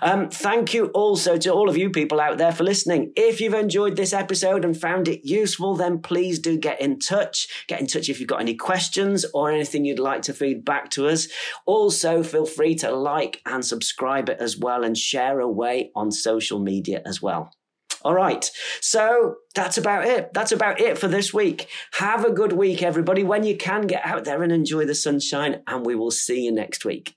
Um, 0.01 0.29
thank 0.29 0.73
you 0.73 0.87
also 0.87 1.37
to 1.37 1.51
all 1.51 1.69
of 1.69 1.77
you 1.77 1.89
people 1.89 2.19
out 2.19 2.37
there 2.37 2.51
for 2.51 2.63
listening. 2.63 3.13
If 3.15 3.39
you've 3.41 3.53
enjoyed 3.53 3.95
this 3.95 4.13
episode 4.13 4.65
and 4.65 4.79
found 4.79 5.07
it 5.07 5.25
useful, 5.25 5.75
then 5.75 5.99
please 5.99 6.39
do 6.39 6.57
get 6.57 6.81
in 6.81 6.99
touch. 6.99 7.47
Get 7.67 7.79
in 7.79 7.87
touch 7.87 8.09
if 8.09 8.19
you've 8.19 8.29
got 8.29 8.41
any 8.41 8.55
questions 8.55 9.25
or 9.33 9.51
anything 9.51 9.85
you'd 9.85 9.99
like 9.99 10.23
to 10.23 10.33
feed 10.33 10.65
back 10.65 10.89
to 10.91 11.07
us. 11.07 11.27
Also, 11.65 12.23
feel 12.23 12.45
free 12.45 12.75
to 12.75 12.91
like 12.91 13.41
and 13.45 13.63
subscribe 13.63 14.29
it 14.29 14.37
as 14.39 14.57
well 14.57 14.83
and 14.83 14.97
share 14.97 15.39
away 15.39 15.91
on 15.95 16.11
social 16.11 16.59
media 16.59 17.01
as 17.05 17.21
well. 17.21 17.51
All 18.03 18.13
right. 18.13 18.49
So 18.81 19.35
that's 19.55 19.77
about 19.77 20.05
it. 20.05 20.33
That's 20.33 20.51
about 20.51 20.81
it 20.81 20.97
for 20.97 21.07
this 21.07 21.33
week. 21.33 21.69
Have 21.93 22.25
a 22.25 22.31
good 22.31 22.51
week, 22.51 22.83
everybody. 22.83 23.23
When 23.23 23.43
you 23.43 23.55
can, 23.55 23.87
get 23.87 24.05
out 24.05 24.25
there 24.25 24.43
and 24.43 24.51
enjoy 24.51 24.85
the 24.85 24.95
sunshine, 24.95 25.61
and 25.67 25.85
we 25.85 25.95
will 25.95 26.11
see 26.11 26.41
you 26.41 26.51
next 26.51 26.83
week. 26.83 27.15